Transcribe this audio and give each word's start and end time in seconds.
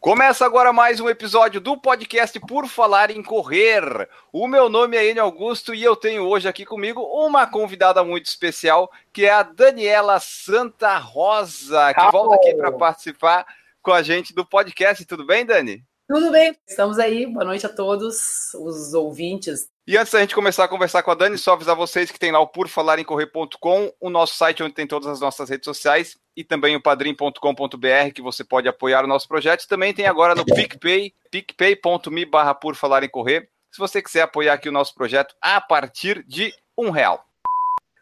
Começa 0.00 0.46
agora 0.46 0.72
mais 0.72 0.98
um 0.98 1.10
episódio 1.10 1.60
do 1.60 1.76
podcast 1.76 2.40
Por 2.40 2.66
Falar 2.66 3.10
em 3.10 3.22
Correr. 3.22 4.08
O 4.32 4.48
meu 4.48 4.70
nome 4.70 4.96
é 4.96 5.06
Enio 5.06 5.22
Augusto 5.22 5.74
e 5.74 5.84
eu 5.84 5.94
tenho 5.94 6.22
hoje 6.22 6.48
aqui 6.48 6.64
comigo 6.64 7.02
uma 7.02 7.46
convidada 7.46 8.02
muito 8.02 8.24
especial, 8.24 8.90
que 9.12 9.26
é 9.26 9.30
a 9.30 9.42
Daniela 9.42 10.18
Santa 10.18 10.96
Rosa, 10.96 11.92
que 11.92 12.10
volta 12.10 12.36
aqui 12.36 12.54
para 12.54 12.72
participar 12.72 13.46
com 13.82 13.92
a 13.92 14.02
gente 14.02 14.34
do 14.34 14.42
podcast. 14.42 15.04
Tudo 15.04 15.26
bem, 15.26 15.44
Dani? 15.44 15.84
Tudo 16.12 16.32
bem, 16.32 16.56
estamos 16.66 16.98
aí. 16.98 17.24
Boa 17.24 17.44
noite 17.44 17.64
a 17.64 17.68
todos 17.68 18.52
os 18.54 18.94
ouvintes. 18.94 19.68
E 19.86 19.96
antes 19.96 20.12
da 20.12 20.18
gente 20.18 20.34
começar 20.34 20.64
a 20.64 20.68
conversar 20.68 21.04
com 21.04 21.12
a 21.12 21.14
Dani, 21.14 21.38
só 21.38 21.52
avisar 21.52 21.76
vocês 21.76 22.10
que 22.10 22.18
tem 22.18 22.32
lá 22.32 22.40
o 22.40 22.48
purfalarencorrer.com, 22.48 23.92
o 24.00 24.10
nosso 24.10 24.34
site 24.34 24.60
onde 24.60 24.74
tem 24.74 24.88
todas 24.88 25.06
as 25.06 25.20
nossas 25.20 25.48
redes 25.48 25.66
sociais 25.66 26.18
e 26.36 26.42
também 26.42 26.74
o 26.74 26.82
padrim.com.br 26.82 28.12
que 28.12 28.20
você 28.20 28.42
pode 28.42 28.66
apoiar 28.66 29.04
o 29.04 29.06
nosso 29.06 29.28
projeto. 29.28 29.68
Também 29.68 29.94
tem 29.94 30.08
agora 30.08 30.34
no 30.34 30.44
PicPay, 30.44 31.12
picpay.me 31.30 32.24
barra 32.24 32.54
por 32.54 32.74
falar 32.74 33.04
em 33.04 33.08
correr, 33.08 33.48
se 33.70 33.78
você 33.78 34.02
quiser 34.02 34.22
apoiar 34.22 34.54
aqui 34.54 34.68
o 34.68 34.72
nosso 34.72 34.92
projeto 34.92 35.36
a 35.40 35.60
partir 35.60 36.24
de 36.26 36.52
um 36.76 36.90
real. 36.90 37.24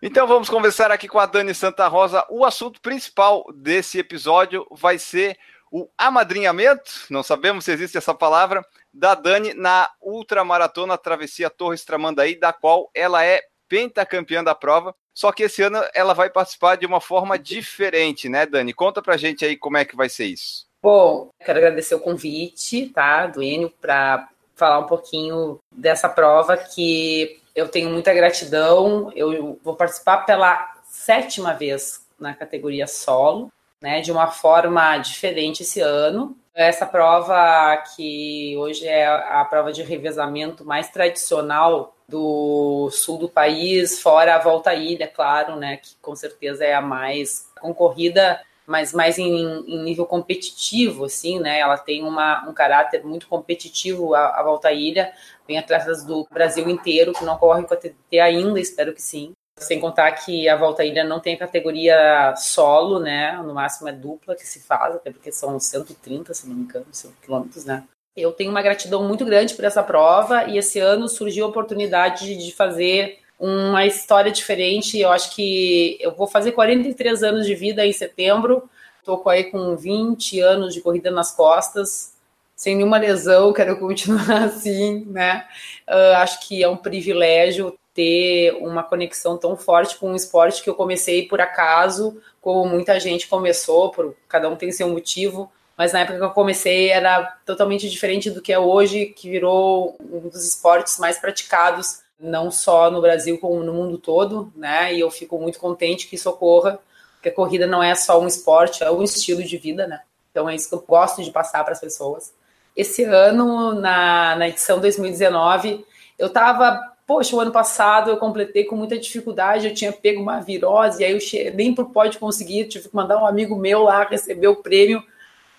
Então 0.00 0.26
vamos 0.26 0.48
conversar 0.48 0.90
aqui 0.90 1.08
com 1.08 1.18
a 1.18 1.26
Dani 1.26 1.52
Santa 1.52 1.86
Rosa. 1.88 2.24
O 2.30 2.46
assunto 2.46 2.80
principal 2.80 3.44
desse 3.54 3.98
episódio 3.98 4.66
vai 4.70 4.96
ser 4.98 5.36
o 5.70 5.88
amadrinhamento, 5.96 7.06
não 7.10 7.22
sabemos 7.22 7.64
se 7.64 7.72
existe 7.72 7.98
essa 7.98 8.14
palavra, 8.14 8.64
da 8.92 9.14
Dani 9.14 9.54
na 9.54 9.90
ultramaratona 10.00 10.98
Travessia 10.98 11.50
Torres 11.50 11.84
Tramandaí, 11.84 12.38
da 12.38 12.52
qual 12.52 12.90
ela 12.94 13.24
é 13.24 13.42
pentacampeã 13.68 14.42
da 14.42 14.54
prova. 14.54 14.94
Só 15.14 15.32
que 15.32 15.42
esse 15.42 15.62
ano 15.62 15.78
ela 15.94 16.14
vai 16.14 16.30
participar 16.30 16.76
de 16.76 16.86
uma 16.86 17.00
forma 17.00 17.38
diferente, 17.38 18.28
né, 18.28 18.46
Dani? 18.46 18.72
Conta 18.72 19.02
pra 19.02 19.16
gente 19.16 19.44
aí 19.44 19.56
como 19.56 19.76
é 19.76 19.84
que 19.84 19.96
vai 19.96 20.08
ser 20.08 20.26
isso. 20.26 20.66
Bom, 20.82 21.28
quero 21.44 21.58
agradecer 21.58 21.94
o 21.94 22.00
convite, 22.00 22.88
tá, 22.90 23.26
do 23.26 23.42
Enio, 23.42 23.72
para 23.80 24.28
falar 24.54 24.78
um 24.78 24.86
pouquinho 24.86 25.58
dessa 25.74 26.08
prova 26.08 26.56
que 26.56 27.40
eu 27.54 27.68
tenho 27.68 27.90
muita 27.90 28.14
gratidão. 28.14 29.12
Eu 29.14 29.58
vou 29.62 29.74
participar 29.74 30.18
pela 30.18 30.72
sétima 30.84 31.52
vez 31.52 32.06
na 32.18 32.32
categoria 32.34 32.86
solo 32.86 33.50
né, 33.80 34.00
de 34.00 34.10
uma 34.10 34.28
forma 34.28 34.98
diferente 34.98 35.62
esse 35.62 35.80
ano. 35.80 36.36
Essa 36.54 36.84
prova 36.84 37.76
que 37.94 38.56
hoje 38.58 38.86
é 38.86 39.06
a 39.06 39.44
prova 39.44 39.72
de 39.72 39.82
revezamento 39.82 40.64
mais 40.64 40.88
tradicional 40.88 41.94
do 42.08 42.90
sul 42.90 43.18
do 43.18 43.28
país, 43.28 44.00
fora 44.00 44.34
a 44.34 44.38
volta 44.38 44.70
à 44.70 44.74
ilha, 44.74 45.06
claro, 45.06 45.56
né, 45.56 45.76
que 45.76 45.94
com 46.00 46.16
certeza 46.16 46.64
é 46.64 46.74
a 46.74 46.80
mais 46.80 47.52
concorrida, 47.60 48.40
mas 48.66 48.92
mais 48.92 49.18
em, 49.18 49.64
em 49.66 49.82
nível 49.84 50.04
competitivo, 50.04 51.04
assim, 51.04 51.38
né, 51.38 51.58
ela 51.60 51.78
tem 51.78 52.02
uma, 52.02 52.48
um 52.48 52.52
caráter 52.52 53.04
muito 53.04 53.28
competitivo 53.28 54.14
a, 54.14 54.40
a 54.40 54.42
volta 54.42 54.68
à 54.68 54.72
ilha, 54.72 55.12
tem 55.46 55.58
atletas 55.58 56.04
do 56.04 56.26
Brasil 56.30 56.68
inteiro 56.68 57.12
que 57.12 57.24
não 57.24 57.36
correm 57.36 57.64
com 57.64 57.74
a 57.74 57.76
TT 57.76 58.18
ainda, 58.18 58.58
espero 58.58 58.92
que 58.92 59.02
sim, 59.02 59.32
sem 59.64 59.80
contar 59.80 60.12
que 60.12 60.48
a 60.48 60.56
Volta 60.56 60.82
à 60.82 60.84
Ilha 60.84 61.04
não 61.04 61.20
tem 61.20 61.36
categoria 61.36 62.34
solo, 62.36 62.98
né? 62.98 63.32
No 63.44 63.54
máximo 63.54 63.88
é 63.88 63.92
dupla 63.92 64.34
que 64.34 64.46
se 64.46 64.60
faz, 64.60 64.94
até 64.94 65.10
porque 65.10 65.32
são 65.32 65.58
130, 65.58 66.34
se 66.34 66.48
não 66.48 66.54
me 66.56 66.62
engano, 66.62 66.86
quilômetros, 67.22 67.64
né? 67.64 67.84
Eu 68.16 68.32
tenho 68.32 68.50
uma 68.50 68.62
gratidão 68.62 69.06
muito 69.06 69.24
grande 69.24 69.54
por 69.54 69.64
essa 69.64 69.82
prova 69.82 70.44
e 70.44 70.58
esse 70.58 70.80
ano 70.80 71.08
surgiu 71.08 71.44
a 71.44 71.48
oportunidade 71.48 72.36
de 72.36 72.52
fazer 72.52 73.18
uma 73.38 73.86
história 73.86 74.32
diferente. 74.32 74.98
Eu 74.98 75.10
acho 75.10 75.34
que 75.34 75.96
eu 76.00 76.12
vou 76.12 76.26
fazer 76.26 76.52
43 76.52 77.22
anos 77.22 77.46
de 77.46 77.54
vida 77.54 77.86
em 77.86 77.92
setembro. 77.92 78.68
Estou 78.98 79.22
aí 79.28 79.44
com 79.44 79.76
20 79.76 80.40
anos 80.40 80.74
de 80.74 80.80
corrida 80.80 81.10
nas 81.10 81.32
costas, 81.34 82.14
sem 82.56 82.76
nenhuma 82.76 82.98
lesão, 82.98 83.52
quero 83.52 83.78
continuar 83.78 84.42
assim, 84.44 85.04
né? 85.06 85.46
Uh, 85.88 86.16
acho 86.16 86.46
que 86.46 86.62
é 86.62 86.68
um 86.68 86.76
privilégio 86.76 87.78
ter 87.98 88.56
uma 88.60 88.84
conexão 88.84 89.36
tão 89.36 89.56
forte 89.56 89.96
com 89.96 90.12
um 90.12 90.14
esporte 90.14 90.62
que 90.62 90.70
eu 90.70 90.74
comecei 90.76 91.26
por 91.26 91.40
acaso, 91.40 92.22
como 92.40 92.64
muita 92.64 93.00
gente 93.00 93.26
começou, 93.26 93.90
por 93.90 94.14
cada 94.28 94.48
um 94.48 94.54
tem 94.54 94.70
seu 94.70 94.88
motivo, 94.88 95.50
mas 95.76 95.92
na 95.92 96.02
época 96.02 96.16
que 96.16 96.24
eu 96.24 96.30
comecei 96.30 96.90
era 96.90 97.24
totalmente 97.44 97.90
diferente 97.90 98.30
do 98.30 98.40
que 98.40 98.52
é 98.52 98.58
hoje, 98.58 99.06
que 99.06 99.28
virou 99.28 99.96
um 100.00 100.28
dos 100.28 100.46
esportes 100.46 100.96
mais 101.00 101.18
praticados, 101.18 101.98
não 102.20 102.52
só 102.52 102.88
no 102.88 103.00
Brasil, 103.00 103.36
como 103.36 103.64
no 103.64 103.74
mundo 103.74 103.98
todo, 103.98 104.52
né? 104.54 104.94
E 104.94 105.00
eu 105.00 105.10
fico 105.10 105.36
muito 105.36 105.58
contente 105.58 106.06
que 106.06 106.14
isso 106.14 106.30
ocorra, 106.30 106.78
porque 107.14 107.30
a 107.30 107.34
corrida 107.34 107.66
não 107.66 107.82
é 107.82 107.96
só 107.96 108.20
um 108.20 108.28
esporte, 108.28 108.84
é 108.84 108.90
um 108.92 109.02
estilo 109.02 109.42
de 109.42 109.58
vida, 109.58 109.88
né? 109.88 110.02
Então 110.30 110.48
é 110.48 110.54
isso 110.54 110.68
que 110.68 110.74
eu 110.76 110.84
gosto 110.86 111.20
de 111.20 111.32
passar 111.32 111.64
para 111.64 111.72
as 111.72 111.80
pessoas. 111.80 112.32
Esse 112.76 113.02
ano, 113.02 113.74
na, 113.74 114.36
na 114.36 114.48
edição 114.48 114.78
2019, 114.78 115.84
eu 116.16 116.28
estava 116.28 116.96
Poxa, 117.08 117.34
o 117.34 117.40
ano 117.40 117.50
passado 117.50 118.10
eu 118.10 118.18
completei 118.18 118.64
com 118.64 118.76
muita 118.76 118.98
dificuldade, 118.98 119.66
eu 119.66 119.72
tinha 119.72 119.90
pego 119.90 120.20
uma 120.20 120.40
virose, 120.40 121.00
e 121.00 121.06
aí 121.06 121.12
eu 121.12 121.20
che... 121.20 121.50
nem 121.52 121.74
por 121.74 121.86
pode 121.86 122.18
conseguir, 122.18 122.68
tive 122.68 122.86
que 122.86 122.94
mandar 122.94 123.16
um 123.16 123.26
amigo 123.26 123.56
meu 123.56 123.84
lá 123.84 124.04
receber 124.04 124.48
o 124.48 124.56
prêmio. 124.56 125.02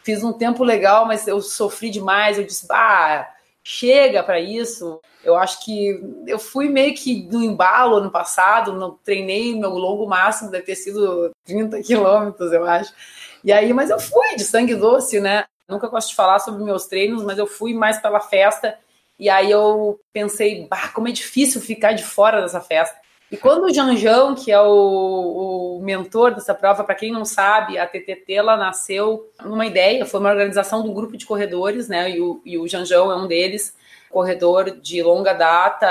Fiz 0.04 0.24
um 0.24 0.32
tempo 0.32 0.64
legal, 0.64 1.08
mas 1.08 1.28
eu 1.28 1.42
sofri 1.42 1.90
demais. 1.90 2.38
Eu 2.38 2.44
disse, 2.44 2.68
ah, 2.70 3.28
chega 3.64 4.22
para 4.22 4.40
isso. 4.40 5.02
Eu 5.24 5.36
acho 5.36 5.66
que 5.66 6.00
eu 6.28 6.38
fui 6.38 6.70
meio 6.70 6.94
que 6.94 7.24
no 7.24 7.44
embalo 7.44 7.96
ano 7.96 8.12
passado, 8.12 8.74
não 8.74 9.00
treinei 9.04 9.56
meu 9.56 9.72
longo 9.72 10.08
máximo, 10.08 10.52
deve 10.52 10.66
ter 10.66 10.76
sido 10.76 11.32
30 11.46 11.82
quilômetros, 11.84 12.54
eu 12.54 12.64
acho. 12.64 12.94
E 13.44 13.52
aí, 13.52 13.74
mas 13.74 13.90
eu 13.90 14.00
fui 14.00 14.36
de 14.36 14.44
sangue 14.44 14.76
doce, 14.76 15.20
né? 15.20 15.46
Nunca 15.68 15.88
gosto 15.88 16.10
de 16.10 16.16
falar 16.16 16.38
sobre 16.38 16.64
meus 16.64 16.86
treinos, 16.86 17.24
mas 17.24 17.40
eu 17.40 17.48
fui 17.48 17.74
mais 17.74 18.00
pela 18.00 18.20
festa 18.20 18.78
e 19.20 19.30
aí 19.30 19.52
eu 19.52 20.00
pensei, 20.14 20.66
bah, 20.68 20.88
como 20.94 21.10
é 21.10 21.12
difícil 21.12 21.60
ficar 21.60 21.92
de 21.92 22.04
fora 22.04 22.42
dessa 22.42 22.62
festa. 22.62 22.98
E 23.32 23.38
quando 23.38 23.66
o 23.66 23.74
Janjão, 23.74 24.34
que 24.34 24.52
é 24.52 24.60
o, 24.60 25.78
o 25.78 25.82
mentor 25.84 26.34
dessa 26.34 26.56
prova, 26.56 26.84
para 26.84 26.96
quem 26.96 27.12
não 27.12 27.26
sabe, 27.26 27.78
a 27.78 27.86
TTT 27.86 28.34
ela 28.34 28.58
nasceu 28.58 29.30
numa 29.44 29.68
ideia, 29.68 30.06
foi 30.06 30.20
uma 30.20 30.32
organização 30.32 30.82
do 30.82 30.94
grupo 30.94 31.16
de 31.16 31.26
corredores, 31.28 31.88
né? 31.88 32.10
E 32.10 32.22
o, 32.22 32.42
e 32.44 32.58
o 32.58 32.68
Janjão 32.68 33.12
é 33.12 33.16
um 33.16 33.28
deles, 33.28 33.76
corredor 34.10 34.80
de 34.80 35.04
longa 35.04 35.34
data, 35.34 35.86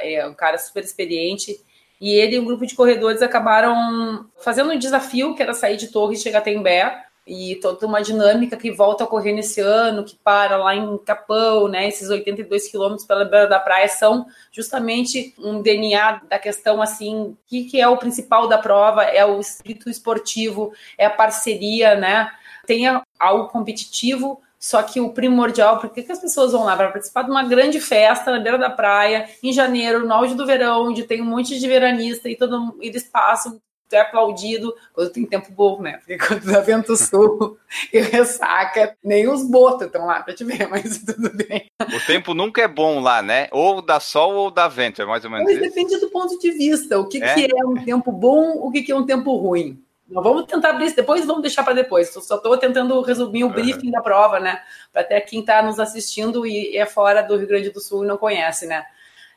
é 0.00 0.24
um 0.26 0.34
cara 0.34 0.58
super 0.58 0.84
experiente. 0.84 1.58
E 2.00 2.14
ele 2.14 2.36
e 2.36 2.38
um 2.38 2.44
grupo 2.44 2.64
de 2.64 2.74
corredores 2.74 3.20
acabaram 3.20 4.26
fazendo 4.38 4.70
um 4.70 4.78
desafio 4.78 5.34
que 5.34 5.42
era 5.42 5.52
sair 5.52 5.76
de 5.76 5.88
Torres 5.88 6.20
e 6.20 6.22
chegar 6.22 6.38
até 6.38 6.52
Embé 6.52 7.09
e 7.30 7.54
toda 7.54 7.86
uma 7.86 8.02
dinâmica 8.02 8.56
que 8.56 8.72
volta 8.72 9.04
a 9.04 9.06
ocorrer 9.06 9.32
nesse 9.32 9.60
ano, 9.60 10.02
que 10.02 10.16
para 10.16 10.56
lá 10.56 10.74
em 10.74 10.98
Capão, 10.98 11.68
né? 11.68 11.86
Esses 11.86 12.10
82 12.10 12.68
quilômetros 12.68 13.06
pela 13.06 13.24
beira 13.24 13.46
da 13.46 13.60
praia 13.60 13.86
são 13.88 14.26
justamente 14.50 15.32
um 15.38 15.62
DNA 15.62 16.22
da 16.28 16.40
questão 16.40 16.82
assim, 16.82 17.20
o 17.20 17.36
que, 17.46 17.64
que 17.66 17.80
é 17.80 17.86
o 17.86 17.96
principal 17.96 18.48
da 18.48 18.58
prova? 18.58 19.04
É 19.04 19.24
o 19.24 19.38
espírito 19.38 19.88
esportivo, 19.88 20.72
é 20.98 21.06
a 21.06 21.10
parceria, 21.10 21.94
né? 21.94 22.32
Tem 22.66 22.86
algo 23.16 23.46
competitivo, 23.46 24.42
só 24.58 24.82
que 24.82 25.00
o 25.00 25.12
primordial, 25.12 25.78
por 25.78 25.90
que 25.90 26.10
as 26.10 26.18
pessoas 26.18 26.50
vão 26.50 26.64
lá? 26.64 26.76
Para 26.76 26.90
participar 26.90 27.22
de 27.22 27.30
uma 27.30 27.44
grande 27.44 27.78
festa 27.80 28.32
na 28.32 28.40
beira 28.40 28.58
da 28.58 28.70
praia, 28.70 29.28
em 29.40 29.52
janeiro, 29.52 30.04
no 30.04 30.12
auge 30.12 30.34
do 30.34 30.44
verão, 30.44 30.88
onde 30.88 31.04
tem 31.04 31.22
um 31.22 31.26
monte 31.26 31.60
de 31.60 31.68
veranista 31.68 32.28
e 32.28 32.34
todo, 32.34 32.76
eles 32.80 33.04
passam 33.04 33.60
tu 33.90 33.96
é 33.96 34.00
aplaudido 34.00 34.72
quando 34.94 35.10
tem 35.10 35.26
tempo 35.26 35.50
bom, 35.50 35.82
né? 35.82 35.98
Porque 35.98 36.16
quando 36.16 36.44
dá 36.44 36.60
vento 36.60 36.96
sul 36.96 37.58
e 37.92 37.98
ressaca, 37.98 38.96
nem 39.02 39.28
os 39.28 39.42
botos 39.42 39.88
estão 39.88 40.06
lá 40.06 40.22
para 40.22 40.32
te 40.32 40.44
ver, 40.44 40.66
mas 40.70 40.98
tudo 40.98 41.30
bem. 41.34 41.68
O 41.80 42.06
tempo 42.06 42.32
nunca 42.32 42.62
é 42.62 42.68
bom 42.68 43.00
lá, 43.00 43.20
né? 43.20 43.48
Ou 43.50 43.82
dá 43.82 43.98
sol 43.98 44.34
ou 44.34 44.50
dá 44.50 44.68
vento, 44.68 45.02
é 45.02 45.04
mais 45.04 45.24
ou 45.24 45.30
menos 45.30 45.44
mas 45.44 45.56
isso. 45.56 45.68
depende 45.68 45.98
do 45.98 46.08
ponto 46.08 46.38
de 46.38 46.50
vista. 46.52 46.98
O 46.98 47.06
que 47.06 47.22
é, 47.22 47.34
que 47.34 47.48
é 47.52 47.66
um 47.66 47.84
tempo 47.84 48.12
bom, 48.12 48.52
o 48.58 48.70
que, 48.70 48.82
que 48.82 48.92
é 48.92 48.96
um 48.96 49.04
tempo 49.04 49.36
ruim. 49.36 49.82
Nós 50.08 50.24
vamos 50.24 50.44
tentar 50.44 50.70
abrir 50.70 50.86
isso 50.86 50.96
depois, 50.96 51.24
vamos 51.24 51.42
deixar 51.42 51.62
para 51.62 51.74
depois. 51.74 52.14
Eu 52.14 52.22
só 52.22 52.36
estou 52.36 52.56
tentando 52.56 53.00
resumir 53.00 53.44
o 53.44 53.50
briefing 53.50 53.86
uhum. 53.86 53.92
da 53.92 54.00
prova, 54.00 54.40
né? 54.40 54.60
Para 54.92 55.02
até 55.02 55.20
quem 55.20 55.40
está 55.40 55.62
nos 55.62 55.78
assistindo 55.78 56.46
e 56.46 56.76
é 56.76 56.86
fora 56.86 57.22
do 57.22 57.36
Rio 57.36 57.46
Grande 57.46 57.70
do 57.70 57.80
Sul 57.80 58.04
e 58.04 58.08
não 58.08 58.16
conhece, 58.16 58.66
né? 58.66 58.84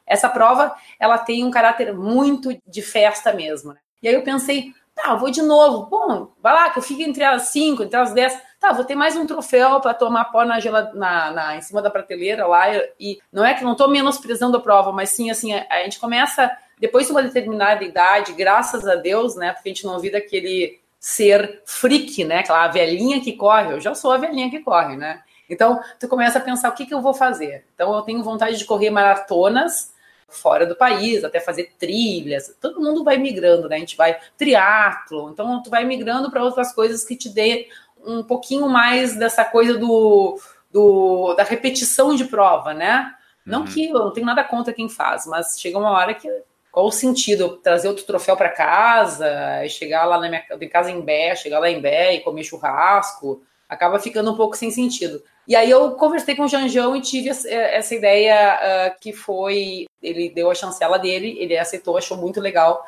Essa 0.06 0.30
prova, 0.30 0.76
ela 1.00 1.18
tem 1.18 1.44
um 1.44 1.52
caráter 1.52 1.94
muito 1.94 2.50
de 2.68 2.82
festa 2.82 3.32
mesmo, 3.32 3.74
né? 3.74 3.80
E 4.04 4.08
aí 4.10 4.14
eu 4.14 4.22
pensei, 4.22 4.74
tá, 4.94 5.16
vou 5.16 5.32
de 5.32 5.42
novo. 5.42 5.86
Bom, 5.86 6.28
vai 6.42 6.54
lá, 6.54 6.70
que 6.70 6.78
eu 6.78 6.84
fico 6.84 7.02
entre 7.02 7.24
as 7.24 7.44
cinco, 7.44 7.84
entre 7.84 7.98
as 7.98 8.14
dez. 8.14 8.38
Tá, 8.60 8.74
vou 8.74 8.84
ter 8.84 8.96
mais 8.96 9.16
um 9.16 9.26
troféu 9.26 9.80
para 9.80 9.94
tomar 9.94 10.26
pó 10.26 10.44
na, 10.44 10.60
na, 10.94 11.32
na, 11.32 11.56
em 11.56 11.62
cima 11.62 11.82
da 11.82 11.90
prateleira 11.90 12.46
lá. 12.46 12.66
E 13.00 13.20
não 13.32 13.46
é 13.46 13.54
que 13.54 13.64
não 13.64 13.72
estou 13.72 13.90
menosprezando 13.90 14.58
a 14.58 14.62
prova, 14.62 14.92
mas 14.92 15.10
sim, 15.10 15.32
assim, 15.32 15.54
a, 15.54 15.66
a 15.70 15.84
gente 15.84 16.00
começa 16.00 16.52
depois 16.80 17.06
de 17.08 17.14
uma 17.14 17.24
determinada 17.24 17.82
idade, 17.82 18.34
graças 18.34 18.86
a 18.86 18.96
Deus, 18.96 19.38
né? 19.38 19.54
Porque 19.54 19.70
a 19.70 19.74
gente 19.74 19.86
não 19.86 20.00
vira 20.00 20.18
aquele 20.18 20.82
ser 21.00 21.62
freak, 21.66 22.26
né? 22.26 22.40
Aquela 22.40 22.68
velhinha 22.68 23.22
que 23.22 23.34
corre. 23.34 23.72
Eu 23.72 23.80
já 23.80 23.96
sou 23.96 24.12
a 24.12 24.18
velhinha 24.18 24.50
que 24.50 24.60
corre, 24.60 24.98
né? 24.98 25.22
Então, 25.50 25.82
tu 25.98 26.10
começa 26.10 26.40
a 26.40 26.42
pensar 26.42 26.70
o 26.70 26.74
que, 26.74 26.86
que 26.86 26.94
eu 26.94 27.02
vou 27.02 27.14
fazer. 27.14 27.66
Então, 27.74 27.94
eu 27.94 28.02
tenho 28.02 28.24
vontade 28.24 28.58
de 28.58 28.66
correr 28.66 28.90
maratonas 28.90 29.93
fora 30.34 30.66
do 30.66 30.76
país, 30.76 31.24
até 31.24 31.40
fazer 31.40 31.74
trilhas. 31.78 32.56
Todo 32.60 32.82
mundo 32.82 33.04
vai 33.04 33.18
migrando, 33.18 33.70
né? 33.70 33.78
A 33.78 33.80
gente 33.80 33.98
vai 33.98 34.18
triatlo. 34.38 35.30
Então, 35.30 35.62
tu 35.62 35.70
vai 35.70 35.86
migrando 35.86 36.30
para 36.30 36.44
outras 36.44 36.74
coisas 36.74 37.04
que 37.04 37.16
te 37.16 37.30
dê 37.30 37.68
um 38.06 38.24
pouquinho 38.24 38.68
mais 38.68 39.16
dessa 39.16 39.46
coisa 39.46 39.78
do, 39.78 40.40
do 40.72 41.34
da 41.36 41.44
repetição 41.44 42.16
de 42.16 42.26
prova, 42.26 42.74
né? 42.74 43.14
Não 43.46 43.62
uhum. 43.62 43.66
que 43.66 43.90
eu 43.90 44.00
não 44.00 44.12
tenho 44.12 44.26
nada 44.26 44.44
contra 44.44 44.74
quem 44.74 44.90
faz, 44.90 45.26
mas 45.26 45.60
chega 45.60 45.78
uma 45.78 45.92
hora 45.92 46.14
que 46.14 46.30
qual 46.74 46.88
o 46.88 46.92
sentido? 46.92 47.58
Trazer 47.58 47.88
outro 47.88 48.04
troféu 48.04 48.36
para 48.36 48.50
casa, 48.50 49.30
chegar 49.70 50.06
lá 50.06 50.20
na 50.20 50.28
minha 50.28 50.44
em 50.60 50.68
casa 50.68 50.90
em 50.90 51.02
Bé, 51.02 51.36
chegar 51.36 51.60
lá 51.60 51.70
em 51.70 51.80
Bé 51.80 52.16
e 52.16 52.22
comer 52.22 52.44
churrasco, 52.44 53.44
acaba 53.68 54.00
ficando 54.00 54.32
um 54.32 54.36
pouco 54.36 54.56
sem 54.56 54.72
sentido. 54.72 55.24
E 55.48 55.56
aí 55.56 55.70
eu 55.70 55.92
conversei 55.92 56.36
com 56.36 56.44
o 56.44 56.48
Janjão 56.48 56.96
e 56.96 57.02
tive 57.02 57.30
essa 57.30 57.94
ideia 57.94 58.60
uh, 58.96 59.00
que 59.02 59.12
foi, 59.12 59.86
ele 60.02 60.30
deu 60.30 60.50
a 60.50 60.56
chancela 60.56 60.98
dele, 60.98 61.36
ele 61.40 61.58
aceitou, 61.58 61.98
achou 61.98 62.18
muito 62.18 62.40
legal, 62.40 62.86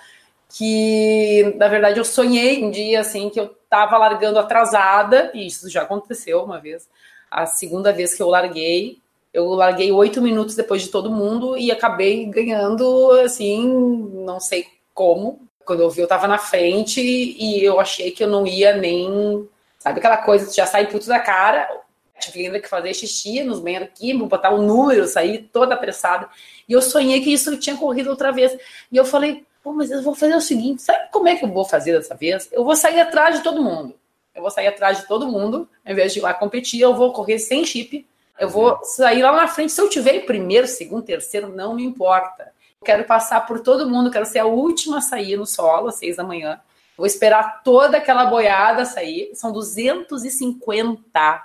que 0.50 1.54
na 1.58 1.68
verdade 1.68 2.00
eu 2.00 2.06
sonhei 2.06 2.64
um 2.64 2.72
dia 2.72 3.02
assim 3.02 3.30
que 3.30 3.40
eu 3.40 3.56
estava 3.64 3.98
largando 3.98 4.40
atrasada, 4.40 5.32
e 5.34 5.48
isso 5.48 5.70
já 5.70 5.82
aconteceu 5.82 6.44
uma 6.44 6.60
vez, 6.60 6.88
a 7.30 7.46
segunda 7.46 7.92
vez 7.92 8.14
que 8.14 8.22
eu 8.22 8.30
larguei, 8.30 9.00
eu 9.36 9.50
larguei 9.50 9.92
oito 9.92 10.22
minutos 10.22 10.56
depois 10.56 10.82
de 10.82 10.88
todo 10.88 11.12
mundo 11.12 11.58
e 11.58 11.70
acabei 11.70 12.26
ganhando, 12.26 13.12
assim, 13.26 13.68
não 14.26 14.40
sei 14.40 14.66
como. 14.94 15.42
Quando 15.66 15.82
eu 15.82 15.90
vi, 15.90 16.00
eu 16.00 16.08
tava 16.08 16.26
na 16.26 16.38
frente 16.38 17.02
e 17.02 17.62
eu 17.62 17.78
achei 17.78 18.12
que 18.12 18.24
eu 18.24 18.30
não 18.30 18.48
ia 18.48 18.78
nem. 18.78 19.46
Sabe 19.86 20.00
aquela 20.00 20.18
coisa, 20.18 20.48
tu 20.48 20.56
já 20.56 20.66
sai 20.66 20.88
puto 20.88 21.06
da 21.06 21.20
cara, 21.20 21.70
tive 22.20 22.60
que 22.60 22.68
fazer 22.68 22.92
xixi 22.94 23.44
nos 23.44 23.60
banheiros 23.60 23.90
aqui, 23.90 24.14
botar 24.14 24.52
um 24.52 24.62
número, 24.62 25.06
sair 25.06 25.50
toda 25.54 25.76
apressada. 25.76 26.28
E 26.68 26.74
eu 26.74 26.82
sonhei 26.82 27.22
que 27.22 27.32
isso 27.32 27.56
tinha 27.58 27.78
corrido 27.78 28.10
outra 28.10 28.32
vez. 28.32 28.58
E 28.92 28.98
eu 28.98 29.06
falei, 29.06 29.46
pô, 29.64 29.74
mas 29.74 29.92
eu 29.92 30.02
vou 30.02 30.16
fazer 30.16 30.36
o 30.36 30.42
seguinte: 30.42 30.82
sabe 30.82 31.10
como 31.12 31.28
é 31.28 31.36
que 31.36 31.46
eu 31.46 31.50
vou 31.50 31.66
fazer 31.66 31.92
dessa 31.92 32.16
vez? 32.16 32.50
Eu 32.52 32.64
vou 32.64 32.76
sair 32.76 33.00
atrás 33.00 33.38
de 33.38 33.44
todo 33.44 33.62
mundo. 33.62 33.96
Eu 34.34 34.42
vou 34.42 34.50
sair 34.50 34.68
atrás 34.68 34.98
de 34.98 35.08
todo 35.08 35.28
mundo, 35.28 35.70
ao 35.86 35.92
invés 35.94 36.12
de 36.12 36.20
ir 36.20 36.22
lá 36.24 36.34
competir, 36.34 36.82
eu 36.82 36.96
vou 36.96 37.14
correr 37.14 37.38
sem 37.38 37.64
chip 37.64 38.06
eu 38.38 38.50
vou 38.50 38.80
sair 38.84 39.24
lá 39.24 39.32
na 39.32 39.48
frente. 39.48 39.72
Se 39.72 39.82
eu 39.82 39.90
tiver 39.90 40.26
primeiro, 40.26 40.68
segundo, 40.68 41.04
terceiro, 41.04 41.48
não 41.48 41.76
me 41.76 41.84
importa. 41.84 42.52
Eu 42.82 42.86
quero 42.86 43.04
passar 43.06 43.46
por 43.46 43.62
todo 43.62 43.90
mundo, 43.90 44.12
quero 44.12 44.26
ser 44.26 44.40
a 44.40 44.46
última 44.46 44.98
a 44.98 45.02
sair 45.02 45.38
no 45.38 45.46
solo, 45.46 45.88
às 45.88 45.96
seis 45.96 46.18
da 46.18 46.24
manhã. 46.24 46.60
Vou 46.98 47.06
esperar 47.06 47.62
toda 47.64 47.98
aquela 47.98 48.26
boiada 48.26 48.86
sair. 48.86 49.32
São 49.34 49.52
250 49.52 51.44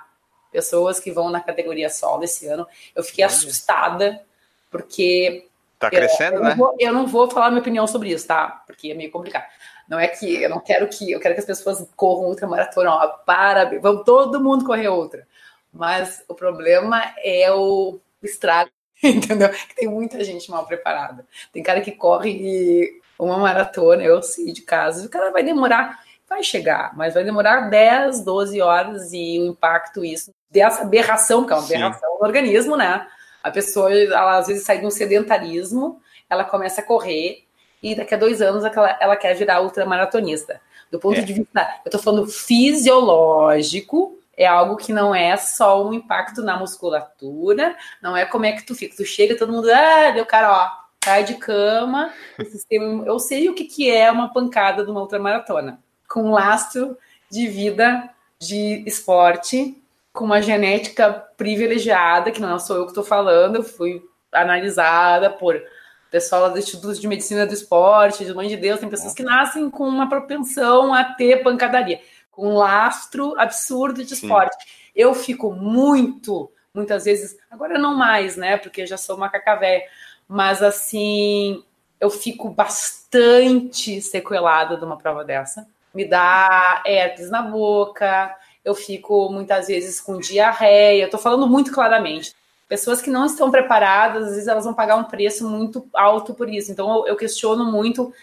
pessoas 0.51 0.99
que 0.99 1.11
vão 1.11 1.29
na 1.29 1.41
categoria 1.41 1.89
solo 1.89 2.23
esse 2.23 2.47
ano. 2.47 2.67
Eu 2.95 3.03
fiquei 3.03 3.23
assustada, 3.23 4.21
porque. 4.69 5.47
Tá 5.79 5.89
crescendo, 5.89 6.35
eu, 6.35 6.39
eu 6.39 6.43
né? 6.43 6.49
Não 6.49 6.57
vou, 6.57 6.75
eu 6.79 6.93
não 6.93 7.07
vou 7.07 7.29
falar 7.29 7.49
minha 7.49 7.61
opinião 7.61 7.87
sobre 7.87 8.11
isso, 8.11 8.27
tá? 8.27 8.63
Porque 8.67 8.91
é 8.91 8.93
meio 8.93 9.11
complicado. 9.11 9.45
Não 9.89 9.99
é 9.99 10.07
que 10.07 10.41
eu 10.41 10.49
não 10.49 10.59
quero 10.59 10.87
que 10.87 11.11
eu 11.11 11.19
quero 11.19 11.33
que 11.33 11.41
as 11.41 11.45
pessoas 11.45 11.85
corram 11.95 12.29
ultramaratona, 12.29 12.91
ó, 12.91 13.07
para, 13.07 13.79
vamos 13.79 14.05
todo 14.05 14.41
mundo 14.41 14.63
correr 14.63 14.87
outra. 14.87 15.27
Mas 15.73 16.23
o 16.27 16.35
problema 16.35 17.13
é 17.23 17.51
o 17.51 17.99
estrago, 18.21 18.69
entendeu? 19.03 19.49
Que 19.49 19.75
tem 19.75 19.87
muita 19.87 20.23
gente 20.23 20.49
mal 20.51 20.65
preparada. 20.65 21.25
Tem 21.51 21.63
cara 21.63 21.81
que 21.81 21.91
corre 21.91 23.00
uma 23.25 23.37
maratona, 23.37 24.03
eu 24.03 24.21
sei 24.21 24.51
de 24.51 24.61
casos, 24.61 25.05
o 25.05 25.09
cara 25.09 25.31
vai 25.31 25.43
demorar, 25.43 25.99
vai 26.27 26.43
chegar, 26.43 26.95
mas 26.95 27.13
vai 27.13 27.23
demorar 27.23 27.69
10, 27.69 28.23
12 28.23 28.61
horas 28.61 29.13
e 29.13 29.39
o 29.39 29.45
impacto 29.47 30.03
isso 30.03 30.31
dessa 30.49 30.81
aberração, 30.81 31.45
que 31.45 31.53
é 31.53 31.55
uma 31.55 31.65
aberração 31.65 32.17
no 32.19 32.25
organismo, 32.25 32.75
né? 32.75 33.07
A 33.43 33.51
pessoa, 33.51 33.93
ela 33.93 34.37
às 34.37 34.47
vezes 34.47 34.63
sai 34.63 34.79
de 34.79 34.85
um 34.85 34.91
sedentarismo, 34.91 36.01
ela 36.29 36.43
começa 36.43 36.81
a 36.81 36.83
correr 36.83 37.43
e 37.81 37.95
daqui 37.95 38.13
a 38.13 38.17
dois 38.17 38.41
anos 38.41 38.63
ela, 38.63 38.97
ela 38.99 39.15
quer 39.15 39.33
virar 39.33 39.61
ultramaratonista. 39.61 40.61
Do 40.91 40.99
ponto 40.99 41.19
é. 41.19 41.23
de 41.23 41.33
vista, 41.33 41.67
eu 41.85 41.91
tô 41.91 41.97
falando 41.97 42.27
fisiológico, 42.27 44.19
é 44.35 44.45
algo 44.45 44.75
que 44.75 44.91
não 44.91 45.13
é 45.13 45.37
só 45.37 45.85
um 45.85 45.93
impacto 45.93 46.41
na 46.41 46.57
musculatura, 46.57 47.75
não 48.01 48.15
é 48.15 48.25
como 48.25 48.45
é 48.45 48.51
que 48.53 48.65
tu 48.65 48.75
fica. 48.75 48.95
Tu 48.95 49.05
chega, 49.05 49.37
todo 49.37 49.51
mundo, 49.51 49.69
ah, 49.71 50.11
deu 50.11 50.25
cara, 50.25 50.51
ó, 50.51 50.80
cai 51.01 51.23
de 51.23 51.35
cama. 51.35 52.13
Sistema, 52.49 53.05
eu 53.05 53.19
sei 53.19 53.49
o 53.49 53.53
que, 53.53 53.65
que 53.65 53.89
é 53.89 54.09
uma 54.11 54.31
pancada 54.31 54.85
de 54.85 54.91
uma 54.91 55.01
ultramaratona. 55.01 55.79
Com 56.07 56.23
um 56.23 56.31
lastro 56.31 56.97
de 57.29 57.47
vida 57.47 58.09
de 58.39 58.83
esporte, 58.85 59.81
com 60.13 60.25
uma 60.25 60.41
genética 60.41 61.11
privilegiada, 61.35 62.31
que 62.31 62.39
não 62.39 62.59
sou 62.59 62.77
eu 62.77 62.83
que 62.83 62.91
estou 62.91 63.03
falando, 63.03 63.57
eu 63.57 63.63
fui 63.63 64.01
analisada 64.31 65.29
por 65.29 65.61
pessoal 66.09 66.51
do 66.51 66.59
Instituto 66.59 66.99
de 66.99 67.07
Medicina 67.07 67.47
do 67.47 67.53
Esporte, 67.53 68.25
de 68.25 68.33
mãe 68.33 68.49
de 68.49 68.57
Deus, 68.57 68.79
tem 68.79 68.89
pessoas 68.89 69.13
que 69.13 69.23
nascem 69.23 69.69
com 69.69 69.87
uma 69.87 70.09
propensão 70.09 70.93
a 70.93 71.05
ter 71.05 71.41
pancadaria 71.41 72.01
com 72.29 72.49
um 72.49 72.57
lastro 72.57 73.33
absurdo 73.39 74.03
de 74.03 74.13
esporte. 74.13 74.63
Sim. 74.63 74.69
Eu 74.95 75.13
fico 75.13 75.53
muito, 75.53 76.51
muitas 76.73 77.05
vezes, 77.05 77.37
agora 77.49 77.77
não 77.77 77.95
mais, 77.95 78.35
né? 78.35 78.57
Porque 78.57 78.85
já 78.85 78.97
sou 78.97 79.17
macaca 79.17 79.55
velha, 79.55 79.83
mas 80.31 80.63
assim, 80.63 81.61
eu 81.99 82.09
fico 82.09 82.49
bastante 82.49 84.01
sequelada 84.01 84.77
de 84.77 84.85
uma 84.85 84.95
prova 84.95 85.25
dessa. 85.25 85.67
Me 85.93 86.05
dá 86.05 86.81
herpes 86.85 87.29
na 87.29 87.41
boca, 87.41 88.33
eu 88.63 88.73
fico 88.73 89.29
muitas 89.29 89.67
vezes 89.67 89.99
com 89.99 90.17
diarreia. 90.17 91.03
Estou 91.03 91.19
falando 91.19 91.45
muito 91.47 91.73
claramente. 91.73 92.33
Pessoas 92.65 93.01
que 93.01 93.09
não 93.09 93.25
estão 93.25 93.51
preparadas, 93.51 94.23
às 94.23 94.29
vezes 94.29 94.47
elas 94.47 94.63
vão 94.63 94.73
pagar 94.73 94.95
um 94.95 95.03
preço 95.03 95.49
muito 95.49 95.85
alto 95.93 96.33
por 96.33 96.47
isso. 96.47 96.71
Então 96.71 96.99
eu, 96.99 97.07
eu 97.07 97.15
questiono 97.17 97.65
muito 97.69 98.13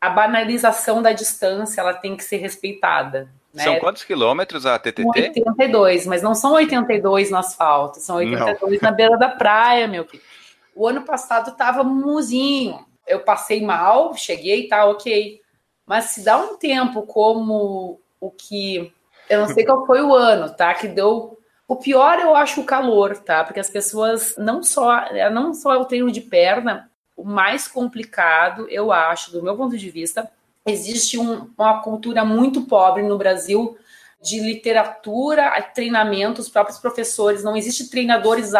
a 0.00 0.08
banalização 0.08 1.02
da 1.02 1.12
distância, 1.12 1.82
ela 1.82 1.92
tem 1.92 2.16
que 2.16 2.24
ser 2.24 2.38
respeitada. 2.38 3.28
Né? 3.52 3.64
São 3.64 3.78
quantos 3.78 4.04
quilômetros 4.04 4.64
a 4.64 4.78
TTT? 4.78 5.04
82, 5.04 6.06
mas 6.06 6.22
não 6.22 6.34
são 6.34 6.54
82 6.54 7.30
no 7.30 7.36
asfalto, 7.36 8.00
são 8.00 8.16
82 8.16 8.80
não. 8.80 8.90
na 8.90 8.96
beira 8.96 9.18
da 9.18 9.28
praia, 9.28 9.86
meu 9.86 10.06
querido. 10.06 10.37
O 10.78 10.86
ano 10.86 11.02
passado 11.02 11.56
tava 11.56 11.82
muzinho. 11.82 12.86
Eu 13.04 13.18
passei 13.24 13.60
mal, 13.60 14.14
cheguei, 14.14 14.68
tá 14.68 14.84
ok. 14.84 15.40
Mas 15.84 16.04
se 16.04 16.22
dá 16.24 16.38
um 16.38 16.56
tempo 16.56 17.02
como 17.02 18.00
o 18.20 18.30
que. 18.30 18.92
Eu 19.28 19.40
não 19.40 19.48
sei 19.48 19.64
qual 19.64 19.84
foi 19.84 20.00
o 20.00 20.14
ano, 20.14 20.54
tá? 20.54 20.72
Que 20.74 20.86
deu. 20.86 21.36
O 21.66 21.74
pior 21.74 22.20
eu 22.20 22.32
acho 22.36 22.60
o 22.60 22.64
calor, 22.64 23.18
tá? 23.18 23.42
Porque 23.42 23.58
as 23.58 23.68
pessoas 23.68 24.36
não 24.38 24.62
só. 24.62 25.12
Não 25.32 25.52
só 25.52 25.74
é 25.74 25.78
o 25.78 25.84
treino 25.84 26.12
de 26.12 26.20
perna, 26.20 26.88
o 27.16 27.24
mais 27.24 27.66
complicado, 27.66 28.68
eu 28.70 28.92
acho, 28.92 29.32
do 29.32 29.42
meu 29.42 29.56
ponto 29.56 29.76
de 29.76 29.90
vista, 29.90 30.30
existe 30.64 31.18
um, 31.18 31.50
uma 31.58 31.82
cultura 31.82 32.24
muito 32.24 32.66
pobre 32.66 33.02
no 33.02 33.18
Brasil 33.18 33.76
de 34.20 34.40
literatura, 34.40 35.60
treinamento, 35.74 36.40
os 36.40 36.48
próprios 36.48 36.78
professores, 36.78 37.44
não 37.44 37.56
existe 37.56 37.88
treinadores 37.88 38.52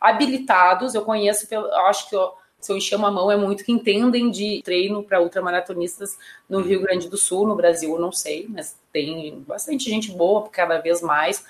habilitados, 0.00 0.94
eu 0.94 1.02
conheço, 1.02 1.46
eu 1.50 1.72
acho 1.86 2.08
que 2.08 2.16
eu, 2.16 2.32
se 2.60 2.72
eu 2.72 2.76
encher 2.76 2.96
uma 2.96 3.10
mão 3.10 3.30
é 3.30 3.36
muito 3.36 3.64
que 3.64 3.70
entendem 3.70 4.30
de 4.30 4.60
treino 4.64 5.02
para 5.02 5.20
ultramaratonistas 5.20 6.18
no 6.48 6.60
Rio 6.60 6.82
Grande 6.82 7.08
do 7.08 7.16
Sul, 7.16 7.46
no 7.46 7.54
Brasil, 7.54 7.92
eu 7.94 8.00
não 8.00 8.10
sei, 8.10 8.46
mas 8.48 8.76
tem 8.92 9.40
bastante 9.46 9.88
gente 9.88 10.10
boa, 10.10 10.48
cada 10.48 10.78
vez 10.78 11.00
mais, 11.00 11.44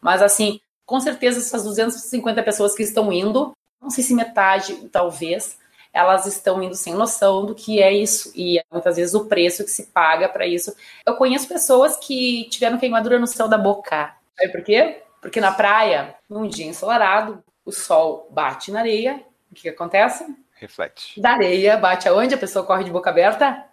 mas 0.00 0.20
assim, 0.20 0.60
com 0.84 1.00
certeza 1.00 1.38
essas 1.38 1.64
250 1.64 2.42
pessoas 2.42 2.74
que 2.74 2.82
estão 2.82 3.12
indo, 3.12 3.52
não 3.80 3.90
sei 3.90 4.04
se 4.04 4.14
metade, 4.14 4.74
talvez, 4.92 5.58
elas 5.92 6.26
estão 6.26 6.62
indo 6.62 6.74
sem 6.74 6.94
noção 6.94 7.44
do 7.44 7.54
que 7.54 7.82
é 7.82 7.92
isso 7.92 8.32
e 8.34 8.60
muitas 8.70 8.96
vezes 8.96 9.14
o 9.14 9.26
preço 9.26 9.64
que 9.64 9.70
se 9.70 9.86
paga 9.86 10.28
para 10.28 10.46
isso. 10.46 10.74
Eu 11.04 11.14
conheço 11.16 11.48
pessoas 11.48 11.96
que 11.96 12.48
tiveram 12.50 12.78
queimadura 12.78 13.18
no 13.18 13.26
céu 13.26 13.48
da 13.48 13.58
boca. 13.58 14.14
Sabe 14.38 14.52
por 14.52 14.62
quê? 14.62 15.02
Porque 15.20 15.40
na 15.40 15.52
praia, 15.52 16.14
num 16.28 16.46
dia 16.46 16.66
ensolarado, 16.66 17.42
o 17.64 17.72
sol 17.72 18.28
bate 18.30 18.70
na 18.70 18.80
areia. 18.80 19.22
O 19.50 19.54
que, 19.54 19.62
que 19.62 19.68
acontece? 19.70 20.24
Reflete. 20.54 21.20
Da 21.20 21.32
areia 21.32 21.76
bate 21.76 22.08
aonde? 22.08 22.34
A 22.34 22.38
pessoa 22.38 22.64
corre 22.64 22.84
de 22.84 22.90
boca 22.90 23.10
aberta? 23.10 23.64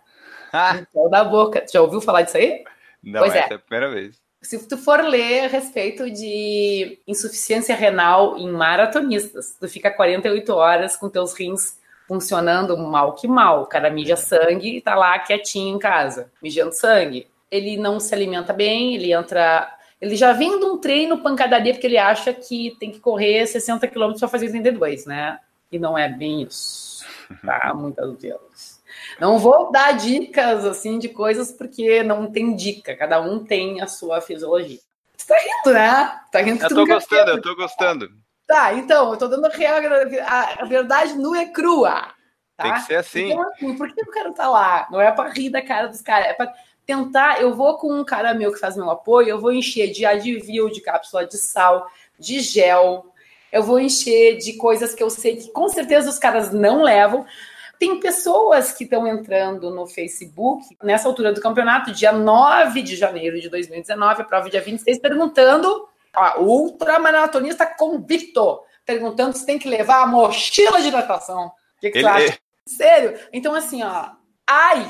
Ah. 0.51 0.73
No 0.73 0.87
céu 0.91 1.09
da 1.09 1.23
boca. 1.23 1.65
Já 1.71 1.81
ouviu 1.81 2.01
falar 2.01 2.23
disso 2.23 2.37
aí? 2.37 2.63
Não, 3.03 3.19
pois 3.19 3.35
essa 3.35 3.49
é. 3.49 3.53
é 3.53 3.55
a 3.55 3.59
primeira 3.59 3.93
vez. 3.93 4.15
Se 4.41 4.67
tu 4.67 4.77
for 4.77 5.03
ler 5.03 5.45
a 5.45 5.47
respeito 5.47 6.09
de 6.09 6.99
insuficiência 7.07 7.75
renal 7.75 8.37
em 8.37 8.49
maratonistas, 8.51 9.55
tu 9.59 9.67
fica 9.67 9.89
48 9.89 10.53
horas 10.53 10.95
com 10.95 11.09
teus 11.09 11.33
rins 11.33 11.77
funcionando 12.07 12.77
mal 12.77 13.13
que 13.13 13.27
mal. 13.27 13.63
O 13.63 13.65
cara 13.65 13.89
mija 13.89 14.15
sangue 14.15 14.77
e 14.77 14.81
tá 14.81 14.95
lá 14.95 15.17
quietinho 15.19 15.75
em 15.75 15.79
casa, 15.79 16.31
mijando 16.41 16.73
sangue. 16.73 17.27
Ele 17.49 17.77
não 17.77 17.99
se 17.99 18.13
alimenta 18.13 18.53
bem, 18.53 18.95
ele 18.95 19.13
entra. 19.13 19.71
Ele 20.01 20.15
já 20.15 20.33
vem 20.33 20.59
de 20.59 20.65
um 20.65 20.77
treino 20.77 21.21
pancadaria 21.21 21.73
porque 21.73 21.87
ele 21.87 21.97
acha 21.97 22.33
que 22.33 22.75
tem 22.79 22.91
que 22.91 22.99
correr 22.99 23.47
60 23.47 23.87
km 23.87 24.13
para 24.19 24.27
fazer 24.27 24.49
32, 24.49 25.05
né? 25.05 25.39
E 25.71 25.79
não 25.79 25.97
é 25.97 26.09
bem 26.09 26.43
isso. 26.43 27.05
tá? 27.45 27.73
Muitas 27.73 28.21
vezes. 28.21 28.83
Não 29.19 29.39
vou 29.39 29.71
dar 29.71 29.93
dicas 29.93 30.65
assim 30.65 30.99
de 30.99 31.09
coisas 31.09 31.51
porque 31.51 32.03
não 32.03 32.31
tem 32.31 32.55
dica, 32.55 32.95
cada 32.95 33.21
um 33.21 33.43
tem 33.43 33.81
a 33.81 33.87
sua 33.87 34.21
fisiologia. 34.21 34.79
Você 35.15 35.27
tá 35.27 35.35
rindo, 35.35 35.73
né? 35.73 36.19
Tá 36.31 36.41
rindo 36.41 36.63
Eu 36.63 36.69
tô 36.69 36.85
gostando, 36.85 37.31
eu 37.31 37.41
tô 37.41 37.55
gostando. 37.55 38.24
Tá, 38.47 38.73
então, 38.73 39.11
eu 39.11 39.17
tô 39.17 39.27
dando 39.27 39.49
real, 39.49 39.79
a 40.59 40.65
verdade 40.65 41.15
nua 41.15 41.39
é 41.39 41.45
crua. 41.45 42.13
Tá? 42.55 42.63
Tem 42.63 42.73
que 42.73 42.81
ser 42.81 42.95
assim. 42.95 43.31
Então, 43.31 43.41
assim, 43.49 43.75
por 43.75 43.91
que 43.93 44.01
eu 44.01 44.11
quero 44.11 44.29
estar 44.29 44.43
tá 44.43 44.49
lá? 44.49 44.87
Não 44.91 45.01
é 45.01 45.11
pra 45.11 45.29
rir 45.29 45.49
da 45.49 45.61
cara 45.61 45.87
dos 45.87 46.01
caras, 46.01 46.27
é 46.27 46.33
pra 46.33 46.53
tentar. 46.85 47.41
Eu 47.41 47.53
vou 47.53 47.77
com 47.77 47.91
um 47.91 48.05
cara 48.05 48.33
meu 48.33 48.53
que 48.53 48.59
faz 48.59 48.77
meu 48.77 48.89
apoio, 48.89 49.29
eu 49.29 49.39
vou 49.39 49.51
encher 49.51 49.91
de 49.91 50.05
advil, 50.05 50.69
de 50.69 50.81
cápsula 50.81 51.25
de 51.25 51.37
sal, 51.37 51.87
de 52.19 52.39
gel, 52.39 53.11
eu 53.51 53.63
vou 53.63 53.79
encher 53.79 54.37
de 54.37 54.53
coisas 54.53 54.93
que 54.93 55.01
eu 55.01 55.09
sei 55.09 55.37
que 55.37 55.49
com 55.51 55.67
certeza 55.69 56.09
os 56.09 56.19
caras 56.19 56.51
não 56.51 56.83
levam. 56.83 57.25
Tem 57.79 57.99
pessoas 57.99 58.71
que 58.71 58.83
estão 58.85 59.07
entrando 59.07 59.69
no 59.69 59.85
Facebook 59.85 60.77
nessa 60.83 61.07
altura 61.07 61.33
do 61.33 61.41
campeonato, 61.41 61.91
dia 61.91 62.11
9 62.11 62.81
de 62.81 62.95
janeiro 62.95 63.39
de 63.39 63.49
2019, 63.49 64.21
a 64.21 64.25
prova 64.25 64.49
dia 64.49 64.61
26, 64.61 64.99
perguntando, 64.99 65.87
ó, 66.15 66.41
ultramaratonista 66.41 67.65
convicto, 67.65 68.61
perguntando 68.85 69.37
se 69.37 69.45
tem 69.45 69.59
que 69.59 69.67
levar 69.67 70.03
a 70.03 70.07
mochila 70.07 70.81
de 70.81 70.91
natação. 70.91 71.47
O 71.47 71.79
que, 71.79 71.91
que 71.91 71.97
Ele... 71.99 72.07
você 72.07 72.25
acha? 72.25 72.39
Sério? 72.67 73.19
Então, 73.31 73.53
assim, 73.53 73.83
ó, 73.83 74.09
ai, 74.47 74.89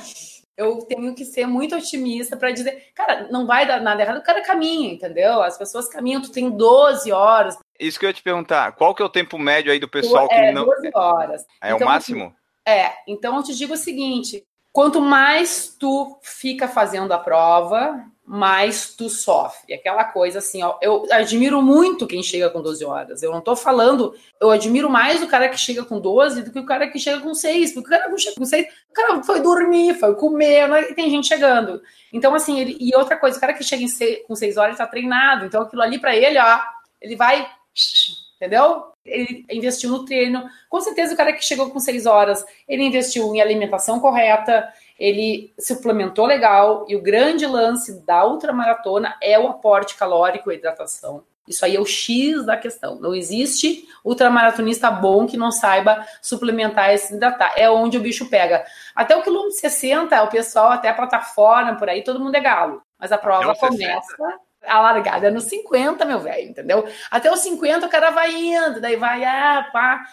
eu 0.57 0.79
tenho 0.83 1.13
que 1.13 1.25
ser 1.25 1.45
muito 1.45 1.75
otimista 1.75 2.37
para 2.37 2.51
dizer, 2.51 2.91
cara, 2.95 3.27
não 3.29 3.45
vai 3.45 3.67
dar 3.67 3.81
nada 3.81 4.01
errado, 4.01 4.17
o 4.17 4.23
cara 4.23 4.41
caminha, 4.41 4.93
entendeu? 4.93 5.41
As 5.41 5.57
pessoas 5.57 5.89
caminham, 5.89 6.21
tu 6.21 6.31
tem 6.31 6.49
12 6.49 7.11
horas. 7.11 7.57
Isso 7.77 7.99
que 7.99 8.05
eu 8.05 8.09
ia 8.09 8.13
te 8.13 8.23
perguntar, 8.23 8.71
qual 8.73 8.95
que 8.95 9.01
é 9.01 9.05
o 9.05 9.09
tempo 9.09 9.37
médio 9.37 9.71
aí 9.71 9.79
do 9.79 9.89
pessoal 9.89 10.27
é, 10.31 10.47
que 10.47 10.51
não... 10.53 10.65
12 10.65 10.91
horas. 10.93 11.45
É 11.61 11.73
então, 11.73 11.85
o 11.85 11.89
máximo? 11.89 12.33
É, 12.65 12.93
então 13.07 13.35
eu 13.35 13.43
te 13.43 13.53
digo 13.53 13.73
o 13.73 13.77
seguinte, 13.77 14.45
quanto 14.71 15.01
mais 15.01 15.75
tu 15.77 16.17
fica 16.21 16.67
fazendo 16.67 17.13
a 17.13 17.19
prova, 17.19 18.05
mais 18.25 18.95
tu 18.95 19.07
sofre. 19.07 19.73
Aquela 19.73 20.03
coisa 20.03 20.39
assim, 20.39 20.63
ó, 20.63 20.77
eu 20.81 21.05
admiro 21.11 21.61
muito 21.61 22.07
quem 22.07 22.23
chega 22.23 22.49
com 22.49 22.61
12 22.61 22.83
horas. 22.83 23.21
Eu 23.21 23.31
não 23.31 23.39
tô 23.39 23.55
falando, 23.55 24.15
eu 24.41 24.49
admiro 24.49 24.89
mais 24.89 25.21
o 25.21 25.27
cara 25.27 25.47
que 25.47 25.57
chega 25.57 25.85
com 25.85 25.99
12 25.99 26.41
do 26.41 26.51
que 26.51 26.59
o 26.59 26.65
cara 26.65 26.89
que 26.89 26.97
chega 26.97 27.21
com 27.21 27.35
6, 27.35 27.73
porque 27.73 27.87
o 27.87 27.89
cara 27.91 28.09
que 28.09 28.17
chega 28.17 28.35
com 28.35 28.45
6, 28.45 28.65
o 28.89 28.93
cara 28.93 29.23
foi 29.23 29.41
dormir, 29.41 29.93
foi 29.99 30.15
comer, 30.15 30.67
né? 30.67 30.89
e 30.89 30.95
tem 30.95 31.09
gente 31.09 31.27
chegando. 31.27 31.81
Então, 32.11 32.33
assim, 32.33 32.59
ele, 32.59 32.77
e 32.79 32.95
outra 32.95 33.15
coisa, 33.15 33.37
o 33.37 33.41
cara 33.41 33.53
que 33.53 33.63
chega 33.63 33.87
seis, 33.87 34.19
com 34.27 34.35
6 34.35 34.57
horas 34.57 34.77
tá 34.77 34.87
treinado, 34.87 35.45
então 35.45 35.61
aquilo 35.61 35.81
ali 35.81 35.99
para 35.99 36.15
ele, 36.15 36.39
ó, 36.39 36.59
ele 36.99 37.15
vai, 37.15 37.47
entendeu? 38.37 38.85
Ele 39.05 39.45
investiu 39.51 39.91
no 39.91 40.05
treino. 40.05 40.49
Com 40.67 40.81
certeza, 40.81 41.13
o 41.13 41.17
cara 41.17 41.31
que 41.31 41.45
chegou 41.45 41.69
com 41.69 41.79
6 41.79 42.05
horas, 42.05 42.43
ele 42.67 42.83
investiu 42.83 43.35
em 43.35 43.41
alimentação 43.41 43.99
correta, 43.99 44.67
ele 44.99 45.53
suplementou 45.59 46.25
legal 46.25 46.85
e 46.87 46.95
o 46.95 47.01
grande 47.01 47.45
lance 47.45 48.01
da 48.05 48.25
ultramaratona 48.25 49.15
é 49.21 49.37
o 49.37 49.47
aporte 49.47 49.95
calórico 49.95 50.51
e 50.51 50.55
hidratação. 50.55 51.23
Isso 51.47 51.63
aí 51.63 51.75
é 51.75 51.79
o 51.79 51.85
X 51.85 52.43
da 52.45 52.57
questão. 52.57 52.95
Não 52.95 53.13
existe 53.13 53.87
ultramaratonista 54.03 54.89
bom 54.89 55.27
que 55.27 55.37
não 55.37 55.51
saiba 55.51 56.03
suplementar 56.21 56.91
e 56.93 56.97
se 56.97 57.13
hidratar. 57.13 57.53
É 57.55 57.69
onde 57.69 57.97
o 57.97 58.01
bicho 58.01 58.27
pega. 58.29 58.65
Até 58.95 59.15
o 59.15 59.21
quilômetro 59.21 59.51
60, 59.51 60.23
o 60.23 60.29
pessoal, 60.29 60.71
até 60.71 60.89
a 60.89 60.93
plataforma, 60.93 61.75
por 61.75 61.87
aí, 61.87 62.03
todo 62.03 62.19
mundo 62.19 62.35
é 62.35 62.39
galo. 62.39 62.81
Mas 62.97 63.11
a 63.11 63.17
prova 63.17 63.53
começa 63.55 64.39
a 64.67 64.81
largada 64.81 65.27
é 65.27 65.31
no 65.31 65.39
50, 65.39 66.03
meu 66.05 66.19
velho, 66.19 66.49
entendeu? 66.49 66.87
Até 67.11 67.31
os 67.31 67.39
50 67.41 67.85
o 67.85 67.89
cara 67.89 68.09
vai 68.09 68.33
indo, 68.33 68.81
daí 68.81 68.95
vai, 68.95 69.23
ah, 69.23 69.69
pá. 69.71 70.03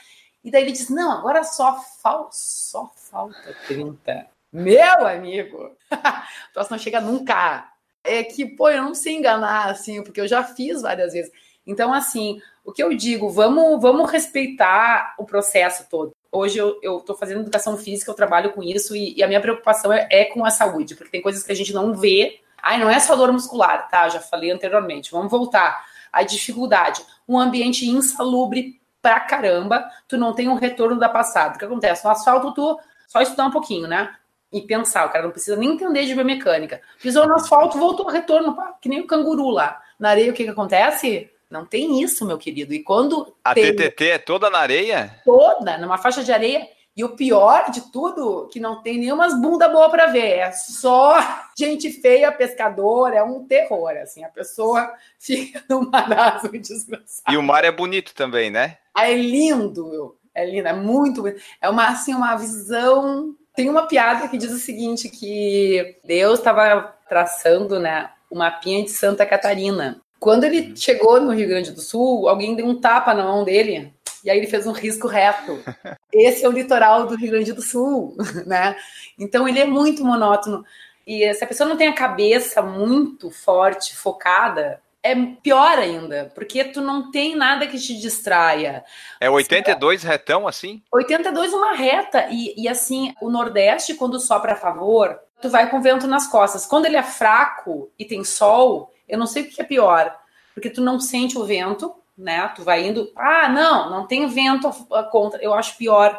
E 0.44 0.50
daí 0.50 0.62
ele 0.62 0.72
diz: 0.72 0.88
não, 0.88 1.12
agora 1.12 1.44
só, 1.44 1.80
fal 2.02 2.28
só 2.32 2.90
falta 2.94 3.54
30. 3.66 4.26
Meu 4.52 5.06
amigo, 5.06 5.70
o 5.90 6.52
troço 6.52 6.70
não 6.70 6.78
chega 6.78 7.00
nunca. 7.00 7.68
É 8.04 8.22
que, 8.22 8.44
pô, 8.44 8.68
eu 8.68 8.82
não 8.82 8.94
sei 8.94 9.14
enganar, 9.14 9.70
assim, 9.70 10.02
porque 10.02 10.20
eu 10.20 10.28
já 10.28 10.42
fiz 10.42 10.82
várias 10.82 11.12
vezes. 11.12 11.32
Então, 11.66 11.92
assim, 11.94 12.40
o 12.64 12.72
que 12.72 12.82
eu 12.82 12.94
digo, 12.94 13.30
vamos, 13.30 13.80
vamos 13.80 14.10
respeitar 14.10 15.14
o 15.18 15.24
processo 15.24 15.86
todo. 15.88 16.12
Hoje 16.30 16.58
eu 16.58 16.98
estou 16.98 17.16
fazendo 17.16 17.40
educação 17.40 17.76
física, 17.76 18.10
eu 18.10 18.14
trabalho 18.14 18.52
com 18.52 18.62
isso, 18.62 18.96
e, 18.96 19.14
e 19.16 19.22
a 19.22 19.28
minha 19.28 19.40
preocupação 19.40 19.92
é, 19.92 20.08
é, 20.10 20.24
com 20.26 20.44
a 20.44 20.50
saúde, 20.50 20.94
porque 20.94 21.10
tem 21.10 21.22
coisas 21.22 21.42
que 21.42 21.52
a 21.52 21.56
gente 21.56 21.72
não 21.72 21.94
vê. 21.94 22.40
Ai, 22.60 22.78
não 22.78 22.90
é 22.90 22.98
só 23.00 23.14
dor 23.16 23.32
muscular, 23.32 23.88
tá? 23.88 24.08
Já 24.08 24.20
falei 24.20 24.50
anteriormente. 24.50 25.10
Vamos 25.12 25.30
voltar. 25.30 25.84
A 26.12 26.22
dificuldade. 26.22 27.02
Um 27.28 27.38
ambiente 27.38 27.88
insalubre 27.88 28.80
pra 29.00 29.18
caramba, 29.20 29.88
tu 30.06 30.16
não 30.16 30.32
tem 30.32 30.48
um 30.48 30.54
retorno 30.54 30.98
da 30.98 31.08
passada. 31.08 31.56
O 31.56 31.58
que 31.58 31.64
acontece? 31.64 32.04
No 32.04 32.10
asfalto, 32.10 32.54
tu 32.54 32.78
só 33.08 33.20
estudar 33.20 33.46
um 33.46 33.50
pouquinho, 33.50 33.88
né? 33.88 34.14
E 34.52 34.60
pensar. 34.60 35.06
O 35.06 35.10
cara 35.10 35.24
não 35.24 35.30
precisa 35.30 35.56
nem 35.56 35.70
entender 35.70 36.04
de 36.04 36.14
biomecânica. 36.14 36.80
Pisou 37.00 37.26
no 37.26 37.34
asfalto, 37.34 37.78
voltou 37.78 38.06
retorno, 38.08 38.56
que 38.80 38.88
nem 38.88 39.00
o 39.00 39.06
canguru 39.06 39.48
lá. 39.48 39.80
Na 39.98 40.10
areia, 40.10 40.30
o 40.30 40.34
que, 40.34 40.44
que 40.44 40.50
acontece? 40.50 41.30
Não 41.50 41.64
tem 41.64 42.02
isso, 42.02 42.26
meu 42.26 42.38
querido. 42.38 42.74
E 42.74 42.82
quando. 42.82 43.34
A 43.44 43.54
tem... 43.54 43.74
TTT 43.74 44.08
é 44.08 44.18
toda 44.18 44.50
na 44.50 44.58
areia? 44.58 45.20
Toda, 45.24 45.78
numa 45.78 45.98
faixa 45.98 46.22
de 46.22 46.32
areia. 46.32 46.68
E 46.94 47.02
o 47.02 47.16
pior 47.16 47.70
de 47.70 47.90
tudo, 47.90 48.48
que 48.52 48.60
não 48.60 48.82
tem 48.82 48.98
nenhumas 48.98 49.32
bunda 49.40 49.66
boa 49.66 49.88
para 49.88 50.08
ver, 50.08 50.38
é 50.38 50.52
só 50.52 51.14
gente 51.56 51.90
feia, 51.90 52.30
pescador, 52.30 53.14
é 53.14 53.22
um 53.22 53.46
terror, 53.46 53.96
assim, 54.02 54.22
a 54.22 54.28
pessoa 54.28 54.92
fica 55.18 55.64
no 55.70 55.90
marasmo 55.90 56.50
desgraçado. 56.50 57.32
E 57.32 57.36
o 57.38 57.42
mar 57.42 57.64
é 57.64 57.72
bonito 57.72 58.14
também, 58.14 58.50
né? 58.50 58.76
Ah, 58.94 59.10
é 59.10 59.14
lindo, 59.14 60.18
é 60.34 60.44
lindo, 60.44 60.68
é 60.68 60.74
muito 60.74 61.22
bonito. 61.22 61.40
É 61.62 61.70
uma, 61.70 61.88
assim, 61.88 62.14
uma 62.14 62.36
visão 62.36 63.34
tem 63.54 63.68
uma 63.68 63.86
piada 63.86 64.28
que 64.28 64.38
diz 64.38 64.50
o 64.50 64.58
seguinte, 64.58 65.08
que 65.08 65.96
Deus 66.04 66.38
estava 66.38 66.94
traçando 67.08 67.78
né, 67.78 68.10
o 68.30 68.36
mapinha 68.36 68.82
de 68.82 68.90
Santa 68.90 69.26
Catarina. 69.26 70.00
Quando 70.18 70.44
ele 70.44 70.74
chegou 70.76 71.20
no 71.20 71.32
Rio 71.32 71.48
Grande 71.48 71.72
do 71.72 71.80
Sul, 71.80 72.28
alguém 72.28 72.54
deu 72.54 72.66
um 72.66 72.80
tapa 72.80 73.12
na 73.12 73.24
mão 73.24 73.44
dele 73.44 73.92
e 74.24 74.30
aí 74.30 74.38
ele 74.38 74.46
fez 74.46 74.66
um 74.66 74.72
risco 74.72 75.06
reto. 75.06 75.58
Esse 76.12 76.44
é 76.44 76.48
o 76.48 76.52
litoral 76.52 77.06
do 77.06 77.16
Rio 77.16 77.32
Grande 77.32 77.52
do 77.52 77.62
Sul, 77.62 78.16
né? 78.46 78.76
Então 79.18 79.48
ele 79.48 79.60
é 79.60 79.64
muito 79.64 80.04
monótono. 80.04 80.64
E 81.06 81.32
se 81.34 81.42
a 81.42 81.46
pessoa 81.46 81.68
não 81.68 81.76
tem 81.76 81.88
a 81.88 81.94
cabeça 81.94 82.62
muito 82.62 83.30
forte, 83.30 83.96
focada, 83.96 84.80
é 85.02 85.14
pior 85.42 85.78
ainda, 85.78 86.30
porque 86.32 86.62
tu 86.64 86.80
não 86.80 87.10
tem 87.10 87.34
nada 87.34 87.66
que 87.66 87.78
te 87.78 87.98
distraia. 88.00 88.84
É 89.20 89.28
82 89.28 90.04
retão 90.04 90.46
assim? 90.46 90.80
82 90.92 91.52
uma 91.52 91.72
reta. 91.72 92.28
E, 92.30 92.54
e 92.56 92.68
assim, 92.68 93.12
o 93.20 93.28
Nordeste, 93.28 93.94
quando 93.94 94.20
sopra 94.20 94.52
a 94.52 94.56
favor, 94.56 95.18
tu 95.40 95.50
vai 95.50 95.68
com 95.68 95.82
vento 95.82 96.06
nas 96.06 96.28
costas. 96.28 96.64
Quando 96.64 96.86
ele 96.86 96.96
é 96.96 97.02
fraco 97.02 97.90
e 97.98 98.04
tem 98.04 98.22
sol, 98.22 98.92
eu 99.08 99.18
não 99.18 99.26
sei 99.26 99.42
o 99.42 99.50
que 99.50 99.60
é 99.60 99.64
pior. 99.64 100.16
Porque 100.54 100.70
tu 100.70 100.80
não 100.80 101.00
sente 101.00 101.36
o 101.36 101.44
vento, 101.44 101.92
né? 102.16 102.46
Tu 102.54 102.62
vai 102.62 102.86
indo. 102.86 103.10
Ah, 103.16 103.48
não, 103.48 103.90
não 103.90 104.06
tem 104.06 104.26
vento 104.28 104.70
contra. 105.10 105.42
Eu 105.42 105.52
acho 105.52 105.76
pior 105.76 106.16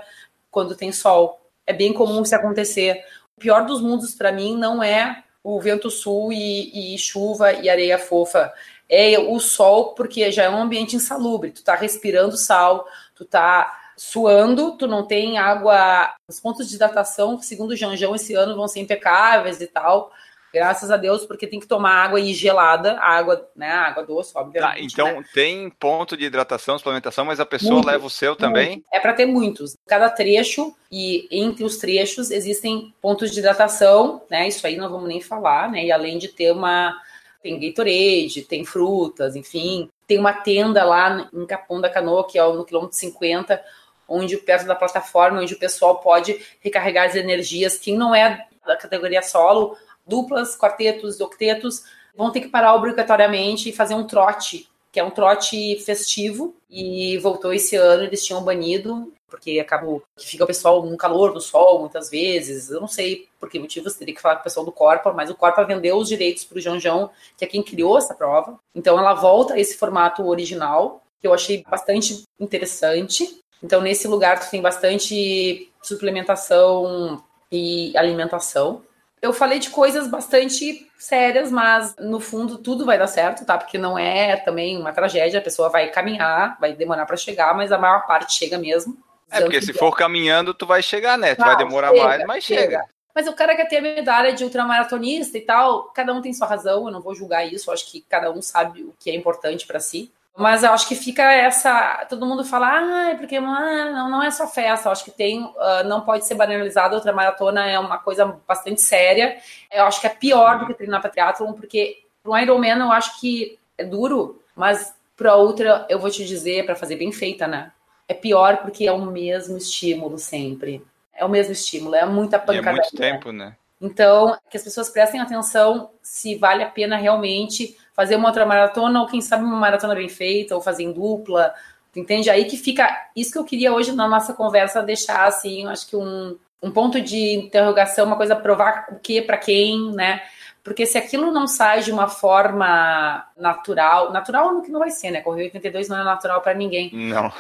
quando 0.52 0.76
tem 0.76 0.92
sol. 0.92 1.40
É 1.66 1.72
bem 1.72 1.94
comum 1.94 2.22
isso 2.22 2.36
acontecer. 2.36 3.02
O 3.38 3.40
pior 3.40 3.66
dos 3.66 3.82
mundos 3.82 4.14
para 4.14 4.32
mim 4.32 4.58
não 4.58 4.84
é 4.84 5.24
o 5.44 5.60
vento 5.60 5.92
sul 5.92 6.32
e, 6.32 6.96
e, 6.96 6.98
chuva 6.98 7.52
e 7.52 7.70
areia 7.70 7.98
fofa 7.98 8.52
é 8.94 9.18
o 9.18 9.40
sol, 9.40 9.96
porque 9.96 10.32
já 10.32 10.44
é 10.44 10.50
um 10.50 10.62
ambiente 10.62 10.96
insalubre. 10.96 11.50
Tu 11.50 11.64
tá 11.64 11.74
respirando 11.74 12.38
sal, 12.38 12.86
tu 13.16 13.26
tá 13.26 13.80
suando, 13.98 14.78
tu 14.78 14.86
não 14.86 15.06
tem 15.06 15.40
água. 15.40 16.14
Os 16.30 16.40
pontos 16.40 16.70
de 16.70 16.76
hidratação, 16.76 17.42
segundo 17.42 17.72
o 17.72 17.76
Janjão, 17.76 18.14
esse 18.14 18.36
ano 18.36 18.56
vão 18.56 18.68
ser 18.68 18.82
impecáveis 18.82 19.60
e 19.62 19.68
tal. 19.68 20.12
Graças 20.54 20.92
a 20.92 20.98
Deus, 20.98 21.26
porque 21.26 21.48
tem 21.48 21.60
que 21.60 21.66
tomar 21.66 22.04
água 22.04 22.22
gelada, 22.26 23.00
água, 23.00 23.50
né? 23.56 23.72
Água 23.72 24.06
doce, 24.06 24.32
obviamente. 24.36 24.96
Tá, 24.96 25.04
então 25.04 25.22
né? 25.22 25.26
tem 25.34 25.68
ponto 25.72 26.16
de 26.16 26.26
hidratação, 26.26 26.78
suplementação, 26.78 27.26
mas 27.26 27.40
a 27.40 27.46
pessoa 27.46 27.74
muito, 27.74 27.88
leva 27.88 28.06
o 28.06 28.10
seu 28.12 28.36
também? 28.36 28.70
Muito. 28.70 28.86
É 28.94 29.00
para 29.00 29.14
ter 29.14 29.26
muitos. 29.26 29.76
Cada 29.88 30.08
trecho 30.12 30.76
e 30.92 31.28
entre 31.32 31.64
os 31.64 31.78
trechos 31.78 32.30
existem 32.30 32.94
pontos 33.02 33.32
de 33.32 33.40
hidratação, 33.40 34.22
né? 34.30 34.48
Isso 34.48 34.68
aí 34.68 34.78
não 34.78 34.92
vamos 34.92 35.08
nem 35.08 35.20
falar, 35.20 35.72
né? 35.72 35.86
E 35.86 35.92
além 35.92 36.20
de 36.20 36.28
ter 36.28 36.52
uma 36.52 36.96
tem 37.44 37.60
Gatorade, 37.60 38.44
tem 38.48 38.64
frutas, 38.64 39.36
enfim. 39.36 39.90
Tem 40.08 40.18
uma 40.18 40.34
tenda 40.34 40.84
lá 40.86 41.30
em 41.34 41.46
Capão 41.46 41.82
da 41.82 41.90
Canoa, 41.90 42.26
que 42.26 42.40
é 42.40 42.44
no 42.44 42.64
quilômetro 42.64 42.98
50, 42.98 43.62
onde 44.08 44.38
perto 44.38 44.66
da 44.66 44.76
plataforma, 44.76 45.42
onde 45.42 45.54
o 45.54 45.60
pessoal 45.60 46.00
pode 46.00 46.40
recarregar 46.62 47.08
as 47.08 47.16
energias. 47.16 47.78
Quem 47.78 47.98
não 47.98 48.16
é 48.16 48.48
da 48.66 48.78
categoria 48.78 49.22
solo, 49.22 49.78
duplas, 50.08 50.58
quartetos, 50.58 51.20
octetos, 51.20 51.84
vão 52.16 52.32
ter 52.32 52.40
que 52.40 52.48
parar 52.48 52.76
obrigatoriamente 52.76 53.70
e 53.70 53.74
fazer 53.74 53.94
um 53.94 54.08
trote 54.08 54.68
que 54.94 55.00
é 55.00 55.04
um 55.04 55.10
trote 55.10 55.76
festivo, 55.84 56.56
e 56.70 57.18
voltou 57.18 57.52
esse 57.52 57.76
ano, 57.76 58.04
eles 58.04 58.24
tinham 58.24 58.44
banido, 58.44 59.12
porque 59.34 59.60
acabou 59.60 60.04
que 60.16 60.28
fica 60.28 60.44
o 60.44 60.48
pessoal 60.48 60.86
no 60.86 60.96
calor 60.96 61.34
do 61.34 61.42
sol 61.42 61.80
muitas 61.80 62.08
vezes, 62.08 62.70
eu 62.70 62.80
não 62.80 62.88
sei 62.88 63.28
por 63.40 63.50
que 63.50 63.58
motivos, 63.58 63.96
teria 63.96 64.14
que 64.14 64.22
falar 64.22 64.36
com 64.36 64.42
o 64.42 64.44
pessoal 64.44 64.64
do 64.64 64.72
Corpa, 64.72 65.12
mas 65.12 65.28
o 65.28 65.34
Corpa 65.36 65.64
vendeu 65.64 65.98
os 65.98 66.08
direitos 66.08 66.46
para 66.46 66.60
o 66.60 66.62
João 66.62 66.80
João, 66.80 67.10
que 67.36 67.44
é 67.44 67.48
quem 67.48 67.64
criou 67.64 67.98
essa 67.98 68.14
prova, 68.14 68.60
então 68.76 68.96
ela 69.00 69.16
volta 69.16 69.56
a 69.56 69.60
esse 69.60 69.76
formato 69.76 70.24
original, 70.28 71.02
que 71.20 71.26
eu 71.26 71.34
achei 71.34 71.64
bastante 71.68 72.22
interessante, 72.40 73.40
então 73.64 73.82
nesse 73.82 74.08
lugar 74.08 74.40
tu 74.40 74.52
tem 74.52 74.62
bastante 74.62 75.68
suplementação 75.82 77.24
e 77.52 77.92
alimentação. 77.98 78.84
Eu 79.20 79.34
falei 79.34 79.58
de 79.58 79.72
coisas 79.72 80.08
bastante 80.08 80.88
sérias, 81.00 81.50
mas 81.50 81.96
no 81.98 82.20
fundo 82.20 82.60
tudo 82.60 82.86
vai 82.86 83.00
dar 83.00 83.08
certo, 83.08 83.46
tá? 83.46 83.58
Porque 83.58 83.80
não 83.80 83.98
é 83.98 84.36
também 84.36 84.78
uma 84.78 84.94
tragédia, 84.94 85.40
a 85.40 85.44
pessoa 85.44 85.70
vai 85.70 85.90
caminhar, 85.90 86.56
vai 86.60 86.74
demorar 86.74 87.08
para 87.08 87.18
chegar, 87.18 87.56
mas 87.56 87.72
a 87.72 87.80
maior 87.80 88.06
parte 88.06 88.34
chega 88.34 88.60
mesmo. 88.60 88.96
É, 89.32 89.42
porque 89.42 89.62
se 89.62 89.74
for 89.74 89.96
caminhando, 89.96 90.54
tu 90.54 90.66
vai 90.66 90.82
chegar, 90.82 91.18
né? 91.18 91.36
Tu 91.36 91.44
vai 91.44 91.58
demorar 91.58 91.92
chega, 91.92 92.04
mais, 92.04 92.26
mas 92.26 92.44
chega. 92.44 92.62
chega. 92.62 92.86
Mas 93.16 93.28
o 93.28 93.34
cara 93.34 93.56
quer 93.56 93.68
ter 93.68 93.78
a 93.78 93.82
medalha 93.82 94.34
de 94.34 94.44
ultramaratonista 94.44 95.38
e 95.38 95.42
tal, 95.42 95.84
cada 95.94 96.14
um 96.14 96.22
tem 96.22 96.34
sua 96.34 96.48
razão, 96.48 96.88
eu 96.88 96.92
não 96.92 97.02
vou 97.02 97.14
julgar 97.14 97.46
isso, 97.46 97.72
acho 97.72 97.92
que 97.92 98.02
cada 98.02 98.32
um 98.32 98.42
sabe 98.42 98.82
o 98.84 98.94
que 99.00 99.12
é 99.12 99.16
importante 99.16 99.68
para 99.68 99.80
si. 99.80 100.12
Mas 100.36 100.64
eu 100.64 100.72
acho 100.72 100.88
que 100.88 100.96
fica 100.96 101.32
essa. 101.32 102.08
Todo 102.10 102.26
mundo 102.26 102.44
fala, 102.44 102.68
ah, 102.68 103.10
é 103.12 103.16
porque 103.16 103.36
ah, 103.36 103.92
não, 103.92 104.10
não 104.10 104.24
é 104.24 104.32
só 104.32 104.48
festa. 104.48 104.88
Eu 104.88 104.92
acho 104.92 105.06
que 105.06 105.12
tem. 105.12 105.44
Uh, 105.44 105.84
não 105.86 106.02
pode 106.02 106.26
ser 106.26 106.34
banalizado. 106.34 106.96
Outra 106.96 107.14
maratona 107.14 107.68
é 107.68 107.78
uma 107.78 108.00
coisa 108.00 108.40
bastante 108.48 108.82
séria. 108.82 109.38
Eu 109.72 109.84
acho 109.86 110.02
que 110.02 110.08
é 110.08 110.10
pior 110.10 110.58
do 110.58 110.66
que 110.66 110.74
treinar 110.74 111.02
para 111.02 111.12
triatlon, 111.12 111.54
porque 111.54 112.04
pro 112.24 112.36
Ironman 112.36 112.80
eu 112.80 112.92
acho 112.92 113.20
que 113.20 113.60
é 113.78 113.86
duro, 113.86 114.42
mas 114.56 114.96
para 115.16 115.36
outra 115.36 115.86
eu 115.88 116.00
vou 116.00 116.10
te 116.10 116.26
dizer, 116.26 116.66
para 116.66 116.76
fazer 116.76 116.96
bem 116.96 117.12
feita, 117.12 117.48
né? 117.48 117.72
É 118.08 118.14
pior 118.14 118.58
porque 118.58 118.86
é 118.86 118.92
o 118.92 119.06
mesmo 119.06 119.58
estímulo 119.58 120.18
sempre. 120.18 120.86
É 121.16 121.24
o 121.24 121.30
mesmo 121.30 121.54
estímulo, 121.54 121.96
é 121.96 122.06
muita 122.06 122.40
pancada. 122.40 122.68
E 122.68 122.70
é 122.70 122.82
muito 122.82 122.96
tempo, 122.96 123.32
né? 123.32 123.56
Então, 123.80 124.38
que 124.50 124.58
as 124.58 124.64
pessoas 124.64 124.90
prestem 124.90 125.20
atenção 125.20 125.90
se 126.02 126.36
vale 126.36 126.64
a 126.64 126.70
pena 126.70 126.96
realmente 126.96 127.78
fazer 127.94 128.16
uma 128.16 128.30
outra 128.30 128.46
maratona, 128.46 129.02
ou 129.02 129.08
quem 129.08 129.22
sabe 129.22 129.44
uma 129.44 129.58
maratona 129.58 129.94
bem 129.94 130.08
feita, 130.08 130.56
ou 130.56 130.62
fazer 130.62 130.84
em 130.84 130.92
dupla, 130.92 131.54
entende? 131.96 132.30
Aí 132.30 132.46
que 132.46 132.58
fica, 132.58 132.90
isso 133.16 133.32
que 133.32 133.38
eu 133.38 133.44
queria 133.44 133.74
hoje 133.74 133.92
na 133.92 134.08
nossa 134.08 134.34
conversa 134.34 134.82
deixar, 134.82 135.28
assim, 135.28 135.68
acho 135.68 135.88
que 135.88 135.96
um, 135.96 136.38
um 136.62 136.72
ponto 136.72 137.02
de 137.02 137.34
interrogação, 137.34 138.06
uma 138.06 138.16
coisa 138.16 138.36
provar 138.36 138.88
o 138.90 139.00
que 139.00 139.22
para 139.22 139.38
quem, 139.38 139.92
né? 139.92 140.22
Porque 140.64 140.86
se 140.86 140.98
aquilo 140.98 141.32
não 141.32 141.46
sai 141.46 141.82
de 141.82 141.92
uma 141.92 142.08
forma 142.08 143.28
natural, 143.36 144.14
natural 144.14 144.54
no 144.54 144.62
que 144.62 144.72
não 144.72 144.80
vai 144.80 144.92
ser, 144.92 145.12
né? 145.12 145.22
Correr 145.22 145.44
82 145.44 145.90
não 145.90 146.00
é 146.00 146.04
natural 146.04 146.40
para 146.42 146.54
ninguém. 146.54 146.90
Não. 146.94 147.32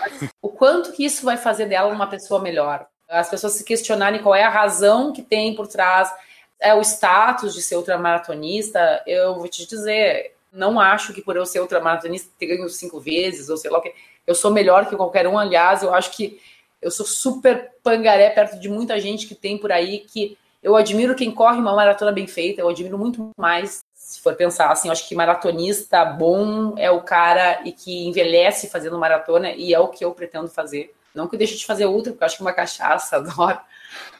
O 0.41 0.49
quanto 0.49 0.91
que 0.91 1.05
isso 1.05 1.23
vai 1.23 1.37
fazer 1.37 1.67
dela 1.67 1.93
uma 1.93 2.07
pessoa 2.07 2.41
melhor? 2.41 2.85
As 3.09 3.29
pessoas 3.29 3.53
se 3.53 3.63
questionarem 3.63 4.21
qual 4.21 4.35
é 4.35 4.43
a 4.43 4.49
razão 4.49 5.13
que 5.13 5.21
tem 5.21 5.55
por 5.55 5.67
trás, 5.67 6.11
é 6.59 6.73
o 6.73 6.81
status 6.81 7.53
de 7.53 7.61
ser 7.61 7.77
ultramaratonista, 7.77 9.01
eu 9.07 9.35
vou 9.35 9.47
te 9.47 9.65
dizer, 9.67 10.33
não 10.51 10.79
acho 10.79 11.13
que 11.13 11.21
por 11.21 11.35
eu 11.35 11.45
ser 11.45 11.59
ultramaratonista 11.61 12.29
ter 12.37 12.47
ganho 12.47 12.67
cinco 12.69 12.99
vezes, 12.99 13.49
ou 13.49 13.55
sei 13.55 13.71
lá 13.71 13.79
o 13.79 13.81
que, 13.81 13.93
eu 14.25 14.35
sou 14.35 14.51
melhor 14.51 14.87
que 14.87 14.95
qualquer 14.95 15.27
um. 15.27 15.37
Aliás, 15.37 15.83
eu 15.83 15.93
acho 15.93 16.11
que 16.11 16.41
eu 16.81 16.91
sou 16.91 17.05
super 17.05 17.71
pangaré 17.81 18.29
perto 18.29 18.59
de 18.59 18.69
muita 18.69 18.99
gente 18.99 19.27
que 19.27 19.35
tem 19.35 19.57
por 19.57 19.71
aí 19.71 19.99
que 19.99 20.37
eu 20.63 20.75
admiro 20.77 21.13
quem 21.13 21.29
corre 21.29 21.59
uma 21.59 21.75
maratona 21.75 22.11
bem 22.11 22.25
feita, 22.25 22.61
eu 22.61 22.69
admiro 22.69 22.97
muito 22.97 23.29
mais, 23.37 23.83
se 23.93 24.21
for 24.21 24.33
pensar 24.35 24.71
assim, 24.71 24.87
eu 24.87 24.93
acho 24.93 25.07
que 25.07 25.13
maratonista 25.13 26.05
bom 26.05 26.75
é 26.77 26.89
o 26.89 27.01
cara 27.01 27.61
e 27.65 27.73
que 27.73 28.07
envelhece 28.07 28.69
fazendo 28.69 28.97
maratona 28.97 29.51
e 29.51 29.73
é 29.73 29.79
o 29.79 29.89
que 29.89 30.05
eu 30.05 30.11
pretendo 30.13 30.47
fazer. 30.47 30.93
Não 31.13 31.27
que 31.27 31.35
eu 31.35 31.37
deixe 31.37 31.57
de 31.57 31.65
fazer 31.65 31.85
ultra, 31.85 32.11
porque 32.11 32.23
eu 32.23 32.25
acho 32.25 32.37
que 32.37 32.41
uma 32.41 32.53
cachaça, 32.53 33.17
adoro. 33.17 33.59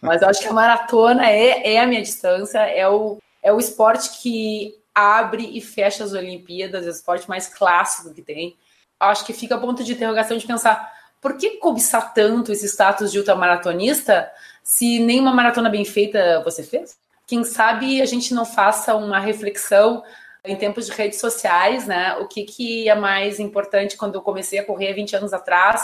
Mas 0.01 0.21
eu 0.21 0.27
acho 0.27 0.41
que 0.41 0.47
a 0.47 0.53
maratona 0.53 1.29
é, 1.29 1.75
é 1.75 1.79
a 1.79 1.87
minha 1.87 2.01
distância, 2.01 2.59
é 2.59 2.87
o, 2.87 3.17
é 3.41 3.51
o 3.51 3.59
esporte 3.59 4.21
que 4.21 4.75
abre 4.93 5.57
e 5.57 5.61
fecha 5.61 6.03
as 6.03 6.13
Olimpíadas, 6.13 6.85
é 6.85 6.89
o 6.89 6.91
esporte 6.91 7.27
mais 7.27 7.47
clássico 7.47 8.13
que 8.13 8.21
tem. 8.21 8.55
Acho 8.99 9.25
que 9.25 9.33
fica 9.33 9.55
a 9.55 9.59
ponto 9.59 9.83
de 9.83 9.93
interrogação 9.93 10.37
de 10.37 10.45
pensar 10.45 10.91
por 11.19 11.37
que 11.37 11.51
cobiçar 11.51 12.13
tanto 12.13 12.51
esse 12.51 12.67
status 12.67 13.11
de 13.11 13.17
ultramaratonista 13.17 14.29
se 14.63 14.99
nenhuma 14.99 15.33
maratona 15.33 15.69
bem 15.69 15.85
feita 15.85 16.41
você 16.43 16.63
fez? 16.63 16.97
Quem 17.27 17.43
sabe 17.43 18.01
a 18.01 18.05
gente 18.05 18.33
não 18.33 18.45
faça 18.45 18.95
uma 18.95 19.19
reflexão 19.19 20.03
em 20.43 20.55
tempos 20.55 20.87
de 20.87 20.91
redes 20.91 21.19
sociais, 21.19 21.87
né? 21.87 22.15
O 22.17 22.27
que, 22.27 22.43
que 22.43 22.89
é 22.89 22.95
mais 22.95 23.39
importante 23.39 23.97
quando 23.97 24.15
eu 24.15 24.21
comecei 24.21 24.59
a 24.59 24.65
correr 24.65 24.93
20 24.93 25.15
anos 25.15 25.33
atrás? 25.33 25.81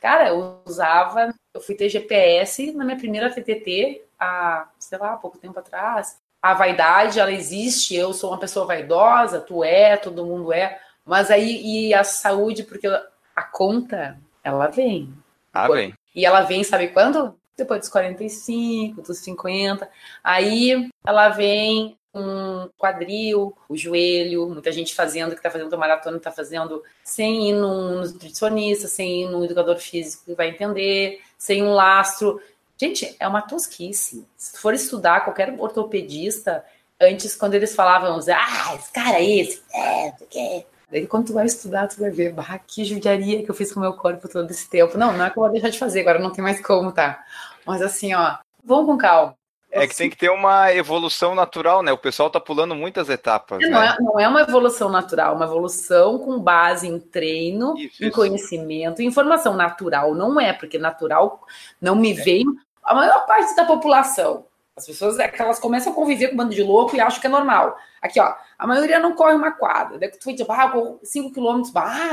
Cara, 0.00 0.28
eu 0.28 0.60
usava, 0.64 1.34
eu 1.52 1.60
fui 1.60 1.74
ter 1.74 1.88
GPS 1.88 2.72
na 2.72 2.84
minha 2.84 2.96
primeira 2.96 3.30
TTT 3.30 4.02
há, 4.18 4.68
sei 4.78 4.98
lá, 4.98 5.16
pouco 5.16 5.38
tempo 5.38 5.58
atrás 5.58 6.18
a 6.42 6.54
vaidade, 6.54 7.20
ela 7.20 7.32
existe, 7.32 7.94
eu 7.94 8.12
sou 8.14 8.30
uma 8.30 8.38
pessoa 8.38 8.66
vaidosa, 8.66 9.40
tu 9.40 9.62
é, 9.62 9.96
todo 9.96 10.24
mundo 10.24 10.52
é, 10.52 10.80
mas 11.04 11.30
aí 11.30 11.60
e 11.62 11.94
a 11.94 12.02
saúde, 12.02 12.62
porque 12.62 12.86
a 12.86 13.42
conta, 13.42 14.18
ela 14.42 14.68
vem. 14.68 15.12
Ah, 15.52 15.68
vem. 15.68 15.92
E 16.14 16.24
ela 16.24 16.42
vem, 16.42 16.64
sabe 16.64 16.88
quando? 16.88 17.38
Depois 17.60 17.80
dos 17.80 17.88
45, 17.88 19.02
dos 19.02 19.18
50. 19.18 19.88
Aí 20.24 20.90
ela 21.04 21.28
vem 21.28 21.96
um 22.14 22.68
quadril, 22.76 23.56
o 23.68 23.76
joelho, 23.76 24.48
muita 24.48 24.72
gente 24.72 24.94
fazendo, 24.94 25.30
que 25.30 25.36
está 25.36 25.50
fazendo 25.50 25.78
maratona, 25.78 26.16
está 26.16 26.32
fazendo 26.32 26.82
sem 27.04 27.50
ir 27.50 27.52
num 27.52 28.00
nutricionista, 28.00 28.88
sem 28.88 29.22
ir 29.22 29.30
num 29.30 29.44
educador 29.44 29.78
físico 29.78 30.24
que 30.24 30.34
vai 30.34 30.48
entender, 30.48 31.20
sem 31.38 31.62
um 31.62 31.72
lastro. 31.72 32.40
Gente, 32.76 33.14
é 33.20 33.28
uma 33.28 33.42
tosquice. 33.42 34.26
Se 34.36 34.58
for 34.58 34.74
estudar 34.74 35.20
qualquer 35.20 35.54
ortopedista, 35.58 36.64
antes, 37.00 37.36
quando 37.36 37.54
eles 37.54 37.74
falavam, 37.74 38.16
ah, 38.16 38.74
esse 38.74 38.92
cara 38.92 39.20
é 39.20 39.24
esse, 39.24 39.62
é, 39.72 40.08
o 40.20 40.26
quê? 40.26 40.66
Daí, 40.90 41.06
quando 41.06 41.26
tu 41.26 41.32
vai 41.32 41.46
estudar, 41.46 41.86
tu 41.86 42.00
vai 42.00 42.10
ver, 42.10 42.32
bah, 42.32 42.58
que 42.66 42.84
judiaria 42.84 43.44
que 43.44 43.50
eu 43.50 43.54
fiz 43.54 43.72
com 43.72 43.78
o 43.78 43.82
meu 43.82 43.92
corpo 43.92 44.28
todo 44.28 44.50
esse 44.50 44.68
tempo. 44.68 44.98
Não, 44.98 45.16
não 45.16 45.24
é 45.24 45.30
que 45.30 45.38
eu 45.38 45.42
vou 45.42 45.52
deixar 45.52 45.70
de 45.70 45.78
fazer, 45.78 46.00
agora 46.00 46.18
não 46.18 46.32
tem 46.32 46.42
mais 46.42 46.60
como, 46.60 46.90
tá? 46.90 47.24
Mas 47.66 47.82
assim, 47.82 48.14
ó, 48.14 48.36
vamos 48.64 48.86
com 48.86 48.98
calma. 48.98 49.36
É 49.72 49.86
que 49.86 49.96
tem 49.96 50.10
que 50.10 50.16
ter 50.16 50.30
uma 50.30 50.74
evolução 50.74 51.32
natural, 51.32 51.80
né? 51.80 51.92
O 51.92 51.98
pessoal 51.98 52.28
tá 52.28 52.40
pulando 52.40 52.74
muitas 52.74 53.08
etapas. 53.08 53.62
É, 53.62 53.68
não, 53.68 53.80
né? 53.80 53.96
é, 53.96 54.02
não 54.02 54.20
é 54.20 54.26
uma 54.26 54.40
evolução 54.40 54.88
natural, 54.88 55.36
uma 55.36 55.44
evolução 55.44 56.18
com 56.18 56.40
base 56.40 56.88
em 56.88 56.98
treino, 56.98 57.78
isso, 57.78 58.02
em 58.02 58.08
isso. 58.08 58.16
conhecimento, 58.16 59.00
informação 59.00 59.54
natural. 59.54 60.12
Não 60.12 60.40
é, 60.40 60.52
porque 60.52 60.76
natural 60.76 61.46
não 61.80 61.94
me 61.94 62.10
é. 62.10 62.14
vem 62.14 62.44
a 62.82 62.94
maior 62.94 63.24
parte 63.26 63.54
da 63.54 63.64
população, 63.64 64.44
as 64.80 64.86
pessoas 64.86 65.18
é 65.18 65.28
que 65.28 65.40
elas 65.40 65.58
começam 65.58 65.92
a 65.92 65.94
conviver 65.94 66.28
com 66.28 66.34
um 66.34 66.36
bando 66.38 66.54
de 66.54 66.62
louco 66.62 66.96
e 66.96 67.00
acham 67.00 67.20
que 67.20 67.26
é 67.26 67.30
normal. 67.30 67.76
Aqui, 68.00 68.18
ó, 68.18 68.34
a 68.58 68.66
maioria 68.66 68.98
não 68.98 69.14
corre 69.14 69.34
uma 69.34 69.52
quadra. 69.52 69.98
Daí 69.98 70.10
tu 70.10 70.34
tipo, 70.34 70.50
ah, 70.50 70.64
eu 70.64 70.70
corro 70.70 71.00
5 71.02 71.32
km, 71.32 71.62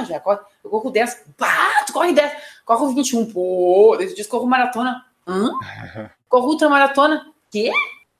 já 0.05 0.19
corre, 0.19 0.39
eu 0.63 0.69
corro 0.69 0.91
10, 0.91 1.23
bah, 1.39 1.85
tu 1.85 1.93
corre 1.93 2.11
10, 2.11 2.31
corro 2.65 2.93
21, 2.93 3.31
pô, 3.31 3.95
daí 3.97 4.07
tu 4.07 4.15
diz, 4.15 4.27
corro 4.27 4.45
maratona. 4.45 5.05
Hã? 5.27 5.51
Corro 6.29 6.49
ultramaratona? 6.49 7.25
Quê? 7.51 7.71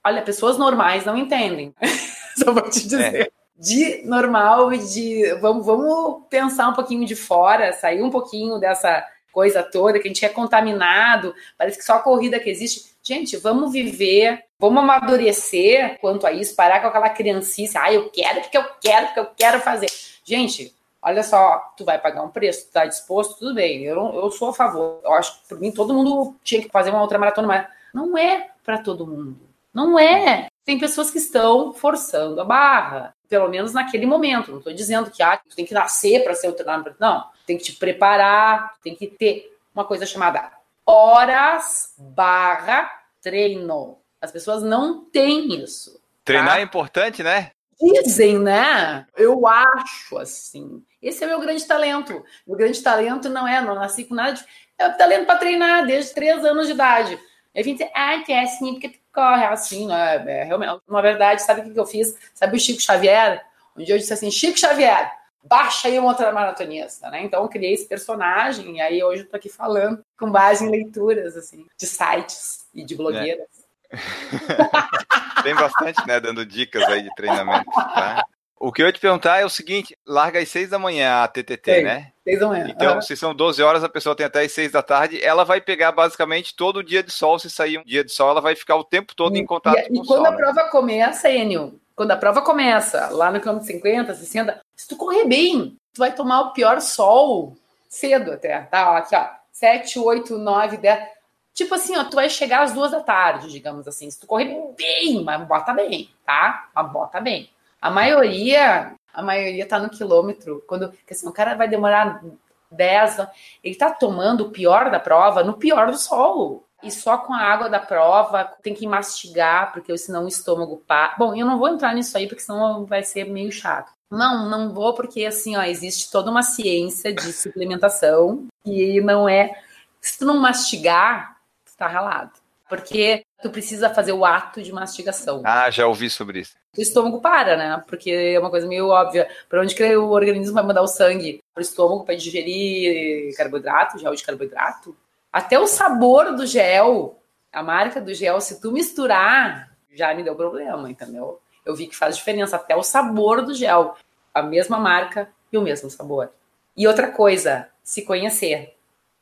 Olha, 0.03 0.21
pessoas 0.21 0.57
normais 0.57 1.05
não 1.05 1.17
entendem. 1.17 1.73
Só 2.37 2.51
vou 2.51 2.69
te 2.69 2.83
dizer. 2.83 3.15
É. 3.15 3.29
De 3.59 4.03
normal 4.05 4.71
e 4.71 4.77
de. 4.77 5.33
Vamos, 5.41 5.65
vamos 5.65 6.23
pensar 6.29 6.69
um 6.69 6.73
pouquinho 6.73 7.05
de 7.05 7.15
fora, 7.15 7.73
sair 7.73 8.03
um 8.03 8.09
pouquinho 8.09 8.59
dessa 8.59 9.03
coisa 9.37 9.61
toda, 9.61 9.99
que 9.99 10.07
a 10.07 10.09
gente 10.09 10.25
é 10.25 10.29
contaminado, 10.29 11.31
parece 11.55 11.77
que 11.77 11.85
só 11.85 11.93
a 11.93 11.99
corrida 11.99 12.39
que 12.39 12.49
existe. 12.49 12.95
Gente, 13.03 13.37
vamos 13.37 13.71
viver, 13.71 14.43
vamos 14.57 14.81
amadurecer 14.81 15.99
quanto 15.99 16.25
a 16.25 16.31
isso, 16.31 16.55
parar 16.55 16.81
com 16.81 16.87
aquela 16.87 17.09
criancice, 17.09 17.77
ah, 17.77 17.93
eu 17.93 18.09
quero 18.09 18.41
porque 18.41 18.57
eu 18.57 18.65
quero, 18.81 19.05
porque 19.05 19.19
eu 19.19 19.27
quero 19.37 19.59
fazer. 19.61 19.91
Gente, 20.23 20.73
olha 21.07 21.23
só, 21.23 21.73
tu 21.77 21.85
vai 21.85 21.99
pagar 21.99 22.21
um 22.21 22.29
preço, 22.29 22.67
tu 22.67 22.73
tá 22.73 22.85
disposto, 22.85 23.39
tudo 23.39 23.55
bem, 23.55 23.83
eu, 23.83 24.13
eu 24.13 24.29
sou 24.31 24.49
a 24.49 24.53
favor. 24.53 24.99
Eu 25.03 25.13
acho 25.13 25.41
que 25.41 25.47
por 25.47 25.59
mim 25.59 25.71
todo 25.71 25.93
mundo 25.93 26.35
tinha 26.43 26.61
que 26.61 26.69
fazer 26.69 26.89
uma 26.89 27.01
outra 27.01 27.17
maratona, 27.17 27.47
mas 27.47 27.67
não 27.93 28.17
é 28.17 28.49
para 28.63 28.79
todo 28.79 29.07
mundo. 29.07 29.39
Não 29.73 29.97
é. 29.97 30.47
Tem 30.65 30.77
pessoas 30.77 31.09
que 31.09 31.17
estão 31.17 31.71
forçando 31.71 32.41
a 32.41 32.45
barra, 32.45 33.13
pelo 33.29 33.47
menos 33.47 33.73
naquele 33.73 34.05
momento. 34.05 34.51
Não 34.51 34.57
estou 34.57 34.73
dizendo 34.73 35.09
que 35.09 35.23
ah, 35.23 35.37
tu 35.37 35.55
tem 35.55 35.65
que 35.65 35.73
nascer 35.73 36.23
para 36.23 36.35
ser 36.35 36.49
o 36.49 36.53
treinador. 36.53 36.95
Não, 36.99 37.25
tem 37.45 37.57
que 37.57 37.63
te 37.63 37.73
preparar, 37.73 38.75
tem 38.83 38.95
que 38.95 39.07
ter 39.07 39.55
uma 39.73 39.85
coisa 39.85 40.05
chamada 40.05 40.51
horas 40.85 41.93
barra 41.97 42.89
treino. 43.21 43.97
As 44.21 44.31
pessoas 44.31 44.63
não 44.63 45.05
têm 45.05 45.61
isso. 45.63 45.93
Tá? 45.93 45.99
Treinar 46.25 46.57
é 46.57 46.63
importante, 46.63 47.21
né? 47.21 47.51
Dizem, 47.79 48.39
né? 48.39 49.05
Eu 49.15 49.45
acho 49.45 50.17
assim. 50.17 50.83
Esse 51.07 51.23
é 51.23 51.27
meu 51.27 51.39
grande 51.39 51.65
talento. 51.65 52.25
Meu 52.45 52.57
grande 52.57 52.81
talento 52.81 53.29
não 53.29 53.47
é, 53.47 53.61
não 53.61 53.75
nasci 53.75 54.03
com 54.03 54.13
nada 54.13 54.33
de. 54.33 54.43
É 54.77 54.87
o 54.87 54.97
talento 54.97 55.25
para 55.25 55.39
treinar 55.39 55.85
desde 55.85 56.13
três 56.13 56.43
anos 56.43 56.67
de 56.67 56.73
idade. 56.73 57.17
Aí 57.55 57.63
vim 57.63 57.73
dizer, 57.73 57.89
ah, 57.95 58.19
que 58.19 58.33
é 58.33 58.43
assim, 58.43 58.73
porque 58.73 58.89
tu 58.89 58.99
corre 59.13 59.45
assim, 59.45 59.87
né? 59.87 60.15
É, 60.27 60.43
realmente, 60.43 60.81
na 60.85 61.01
verdade, 61.01 61.41
sabe 61.41 61.61
o 61.61 61.73
que 61.73 61.79
eu 61.79 61.85
fiz? 61.85 62.13
Sabe 62.33 62.57
o 62.57 62.59
Chico 62.59 62.81
Xavier? 62.81 63.41
Um 63.75 63.83
dia 63.83 63.95
eu 63.95 63.99
disse 63.99 64.11
assim, 64.11 64.29
Chico 64.29 64.59
Xavier, 64.59 65.11
baixa 65.43 65.87
aí 65.87 65.97
uma 65.97 66.09
outra 66.09 66.31
maratonista, 66.33 67.09
né? 67.09 67.23
Então 67.23 67.41
eu 67.41 67.47
criei 67.47 67.73
esse 67.73 67.87
personagem 67.87 68.75
e 68.75 68.81
aí 68.81 69.01
hoje 69.01 69.23
eu 69.23 69.29
tô 69.29 69.37
aqui 69.37 69.49
falando 69.49 70.03
com 70.19 70.29
base 70.29 70.65
em 70.65 70.69
leituras, 70.69 71.37
assim, 71.37 71.65
de 71.77 71.87
sites 71.87 72.67
e 72.73 72.83
de 72.83 72.95
blogueiras. 72.95 73.47
É. 73.89 73.97
Tem 75.41 75.55
bastante, 75.55 76.05
né, 76.05 76.19
dando 76.19 76.45
dicas 76.45 76.83
aí 76.83 77.01
de 77.01 77.15
treinamento, 77.15 77.71
tá? 77.71 78.25
O 78.59 78.71
que 78.71 78.81
eu 78.81 78.87
ia 78.87 78.91
te 78.91 78.99
perguntar 78.99 79.39
é 79.39 79.45
o 79.45 79.49
seguinte: 79.49 79.95
larga 80.05 80.39
às 80.39 80.49
seis 80.49 80.69
da 80.69 80.79
manhã 80.79 81.23
a 81.23 81.27
TTT, 81.27 81.75
Sim. 81.75 81.83
né? 81.83 82.11
Seis 82.23 82.39
da 82.39 82.47
manhã. 82.47 82.67
Então, 82.69 83.01
se 83.01 83.15
são 83.15 83.33
12 83.33 83.61
horas, 83.61 83.83
a 83.83 83.89
pessoa 83.89 84.15
tem 84.15 84.25
até 84.25 84.41
as 84.41 84.51
6 84.51 84.71
da 84.73 84.81
tarde, 84.81 85.23
ela 85.23 85.45
vai 85.45 85.61
pegar 85.61 85.91
basicamente 85.93 86.55
todo 86.55 86.77
o 86.77 86.83
dia 86.83 87.01
de 87.01 87.11
sol. 87.11 87.39
Se 87.39 87.49
sair 87.49 87.77
um 87.77 87.83
dia 87.83 88.03
de 88.03 88.11
sol, 88.11 88.31
ela 88.31 88.41
vai 88.41 88.55
ficar 88.55 88.75
o 88.75 88.83
tempo 88.83 89.15
todo 89.15 89.37
em 89.37 89.45
contato 89.45 89.77
E, 89.77 89.87
com 89.87 89.95
e 89.95 89.99
o 89.99 90.05
quando 90.05 90.19
sol. 90.19 90.27
a 90.27 90.31
né? 90.31 90.37
prova 90.37 90.63
começa, 90.69 91.29
Enio, 91.29 91.79
quando 91.95 92.11
a 92.11 92.17
prova 92.17 92.41
começa, 92.41 93.07
lá 93.11 93.31
no 93.31 93.39
quilômetro 93.39 93.67
50, 93.67 94.13
60, 94.13 94.59
se 94.75 94.87
tu 94.87 94.97
correr 94.97 95.25
bem, 95.25 95.77
tu 95.93 95.99
vai 95.99 96.13
tomar 96.13 96.41
o 96.41 96.53
pior 96.53 96.81
sol 96.81 97.55
cedo 97.87 98.33
até, 98.33 98.59
tá? 98.61 98.91
Ó, 98.91 98.95
Aqui, 98.97 99.15
ó, 99.15 99.27
7, 99.53 99.99
8, 99.99 100.37
9, 100.37 100.77
10. 100.77 101.07
Tipo 101.53 101.73
assim, 101.75 101.95
ó, 101.97 102.03
tu 102.03 102.15
vai 102.15 102.29
chegar 102.29 102.61
às 102.61 102.73
duas 102.73 102.91
da 102.91 102.99
tarde, 102.99 103.49
digamos 103.49 103.87
assim. 103.87 104.11
Se 104.11 104.19
tu 104.19 104.27
correr 104.27 104.53
bem, 104.77 105.23
mas 105.23 105.41
bota 105.47 105.73
bem, 105.73 106.09
tá? 106.25 106.69
Mas 106.75 106.91
bota 106.91 107.19
bem. 107.19 107.49
A 107.87 107.89
maioria, 107.89 108.95
a 109.13 109.21
maioria 109.21 109.65
tá 109.65 109.79
no 109.79 109.89
quilômetro. 109.89 110.61
Quando, 110.67 110.91
assim, 111.09 111.25
o 111.25 111.31
cara 111.31 111.55
vai 111.55 111.69
demorar 111.69 112.21
10, 112.69 113.17
né? 113.17 113.29
ele 113.63 113.75
tá 113.75 113.89
tomando 113.89 114.41
o 114.41 114.51
pior 114.51 114.91
da 114.91 114.99
prova 114.99 115.41
no 115.41 115.53
pior 115.53 115.89
do 115.89 115.97
sol. 115.97 116.65
E 116.83 116.91
só 116.91 117.17
com 117.17 117.33
a 117.33 117.39
água 117.39 117.69
da 117.69 117.79
prova 117.79 118.43
tem 118.61 118.73
que 118.73 118.85
mastigar, 118.85 119.71
porque 119.71 119.97
senão 119.97 120.25
o 120.25 120.27
estômago 120.27 120.83
para. 120.85 121.15
Bom, 121.17 121.33
eu 121.33 121.45
não 121.45 121.57
vou 121.57 121.69
entrar 121.69 121.95
nisso 121.95 122.17
aí, 122.17 122.27
porque 122.27 122.43
senão 122.43 122.85
vai 122.85 123.03
ser 123.03 123.23
meio 123.23 123.53
chato. 123.53 123.93
Não, 124.11 124.49
não 124.49 124.73
vou, 124.73 124.93
porque 124.93 125.25
assim, 125.25 125.55
ó, 125.55 125.63
existe 125.63 126.11
toda 126.11 126.29
uma 126.29 126.43
ciência 126.43 127.13
de 127.13 127.31
suplementação 127.31 128.47
e 128.65 128.99
não 128.99 129.29
é. 129.29 129.63
Se 130.01 130.19
tu 130.19 130.25
não 130.25 130.37
mastigar, 130.37 131.37
tu 131.65 131.71
tá 131.77 131.87
ralado. 131.87 132.33
Porque 132.67 133.25
tu 133.41 133.49
precisa 133.49 133.89
fazer 133.89 134.11
o 134.13 134.25
ato 134.25 134.61
de 134.61 134.71
mastigação 134.71 135.41
Ah, 135.45 135.69
já 135.69 135.87
ouvi 135.87 136.09
sobre 136.09 136.39
isso. 136.39 136.55
o 136.77 136.81
estômago 136.81 137.21
para, 137.21 137.55
né? 137.55 137.83
Porque 137.87 138.09
é 138.11 138.39
uma 138.39 138.49
coisa 138.49 138.67
meio 138.67 138.87
óbvia. 138.89 139.27
Para 139.47 139.61
onde 139.61 139.75
que 139.75 139.95
o 139.95 140.09
organismo 140.09 140.53
vai 140.53 140.63
mandar 140.63 140.81
o 140.81 140.87
sangue? 140.87 141.41
Para 141.53 141.61
o 141.61 141.63
estômago 141.63 142.03
para 142.03 142.15
digerir 142.15 143.35
carboidrato, 143.35 143.99
gel 143.99 144.15
de 144.15 144.23
carboidrato. 144.23 144.95
Até 145.31 145.59
o 145.59 145.67
sabor 145.67 146.35
do 146.35 146.45
gel, 146.45 147.19
a 147.51 147.61
marca 147.61 148.01
do 148.01 148.13
gel, 148.13 148.39
se 148.41 148.59
tu 148.61 148.71
misturar, 148.71 149.71
já 149.91 150.13
me 150.13 150.23
deu 150.23 150.35
problema, 150.35 150.89
entendeu? 150.89 151.39
Eu 151.65 151.75
vi 151.75 151.87
que 151.87 151.95
faz 151.95 152.15
diferença 152.15 152.55
até 152.55 152.75
o 152.75 152.83
sabor 152.83 153.41
do 153.43 153.53
gel, 153.53 153.95
a 154.33 154.41
mesma 154.41 154.79
marca 154.79 155.29
e 155.51 155.57
o 155.57 155.61
mesmo 155.61 155.89
sabor. 155.89 156.31
E 156.75 156.87
outra 156.87 157.11
coisa, 157.11 157.67
se 157.83 158.03
conhecer, 158.03 158.75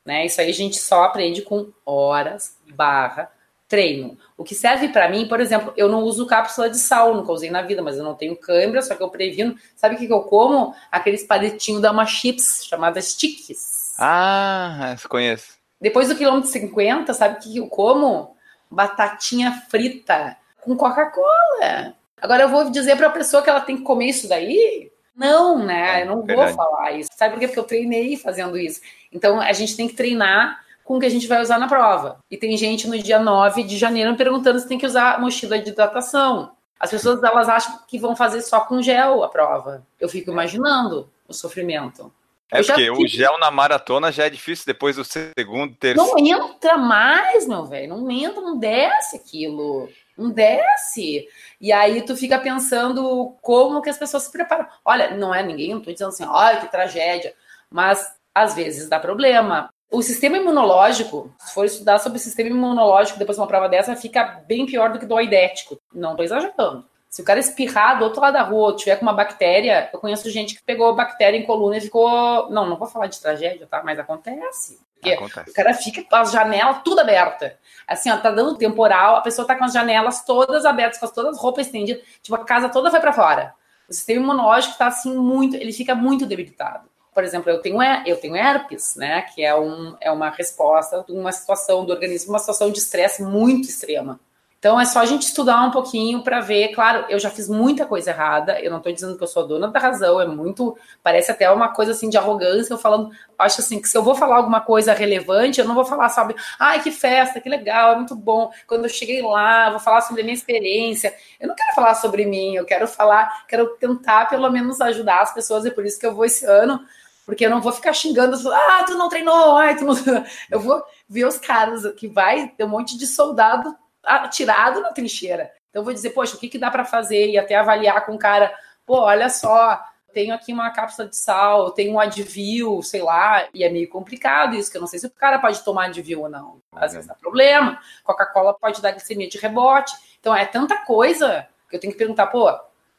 né? 0.04 0.24
Isso 0.26 0.40
aí 0.40 0.50
a 0.50 0.54
gente 0.54 0.76
só 0.78 1.04
aprende 1.04 1.42
com 1.42 1.70
horas 1.84 2.56
barra 2.74 3.30
treino. 3.68 4.16
O 4.36 4.44
que 4.44 4.54
serve 4.54 4.88
para 4.88 5.08
mim, 5.08 5.26
por 5.26 5.40
exemplo, 5.40 5.72
eu 5.76 5.88
não 5.88 6.02
uso 6.02 6.26
cápsula 6.26 6.70
de 6.70 6.78
sal, 6.78 7.14
nunca 7.14 7.32
usei 7.32 7.50
na 7.50 7.62
vida, 7.62 7.82
mas 7.82 7.96
eu 7.96 8.04
não 8.04 8.14
tenho 8.14 8.36
câimbra, 8.36 8.82
só 8.82 8.94
que 8.94 9.02
eu 9.02 9.08
previno. 9.08 9.56
Sabe 9.74 9.94
o 9.94 9.98
que, 9.98 10.06
que 10.06 10.12
eu 10.12 10.22
como? 10.22 10.74
Aqueles 10.90 11.24
palitinhos 11.24 11.82
da 11.82 11.90
uma 11.90 12.06
chips, 12.06 12.64
chamadas 12.64 13.12
sticks. 13.12 13.94
Ah, 13.98 14.94
conheço. 15.08 15.56
Depois 15.80 16.08
do 16.08 16.16
quilômetro 16.16 16.48
50, 16.50 17.12
sabe 17.12 17.36
o 17.36 17.40
que, 17.40 17.52
que 17.52 17.58
eu 17.58 17.66
como? 17.66 18.36
Batatinha 18.70 19.52
frita 19.68 20.36
com 20.60 20.76
Coca-Cola. 20.76 21.94
Agora 22.20 22.44
eu 22.44 22.48
vou 22.48 22.70
dizer 22.70 22.96
para 22.96 23.08
a 23.08 23.12
pessoa 23.12 23.42
que 23.42 23.50
ela 23.50 23.60
tem 23.60 23.76
que 23.76 23.82
comer 23.82 24.06
isso 24.06 24.28
daí? 24.28 24.90
Não, 25.14 25.64
né? 25.64 26.00
É, 26.00 26.02
eu 26.02 26.06
não 26.06 26.22
verdade. 26.22 26.54
vou 26.54 26.64
falar 26.64 26.92
isso. 26.92 27.10
Sabe 27.16 27.34
por 27.34 27.40
quê? 27.40 27.46
Porque 27.46 27.60
eu 27.60 27.64
treinei 27.64 28.16
fazendo 28.16 28.58
isso. 28.58 28.80
Então 29.12 29.40
a 29.40 29.52
gente 29.52 29.76
tem 29.76 29.88
que 29.88 29.94
treinar 29.94 30.65
com 30.86 30.96
o 30.96 31.00
que 31.00 31.06
a 31.06 31.10
gente 31.10 31.26
vai 31.26 31.42
usar 31.42 31.58
na 31.58 31.66
prova. 31.66 32.20
E 32.30 32.36
tem 32.36 32.56
gente 32.56 32.86
no 32.86 32.96
dia 32.96 33.18
9 33.18 33.64
de 33.64 33.76
janeiro 33.76 34.14
perguntando 34.14 34.60
se 34.60 34.68
tem 34.68 34.78
que 34.78 34.86
usar 34.86 35.20
mochila 35.20 35.58
de 35.58 35.70
hidratação. 35.70 36.52
As 36.78 36.90
pessoas 36.90 37.20
elas 37.22 37.48
acham 37.48 37.80
que 37.88 37.98
vão 37.98 38.14
fazer 38.14 38.40
só 38.42 38.60
com 38.60 38.80
gel 38.80 39.24
a 39.24 39.28
prova. 39.28 39.84
Eu 39.98 40.08
fico 40.08 40.30
imaginando 40.30 41.10
o 41.26 41.34
sofrimento. 41.34 42.12
É 42.52 42.60
Eu 42.60 42.64
porque 42.64 42.88
o 42.88 43.06
gel 43.08 43.36
na 43.40 43.50
maratona 43.50 44.12
já 44.12 44.26
é 44.26 44.30
difícil 44.30 44.64
depois 44.64 44.94
do 44.94 45.02
segundo, 45.02 45.74
terceiro. 45.74 46.08
Não 46.08 46.18
entra 46.24 46.78
mais, 46.78 47.48
meu 47.48 47.64
velho. 47.64 47.96
Não 47.96 48.08
entra, 48.08 48.40
não 48.40 48.56
desce 48.56 49.16
aquilo. 49.16 49.88
Não 50.16 50.30
desce. 50.30 51.26
E 51.60 51.72
aí 51.72 52.00
tu 52.02 52.16
fica 52.16 52.38
pensando 52.38 53.34
como 53.42 53.82
que 53.82 53.90
as 53.90 53.98
pessoas 53.98 54.22
se 54.22 54.30
preparam. 54.30 54.68
Olha, 54.84 55.16
não 55.16 55.34
é 55.34 55.42
ninguém, 55.42 55.74
não 55.74 55.80
tô 55.80 55.90
dizendo 55.90 56.10
assim, 56.10 56.24
olha 56.24 56.60
que 56.60 56.70
tragédia. 56.70 57.34
Mas 57.68 58.06
às 58.32 58.54
vezes 58.54 58.88
dá 58.88 59.00
problema. 59.00 59.68
O 59.90 60.02
sistema 60.02 60.36
imunológico, 60.36 61.32
se 61.38 61.54
for 61.54 61.64
estudar 61.64 61.98
sobre 61.98 62.18
o 62.18 62.20
sistema 62.20 62.50
imunológico 62.50 63.18
depois 63.18 63.36
de 63.36 63.40
uma 63.40 63.46
prova 63.46 63.68
dessa, 63.68 63.94
fica 63.94 64.42
bem 64.46 64.66
pior 64.66 64.92
do 64.92 64.98
que 64.98 65.06
do 65.06 65.16
aidético. 65.16 65.80
Não 65.94 66.16
tô 66.16 66.22
exagerando. 66.22 66.84
Se 67.08 67.22
o 67.22 67.24
cara 67.24 67.38
espirrar 67.38 67.98
do 67.98 68.04
outro 68.04 68.20
lado 68.20 68.34
da 68.34 68.42
rua 68.42 68.66
ou 68.66 68.76
tiver 68.76 68.96
com 68.96 69.02
uma 69.02 69.12
bactéria, 69.12 69.88
eu 69.92 69.98
conheço 69.98 70.28
gente 70.28 70.54
que 70.54 70.62
pegou 70.62 70.94
bactéria 70.94 71.38
em 71.38 71.46
coluna 71.46 71.78
e 71.78 71.80
ficou. 71.80 72.50
Não, 72.50 72.66
não 72.66 72.76
vou 72.76 72.86
falar 72.88 73.06
de 73.06 73.20
tragédia, 73.20 73.66
tá? 73.66 73.82
Mas 73.82 73.98
acontece. 73.98 74.78
Porque 74.96 75.12
Acontece. 75.12 75.50
o 75.50 75.54
cara 75.54 75.74
fica 75.74 76.02
com 76.02 76.16
as 76.16 76.32
janelas 76.32 76.82
tudo 76.84 77.00
abertas. 77.00 77.52
Assim, 77.86 78.10
ó, 78.10 78.16
tá 78.16 78.30
dando 78.30 78.56
temporal, 78.56 79.16
a 79.16 79.20
pessoa 79.20 79.46
tá 79.46 79.54
com 79.54 79.64
as 79.64 79.72
janelas 79.72 80.24
todas 80.24 80.64
abertas, 80.64 80.98
com 80.98 81.06
as 81.06 81.12
todas 81.12 81.36
as 81.36 81.40
roupas 81.40 81.66
estendidas, 81.66 82.02
tipo, 82.22 82.34
a 82.34 82.44
casa 82.44 82.68
toda 82.68 82.90
foi 82.90 83.00
para 83.00 83.12
fora. 83.12 83.54
O 83.88 83.92
sistema 83.92 84.22
imunológico 84.22 84.76
tá 84.76 84.88
assim 84.88 85.14
muito, 85.14 85.54
ele 85.56 85.72
fica 85.72 85.94
muito 85.94 86.26
debilitado. 86.26 86.88
Por 87.16 87.24
exemplo, 87.24 87.50
eu 87.50 87.62
tenho, 87.62 87.78
eu 88.04 88.18
tenho 88.18 88.36
herpes, 88.36 88.94
né? 88.94 89.22
Que 89.22 89.42
é, 89.42 89.58
um, 89.58 89.96
é 90.02 90.12
uma 90.12 90.28
resposta 90.28 91.02
de 91.02 91.14
uma 91.14 91.32
situação 91.32 91.82
do 91.82 91.90
organismo, 91.90 92.34
uma 92.34 92.38
situação 92.38 92.70
de 92.70 92.78
estresse 92.78 93.22
muito 93.22 93.70
extrema. 93.70 94.20
Então 94.58 94.78
é 94.78 94.84
só 94.84 95.00
a 95.00 95.06
gente 95.06 95.22
estudar 95.22 95.62
um 95.62 95.70
pouquinho 95.70 96.22
para 96.22 96.40
ver. 96.40 96.74
Claro, 96.74 97.06
eu 97.08 97.18
já 97.18 97.30
fiz 97.30 97.48
muita 97.48 97.86
coisa 97.86 98.10
errada. 98.10 98.60
Eu 98.60 98.70
não 98.70 98.76
estou 98.76 98.92
dizendo 98.92 99.16
que 99.16 99.24
eu 99.24 99.26
sou 99.26 99.46
dona 99.46 99.68
da 99.68 99.80
razão. 99.80 100.20
É 100.20 100.26
muito, 100.26 100.76
parece 101.02 101.30
até 101.30 101.50
uma 101.50 101.68
coisa 101.68 101.92
assim 101.92 102.10
de 102.10 102.18
arrogância. 102.18 102.74
Eu 102.74 102.78
falando, 102.78 103.10
acho 103.38 103.62
assim 103.62 103.80
que 103.80 103.88
se 103.88 103.96
eu 103.96 104.02
vou 104.02 104.14
falar 104.14 104.36
alguma 104.36 104.60
coisa 104.60 104.92
relevante, 104.92 105.58
eu 105.58 105.66
não 105.66 105.74
vou 105.74 105.86
falar 105.86 106.10
sabe, 106.10 106.34
ai 106.58 106.82
que 106.82 106.90
festa, 106.90 107.40
que 107.40 107.48
legal, 107.48 107.94
é 107.94 107.96
muito 107.96 108.14
bom. 108.14 108.50
Quando 108.66 108.84
eu 108.84 108.90
cheguei 108.90 109.22
lá, 109.22 109.70
vou 109.70 109.80
falar 109.80 110.02
sobre 110.02 110.20
a 110.20 110.24
minha 110.24 110.36
experiência. 110.36 111.14
Eu 111.40 111.48
não 111.48 111.54
quero 111.54 111.74
falar 111.74 111.94
sobre 111.94 112.26
mim. 112.26 112.56
Eu 112.56 112.66
quero 112.66 112.86
falar, 112.86 113.46
quero 113.48 113.68
tentar 113.76 114.28
pelo 114.28 114.50
menos 114.50 114.82
ajudar 114.82 115.22
as 115.22 115.32
pessoas. 115.32 115.64
E 115.64 115.70
por 115.70 115.86
isso 115.86 115.98
que 115.98 116.06
eu 116.06 116.14
vou 116.14 116.26
esse 116.26 116.44
ano 116.44 116.84
porque 117.26 117.44
eu 117.44 117.50
não 117.50 117.60
vou 117.60 117.72
ficar 117.72 117.92
xingando, 117.92 118.36
ah, 118.48 118.84
tu 118.86 118.96
não 118.96 119.08
treinou, 119.08 119.56
ai, 119.56 119.76
tu 119.76 119.84
não... 119.84 119.94
Eu 120.48 120.60
vou 120.60 120.82
ver 121.08 121.26
os 121.26 121.36
caras 121.38 121.82
que 121.94 122.06
vai 122.06 122.48
ter 122.50 122.64
um 122.64 122.68
monte 122.68 122.96
de 122.96 123.06
soldado 123.06 123.76
atirado 124.04 124.80
na 124.80 124.92
trincheira. 124.92 125.50
Então 125.68 125.80
eu 125.80 125.84
vou 125.84 125.92
dizer, 125.92 126.10
poxa, 126.10 126.36
o 126.36 126.38
que, 126.38 126.48
que 126.48 126.58
dá 126.58 126.70
para 126.70 126.84
fazer? 126.84 127.28
E 127.28 127.36
até 127.36 127.56
avaliar 127.56 128.06
com 128.06 128.14
o 128.14 128.18
cara, 128.18 128.54
pô, 128.86 129.00
olha 129.00 129.28
só, 129.28 129.82
tenho 130.14 130.32
aqui 130.32 130.52
uma 130.52 130.70
cápsula 130.70 131.08
de 131.08 131.16
sal, 131.16 131.72
tenho 131.72 131.94
um 131.94 132.00
Advil, 132.00 132.80
sei 132.82 133.02
lá, 133.02 133.48
e 133.52 133.64
é 133.64 133.68
meio 133.68 133.88
complicado 133.88 134.54
isso, 134.54 134.70
que 134.70 134.76
eu 134.76 134.80
não 134.80 134.88
sei 134.88 135.00
se 135.00 135.06
o 135.06 135.10
cara 135.10 135.40
pode 135.40 135.62
tomar 135.64 135.86
Advil 135.86 136.22
ou 136.22 136.28
não. 136.28 136.62
Às 136.72 136.92
vezes 136.92 137.08
dá 137.08 137.14
problema. 137.14 137.78
Coca-Cola 138.04 138.54
pode 138.54 138.80
dar 138.80 138.92
glicemia 138.92 139.28
de 139.28 139.36
rebote. 139.36 139.94
Então 140.20 140.34
é 140.34 140.46
tanta 140.46 140.78
coisa 140.84 141.46
que 141.68 141.74
eu 141.74 141.80
tenho 141.80 141.92
que 141.92 141.98
perguntar, 141.98 142.28
pô, 142.28 142.48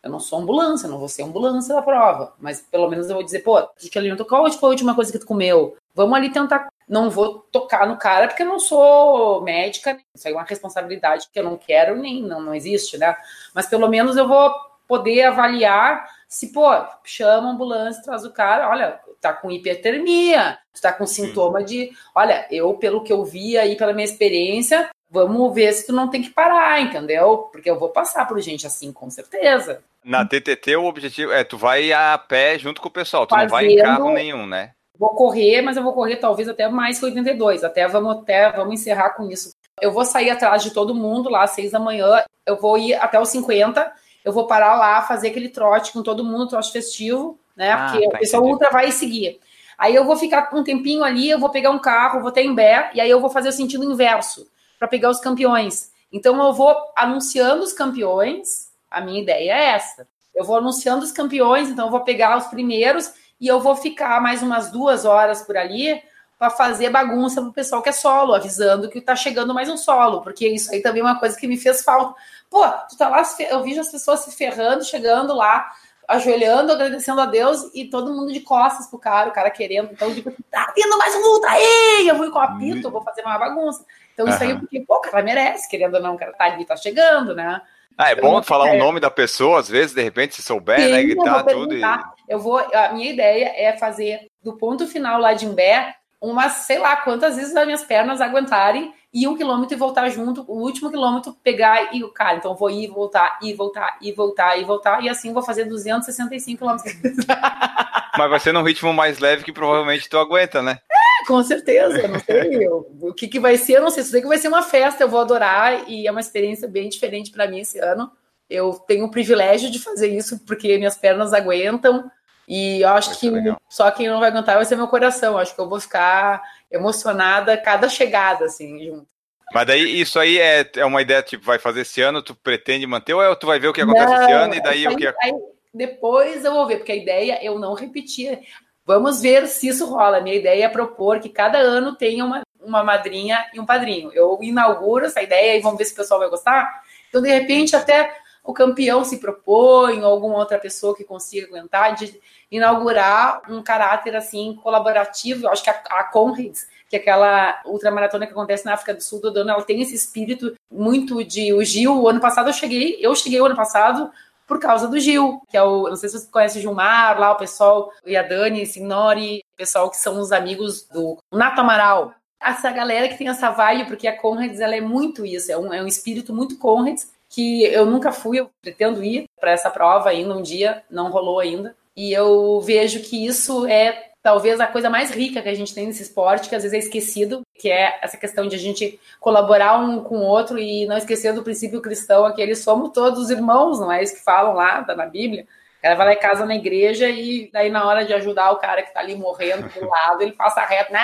eu 0.08 0.12
não 0.12 0.20
sou 0.20 0.40
ambulância, 0.40 0.90
não 0.90 0.98
vou 0.98 1.08
ser 1.08 1.24
ambulância 1.24 1.76
da 1.76 1.82
prova, 1.82 2.34
mas 2.40 2.62
pelo 2.62 2.90
menos 2.90 3.10
eu 3.10 3.16
vou 3.16 3.24
dizer, 3.24 3.40
pô, 3.40 3.62
de 3.80 3.90
que 3.90 4.00
alimento, 4.00 4.26
qual 4.26 4.50
foi 4.52 4.70
a 4.70 4.72
última 4.72 4.96
coisa 4.96 5.12
que 5.12 5.20
tu 5.20 5.26
comeu? 5.26 5.76
Vamos 5.94 6.18
ali 6.18 6.32
tentar. 6.32 6.68
Não 6.88 7.10
vou 7.10 7.40
tocar 7.52 7.86
no 7.86 7.98
cara 7.98 8.28
porque 8.28 8.44
eu 8.44 8.48
não 8.48 8.60
sou 8.60 9.42
médica, 9.42 9.98
isso 10.16 10.28
aí 10.28 10.34
é 10.34 10.38
uma 10.38 10.46
responsabilidade 10.46 11.28
que 11.32 11.38
eu 11.38 11.44
não 11.44 11.58
quero, 11.58 11.98
nem 11.98 12.24
não, 12.24 12.42
não 12.42 12.56
existe, 12.56 12.98
né? 12.98 13.16
Mas 13.54 13.68
pelo 13.68 13.90
menos 13.90 14.16
eu 14.16 14.28
vou 14.28 14.50
poder 14.88 15.24
avaliar 15.24 16.08
se, 16.30 16.52
pô, 16.54 16.70
chama 17.04 17.50
a 17.50 17.52
ambulância, 17.52 18.04
traz 18.04 18.24
o 18.24 18.32
cara, 18.32 18.70
olha, 18.70 19.00
tá 19.20 19.34
com 19.34 19.52
hipertermia, 19.52 20.58
tá 20.82 20.94
com 20.94 21.06
sintoma 21.06 21.64
de, 21.64 21.92
olha, 22.16 22.48
eu, 22.50 22.74
pelo 22.76 23.04
que 23.04 23.12
eu 23.12 23.26
vi 23.26 23.58
aí, 23.58 23.76
pela 23.76 23.94
minha 23.94 24.06
experiência, 24.06 24.90
vamos 25.10 25.54
ver 25.54 25.72
se 25.74 25.86
tu 25.88 25.94
não 25.94 26.10
tem 26.10 26.22
que 26.22 26.30
parar, 26.30 26.82
entendeu? 26.82 27.50
Porque 27.52 27.70
eu 27.70 27.80
vou 27.80 27.90
passar 27.90 28.28
por 28.28 28.40
gente 28.42 28.68
assim, 28.68 28.92
com 28.92 29.10
certeza. 29.10 29.82
Na 30.04 30.26
TTT, 30.26 30.76
o 30.76 30.86
objetivo 30.86 31.32
é 31.32 31.44
tu 31.44 31.58
vai 31.58 31.92
a 31.92 32.18
pé 32.18 32.58
junto 32.58 32.82
com 32.82 32.88
o 32.88 32.92
pessoal, 32.92 33.26
tu 33.26 33.36
não 33.36 33.48
vai 33.48 33.66
em 33.66 33.78
Fazendo- 33.78 33.84
carro 33.98 34.12
nenhum, 34.14 34.46
né? 34.46 34.72
Vou 34.98 35.10
correr, 35.10 35.62
mas 35.62 35.78
eu 35.78 35.84
vou 35.84 35.94
correr 35.94 36.16
talvez 36.16 36.50
até 36.50 36.68
mais 36.68 36.98
que 36.98 37.06
82. 37.06 37.64
Até 37.64 37.88
vamos 37.88 38.18
até 38.18 38.52
vamos 38.52 38.74
encerrar 38.82 39.12
com 39.12 39.30
isso. 39.30 39.52
Eu 39.80 39.92
vou 39.92 40.04
sair 40.04 40.32
atrás 40.32 40.64
de 40.64 40.72
todo 40.72 40.96
mundo 40.96 41.30
lá 41.30 41.44
às 41.44 41.52
6 41.52 41.72
da 41.72 41.80
manhã. 41.80 42.24
Eu 42.46 42.58
vou 42.58 42.78
ir 42.80 42.96
até 42.96 43.20
os 43.20 43.30
50. 43.30 43.92
Eu 44.26 44.34
vou 44.34 44.48
parar 44.48 44.76
lá, 44.76 45.02
fazer 45.04 45.28
aquele 45.28 45.50
trote 45.50 45.94
com 45.94 46.02
todo 46.02 46.24
mundo, 46.24 46.48
trote 46.48 46.72
festivo, 46.72 47.38
né? 47.56 47.72
Ah, 47.74 47.90
Porque 47.92 48.10
tá, 48.10 48.16
o 48.18 48.20
pessoal 48.20 48.44
ultra 48.44 48.72
vai 48.72 48.92
seguir. 48.92 49.40
Aí 49.78 49.94
eu 49.94 50.04
vou 50.04 50.16
ficar 50.18 50.50
um 50.52 50.64
tempinho 50.64 51.04
ali, 51.04 51.30
eu 51.30 51.38
vou 51.38 51.50
pegar 51.50 51.70
um 51.70 51.78
carro, 51.80 52.20
vou 52.22 52.32
ter 52.32 52.42
em 52.42 52.56
Bé, 52.56 52.90
e 52.96 53.00
aí 53.00 53.10
eu 53.10 53.22
vou 53.22 53.30
fazer 53.30 53.50
o 53.50 53.54
sentido 53.54 53.84
inverso 53.84 54.48
para 54.78 54.88
pegar 54.88 55.10
os 55.10 55.20
campeões. 55.20 55.92
Então 56.12 56.42
eu 56.46 56.54
vou 56.54 56.76
anunciando 56.96 57.64
os 57.64 57.74
campeões. 57.74 58.72
A 58.90 59.02
minha 59.02 59.22
ideia 59.22 59.52
é 59.52 59.66
essa. 59.72 60.08
Eu 60.34 60.46
vou 60.46 60.58
anunciando 60.58 61.04
os 61.04 61.12
campeões, 61.12 61.70
então 61.70 61.86
eu 61.86 61.92
vou 61.92 62.02
pegar 62.02 62.38
os 62.38 62.48
primeiros 62.48 63.12
e 63.40 63.48
eu 63.48 63.60
vou 63.60 63.76
ficar 63.76 64.22
mais 64.22 64.42
umas 64.42 64.72
duas 64.72 65.06
horas 65.06 65.42
por 65.42 65.58
ali 65.58 66.02
para 66.38 66.52
fazer 66.52 66.92
bagunça 66.92 67.42
pro 67.42 67.52
pessoal 67.52 67.82
que 67.82 67.90
é 67.90 67.92
solo, 67.94 68.36
avisando 68.36 68.90
que 68.90 69.02
tá 69.02 69.16
chegando 69.16 69.54
mais 69.54 69.70
um 69.70 69.78
solo, 69.78 70.22
porque 70.22 70.48
isso 70.48 70.72
aí 70.72 70.82
também 70.82 71.02
é 71.02 71.06
uma 71.06 71.20
coisa 71.20 71.36
que 71.36 71.48
me 71.48 71.58
fez 71.58 71.82
falta. 71.82 72.14
Pô, 72.50 72.64
tu 72.90 72.96
tá 72.96 73.10
lá, 73.10 73.24
eu 73.50 73.64
vejo 73.64 73.82
as 73.82 73.90
pessoas 73.90 74.20
se 74.20 74.32
ferrando, 74.36 74.86
chegando 74.86 75.34
lá, 75.34 75.72
ajoelhando, 76.08 76.72
agradecendo 76.72 77.20
a 77.20 77.26
Deus 77.26 77.70
e 77.74 77.86
todo 77.86 78.14
mundo 78.14 78.32
de 78.32 78.40
costas 78.40 78.88
pro 78.88 79.00
cara, 79.00 79.30
o 79.30 79.34
cara 79.34 79.50
querendo. 79.50 79.90
Então, 79.92 80.14
tipo, 80.14 80.32
tá 80.50 80.72
tendo 80.74 80.98
mais 80.98 81.16
luta 81.16 81.48
aí! 81.50 82.08
Eu 82.08 82.16
vou 82.16 82.32
com 82.32 82.40
o 82.40 82.42
apito, 82.42 82.92
vou 82.92 83.02
fazer 83.02 83.24
uma 83.24 83.38
bagunça. 83.38 83.84
Então, 84.18 84.28
isso 84.28 84.44
aí, 84.44 84.58
porque, 84.58 84.80
pô, 84.80 84.96
o 84.96 85.02
cara 85.02 85.24
merece, 85.24 85.70
querendo 85.70 85.94
ou 85.94 86.02
não, 86.02 86.16
o 86.16 86.18
cara 86.18 86.34
tá 86.34 86.46
ali, 86.46 86.66
tá 86.66 86.76
chegando, 86.76 87.36
né? 87.36 87.62
Ah, 87.96 88.10
é 88.10 88.16
bom 88.16 88.42
falar 88.42 88.72
o 88.72 88.74
um 88.74 88.78
nome 88.80 89.00
da 89.00 89.12
pessoa, 89.12 89.60
às 89.60 89.70
vezes, 89.70 89.94
de 89.94 90.02
repente, 90.02 90.34
se 90.34 90.42
souber, 90.42 90.80
Sim, 90.80 90.92
né? 90.92 91.04
Gritar 91.04 91.44
tudo. 91.44 91.76
E... 91.76 91.82
Eu 92.28 92.40
vou. 92.40 92.58
A 92.58 92.94
minha 92.94 93.12
ideia 93.12 93.54
é 93.56 93.78
fazer 93.78 94.28
do 94.44 94.54
ponto 94.54 94.88
final 94.88 95.22
lá 95.22 95.34
de 95.34 95.46
Imbé 95.46 95.96
umas, 96.20 96.54
sei 96.54 96.80
lá, 96.80 96.96
quantas 96.98 97.36
vezes 97.36 97.56
as 97.56 97.66
minhas 97.66 97.84
pernas 97.84 98.20
aguentarem 98.20 98.92
ir 99.14 99.28
um 99.28 99.38
quilômetro 99.38 99.76
e 99.76 99.80
voltar 99.80 100.10
junto, 100.10 100.44
o 100.48 100.62
último 100.62 100.90
quilômetro 100.90 101.34
pegar 101.44 101.94
e 101.96 102.04
o 102.04 102.10
cara, 102.10 102.38
então 102.38 102.56
vou 102.56 102.70
ir, 102.70 102.88
voltar, 102.88 103.38
e 103.42 103.54
voltar, 103.54 103.98
e 104.02 104.12
voltar, 104.12 104.60
e 104.60 104.64
voltar, 104.64 105.04
e 105.04 105.10
assim 105.10 105.34
vou 105.34 105.44
fazer 105.44 105.66
265 105.66 106.58
quilômetros. 106.58 106.94
Mas 108.18 108.30
vai 108.30 108.40
ser 108.40 108.52
num 108.52 108.64
ritmo 108.64 108.92
mais 108.94 109.20
leve 109.20 109.44
que 109.44 109.54
provavelmente 109.54 110.10
tu 110.10 110.18
aguenta, 110.18 110.62
né? 110.62 110.80
É, 111.28 111.34
com 111.34 111.44
certeza, 111.44 112.08
não 112.08 112.20
sei 112.20 112.66
eu, 112.66 112.90
o 113.02 113.14
que, 113.14 113.28
que 113.28 113.40
vai 113.40 113.58
ser, 113.58 113.74
eu 113.74 113.82
não 113.82 113.90
sei, 113.90 114.04
sei 114.04 114.22
que 114.22 114.28
vai 114.28 114.38
ser 114.38 114.48
uma 114.48 114.64
festa, 114.64 115.04
eu 115.04 115.10
vou 115.10 115.20
adorar, 115.20 115.90
e 115.90 116.08
é 116.08 116.12
uma 116.12 116.22
experiência 116.22 116.68
bem 116.68 116.88
diferente 116.88 117.32
para 117.32 117.48
mim 117.48 117.60
esse 117.60 117.78
ano. 117.80 118.10
Eu 118.50 118.74
tenho 118.88 119.06
o 119.06 119.12
privilégio 119.12 119.70
de 119.70 119.80
fazer 119.80 120.08
isso 120.08 120.40
porque 120.46 120.78
minhas 120.78 120.98
pernas 120.98 121.34
aguentam, 121.34 122.10
e 122.48 122.82
eu 122.82 122.90
acho 122.90 123.20
que 123.20 123.30
só 123.68 123.92
quem 123.92 124.08
não 124.08 124.22
vai 124.22 124.30
aguentar 124.30 124.56
vai 124.56 124.64
ser 124.64 124.78
meu 124.78 124.88
coração. 124.88 125.34
Eu 125.34 125.40
acho 125.40 125.54
que 125.54 125.60
eu 125.60 125.68
vou 125.68 125.82
ficar 125.82 126.42
emocionada 126.72 127.58
cada 127.58 127.90
chegada, 127.90 128.46
assim, 128.46 128.86
junto. 128.86 129.08
Mas 129.54 129.68
daí 129.68 130.00
isso 130.00 130.18
aí 130.20 130.38
é, 130.40 130.70
é 130.76 130.86
uma 130.86 131.02
ideia, 131.02 131.22
tipo, 131.22 131.46
vai 131.46 131.60
fazer 131.60 131.82
esse 131.82 132.02
ano, 132.02 132.22
tu 132.22 132.36
pretende 132.36 132.88
manter, 132.88 133.14
ou 133.14 133.22
é, 133.22 133.36
tu 133.36 133.48
vai 133.48 133.60
ver 133.60 133.68
o 133.68 133.74
que 133.74 133.82
acontece 133.82 134.14
não, 134.14 134.24
esse 134.24 134.32
ano 134.32 134.56
e 134.56 134.62
daí 134.62 134.88
aí, 134.88 134.94
o 134.94 134.98
que 134.98 135.08
aí, 135.08 135.34
Depois 135.74 136.44
eu 136.44 136.54
vou 136.54 136.68
ver, 136.68 136.78
porque 136.78 136.92
a 136.92 136.96
ideia 136.96 137.34
é 137.34 137.46
eu 137.46 137.60
não 137.60 137.74
repetir. 137.74 138.40
Vamos 138.88 139.20
ver 139.22 139.48
se 139.48 139.68
isso 139.68 139.86
rola. 139.86 140.22
Minha 140.22 140.38
ideia 140.38 140.64
é 140.64 140.70
propor 140.70 141.20
que 141.20 141.28
cada 141.28 141.58
ano 141.58 141.94
tenha 141.94 142.24
uma, 142.24 142.42
uma 142.62 142.82
madrinha 142.86 143.46
e 143.54 143.60
um 143.60 143.66
padrinho. 143.66 144.14
Eu 144.14 144.40
inauguro 144.42 145.06
essa 145.06 145.22
ideia 145.22 145.58
e 145.58 145.62
vamos 145.62 145.78
ver 145.78 145.84
se 145.84 145.92
o 145.92 145.98
pessoal 145.98 146.22
vai 146.22 146.30
gostar. 146.30 146.84
Então, 147.10 147.22
de 147.22 147.30
repente, 147.30 147.76
até 147.76 148.16
o 148.46 148.54
campeão 148.54 149.04
se 149.04 149.18
propõe, 149.18 150.00
ou 150.00 150.06
alguma 150.06 150.38
outra 150.38 150.58
pessoa 150.58 150.96
que 150.96 151.04
consiga 151.04 151.48
aguentar, 151.48 151.96
de 151.96 152.18
inaugurar 152.50 153.42
um 153.50 153.62
caráter 153.62 154.16
assim 154.16 154.58
colaborativo. 154.64 155.48
Eu 155.48 155.52
acho 155.52 155.66
que 155.66 155.70
a, 155.70 155.84
a 155.90 156.06
Conrads, 156.06 156.66
que 156.90 156.96
é 156.96 157.00
aquela 157.00 157.62
ultramaratona 157.66 158.26
que 158.26 158.32
acontece 158.32 158.66
na 158.66 158.74
África 158.74 158.94
do 158.94 159.04
Sul 159.04 159.20
do 159.20 159.38
ano, 159.38 159.52
ela 159.52 159.64
tem 159.64 159.82
esse 159.82 159.96
espírito 159.96 160.56
muito 160.72 161.26
de 161.26 161.54
o 161.54 161.62
Gil. 161.62 161.94
O 161.94 162.08
ano 162.08 162.22
passado 162.22 162.48
eu 162.48 162.54
cheguei, 162.54 162.98
eu 163.02 163.14
cheguei 163.16 163.42
o 163.42 163.46
ano 163.46 163.56
passado 163.56 164.10
por 164.48 164.60
causa 164.60 164.88
do 164.88 165.00
Gil, 165.00 165.42
que 165.50 165.58
é 165.58 165.62
o, 165.62 165.90
não 165.90 165.96
sei 165.96 166.10
se 166.10 166.20
você 166.20 166.32
conhece 166.32 166.58
o 166.58 166.62
Gilmar, 166.62 167.20
lá 167.20 167.34
o 167.34 167.38
pessoal, 167.38 167.92
e 168.06 168.16
a 168.16 168.24
Dani, 168.24 168.66
Signori, 168.66 169.44
pessoal 169.56 169.90
que 169.90 169.98
são 169.98 170.20
os 170.20 170.32
amigos 170.32 170.88
do 170.88 171.18
Nato 171.32 171.60
Amaral. 171.62 172.14
Essa 172.42 172.72
galera 172.72 173.10
que 173.10 173.18
tem 173.18 173.28
essa 173.28 173.52
vibe, 173.52 173.88
porque 173.88 174.08
a 174.08 174.18
Conrads 174.18 174.60
ela 174.62 174.76
é 174.76 174.82
muito 174.82 175.26
isso, 175.26 175.52
é 175.52 175.58
um, 175.58 175.74
é 175.74 175.82
um 175.82 175.88
espírito 175.88 176.34
muito 176.34 176.58
Conrads, 176.58 177.12
que 177.30 177.64
eu 177.66 177.86
nunca 177.86 178.12
fui, 178.12 178.40
eu 178.40 178.50
pretendo 178.62 179.04
ir 179.04 179.26
para 179.40 179.52
essa 179.52 179.70
prova 179.70 180.10
ainda 180.10 180.36
um 180.36 180.42
dia, 180.42 180.84
não 180.90 181.12
rolou 181.12 181.40
ainda. 181.40 181.76
E 181.96 182.14
eu 182.14 182.62
vejo 182.62 183.02
que 183.02 183.26
isso 183.26 183.66
é 183.66 184.07
talvez 184.22 184.60
a 184.60 184.68
coisa 184.68 184.90
mais 184.90 185.12
rica 185.12 185.42
que 185.42 185.50
a 185.50 185.54
gente 185.54 185.74
tem 185.74 185.88
nesse 185.88 186.04
esporte, 186.04 186.50
que 186.50 186.56
às 186.56 186.64
vezes 186.64 186.76
é 186.76 186.80
esquecido, 186.80 187.42
que 187.56 187.70
é 187.70 188.00
essa 188.02 188.18
questão 188.18 188.48
de 188.48 188.56
a 188.56 188.60
gente 188.60 189.00
colaborar 189.20 189.78
um 189.78 190.04
com 190.04 190.18
o 190.18 190.26
outro 190.26 190.60
e 190.60 190.86
não 190.86 190.98
esquecer 190.98 191.34
do 191.34 191.44
princípio 191.44 191.82
cristão, 191.82 192.26
aquele 192.26 192.56
somos 192.56 192.92
todos 192.92 193.30
irmãos, 193.30 193.80
não 193.80 193.92
é 193.92 194.04
isso 194.04 194.16
que 194.16 194.24
falam 194.24 194.54
lá, 194.54 194.84
tá 194.84 194.96
na 194.96 195.06
Bíblia. 195.06 195.48
O 195.80 195.82
cara 195.82 195.96
vai 195.96 196.06
lá 196.08 196.14
e 196.14 196.18
casa 196.18 196.46
na 196.46 196.56
igreja 196.56 197.10
e 197.10 197.50
daí 197.54 197.70
na 197.70 197.86
hora 197.86 198.04
de 198.04 198.14
ajudar 198.14 198.52
o 198.52 198.58
cara 198.58 198.82
que 198.82 198.94
tá 198.94 199.00
ali 199.00 199.16
morrendo 199.16 199.70
do 199.70 199.88
lado, 199.88 200.22
ele 200.22 200.32
passa 200.32 200.62
reto, 200.62 200.92
né? 200.92 201.02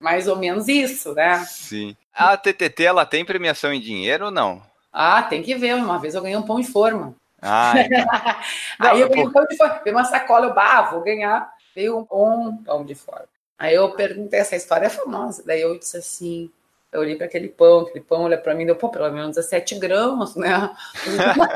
Mais 0.00 0.28
ou 0.28 0.36
menos 0.36 0.68
isso, 0.68 1.14
né? 1.14 1.38
Sim. 1.46 1.96
A 2.12 2.36
TTT, 2.36 2.84
ela 2.84 3.06
tem 3.06 3.24
premiação 3.24 3.72
em 3.72 3.80
dinheiro 3.80 4.26
ou 4.26 4.30
não? 4.30 4.60
Ah, 4.92 5.22
tem 5.22 5.42
que 5.42 5.54
ver. 5.54 5.74
Uma 5.74 5.98
vez 5.98 6.14
eu 6.14 6.22
ganhei 6.22 6.36
um 6.36 6.42
pão 6.42 6.60
de 6.60 6.66
forma. 6.66 7.14
Ah, 7.40 7.74
então. 7.76 8.04
Aí 8.80 9.00
eu 9.00 9.08
ganhei 9.08 9.26
um 9.26 9.32
pão 9.32 9.44
de 9.46 9.56
forma. 9.56 9.80
Uma 9.86 10.04
sacola, 10.04 10.46
eu, 10.46 10.54
bah, 10.54 10.82
vou 10.82 11.00
ganhar. 11.00 11.48
Veio 11.78 12.08
um, 12.10 12.56
pão 12.56 12.84
de 12.84 12.96
forma. 12.96 13.28
Aí 13.56 13.76
eu 13.76 13.92
perguntei, 13.92 14.40
essa 14.40 14.56
história 14.56 14.86
é 14.86 14.90
famosa. 14.90 15.44
Daí 15.46 15.60
eu 15.60 15.78
disse 15.78 15.96
assim, 15.96 16.50
eu 16.90 16.98
olhei 16.98 17.14
para 17.14 17.26
aquele 17.26 17.48
pão, 17.48 17.82
aquele 17.82 18.04
pão 18.04 18.22
olha 18.22 18.36
para 18.36 18.52
mim, 18.52 18.66
deu, 18.66 18.74
pô, 18.74 18.88
pelo 18.88 19.08
menos 19.12 19.36
17 19.36 19.78
gramas, 19.78 20.34
né? 20.34 20.74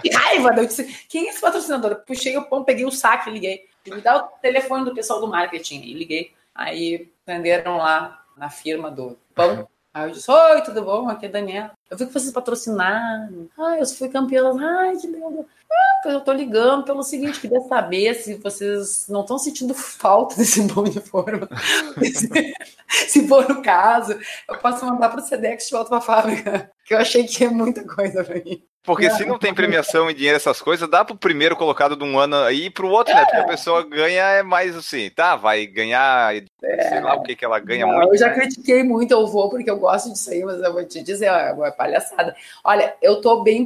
Que 0.00 0.11
raiva! 0.11 0.54
Eu 0.56 0.64
disse, 0.64 0.85
quem 1.08 1.26
é 1.26 1.30
esse 1.30 1.40
patrocinador? 1.40 1.90
Eu 1.90 1.96
puxei 1.96 2.37
o 2.37 2.44
pão, 2.44 2.62
peguei 2.62 2.85
o 2.85 2.92
saco 2.92 3.30
e 3.30 3.32
liguei. 3.32 3.68
Me 3.85 4.00
dá 4.00 4.16
o 4.16 4.28
telefone 4.40 4.85
do 4.85 4.94
pessoal 4.94 5.20
do 5.20 5.26
marketing. 5.26 5.80
E 5.80 5.92
liguei. 5.92 6.32
Aí 6.54 7.11
venderam 7.26 7.78
lá 7.78 8.24
na 8.37 8.48
firma 8.48 8.92
do 8.92 9.18
pão. 9.35 9.68
Aí 9.94 10.09
eu 10.09 10.12
disse, 10.12 10.31
oi, 10.31 10.62
tudo 10.62 10.83
bom? 10.83 11.09
Aqui 11.09 11.26
é 11.26 11.28
a 11.28 11.33
Daniela. 11.33 11.72
Eu 11.90 11.98
vi 11.98 12.07
que 12.07 12.12
vocês 12.12 12.33
patrocinaram. 12.33 13.48
Ah, 13.59 13.76
eu 13.78 13.87
fui 13.87 14.09
campeã. 14.09 14.50
Ai, 14.59 14.96
que 14.96 15.07
lindo. 15.07 15.46
Ah, 15.70 16.09
eu 16.09 16.20
tô 16.22 16.33
ligando 16.33 16.85
pelo 16.85 17.02
seguinte, 17.02 17.40
queria 17.40 17.61
saber 17.62 18.14
se 18.14 18.37
vocês 18.37 19.07
não 19.09 19.20
estão 19.20 19.38
sentindo 19.38 19.74
falta 19.74 20.37
desse 20.37 20.62
bom 20.72 20.85
de 20.85 21.00
forma. 21.00 21.46
se 22.88 23.28
for 23.28 23.50
o 23.50 23.62
caso, 23.62 24.18
eu 24.48 24.59
posso 24.59 24.85
mandar 24.87 25.11
para 25.11 25.20
o 25.20 25.22
Sedex 25.22 25.66
de 25.66 25.72
volta 25.72 25.90
para 25.90 25.98
a 25.98 26.00
fábrica. 26.00 26.71
Que 26.84 26.94
eu 26.94 26.98
achei 26.98 27.24
que 27.24 27.44
é 27.44 27.48
muita 27.48 27.86
coisa 27.86 28.24
para 28.24 28.36
mim. 28.36 28.62
Porque 28.84 29.08
se 29.10 29.24
não 29.24 29.38
tem 29.38 29.54
premiação 29.54 30.10
em 30.10 30.14
dinheiro, 30.14 30.36
essas 30.36 30.60
coisas, 30.60 30.90
dá 30.90 31.04
pro 31.04 31.14
primeiro 31.14 31.54
colocado 31.54 31.94
de 31.94 32.02
um 32.02 32.18
ano 32.18 32.34
aí 32.36 32.64
e 32.64 32.70
pro 32.70 32.88
outro, 32.88 33.12
é. 33.12 33.16
né? 33.16 33.24
Porque 33.24 33.36
a 33.36 33.46
pessoa 33.46 33.88
ganha 33.88 34.24
é 34.24 34.42
mais 34.42 34.74
assim, 34.76 35.08
tá? 35.08 35.36
Vai 35.36 35.66
ganhar, 35.66 36.34
é. 36.34 36.88
sei 36.88 37.00
lá 37.00 37.14
o 37.14 37.22
que 37.22 37.36
que 37.36 37.44
ela 37.44 37.60
ganha 37.60 37.86
não, 37.86 37.94
muito. 37.94 38.14
Eu 38.14 38.18
já 38.18 38.26
né? 38.26 38.34
critiquei 38.34 38.82
muito 38.82 39.14
o 39.14 39.26
voo, 39.28 39.48
porque 39.48 39.70
eu 39.70 39.78
gosto 39.78 40.12
disso 40.12 40.28
aí, 40.32 40.42
mas 40.42 40.60
eu 40.60 40.72
vou 40.72 40.84
te 40.84 41.00
dizer, 41.00 41.26
é 41.26 41.52
uma 41.52 41.70
palhaçada. 41.70 42.34
Olha, 42.64 42.92
eu 43.00 43.20
tô 43.20 43.44
bem, 43.44 43.64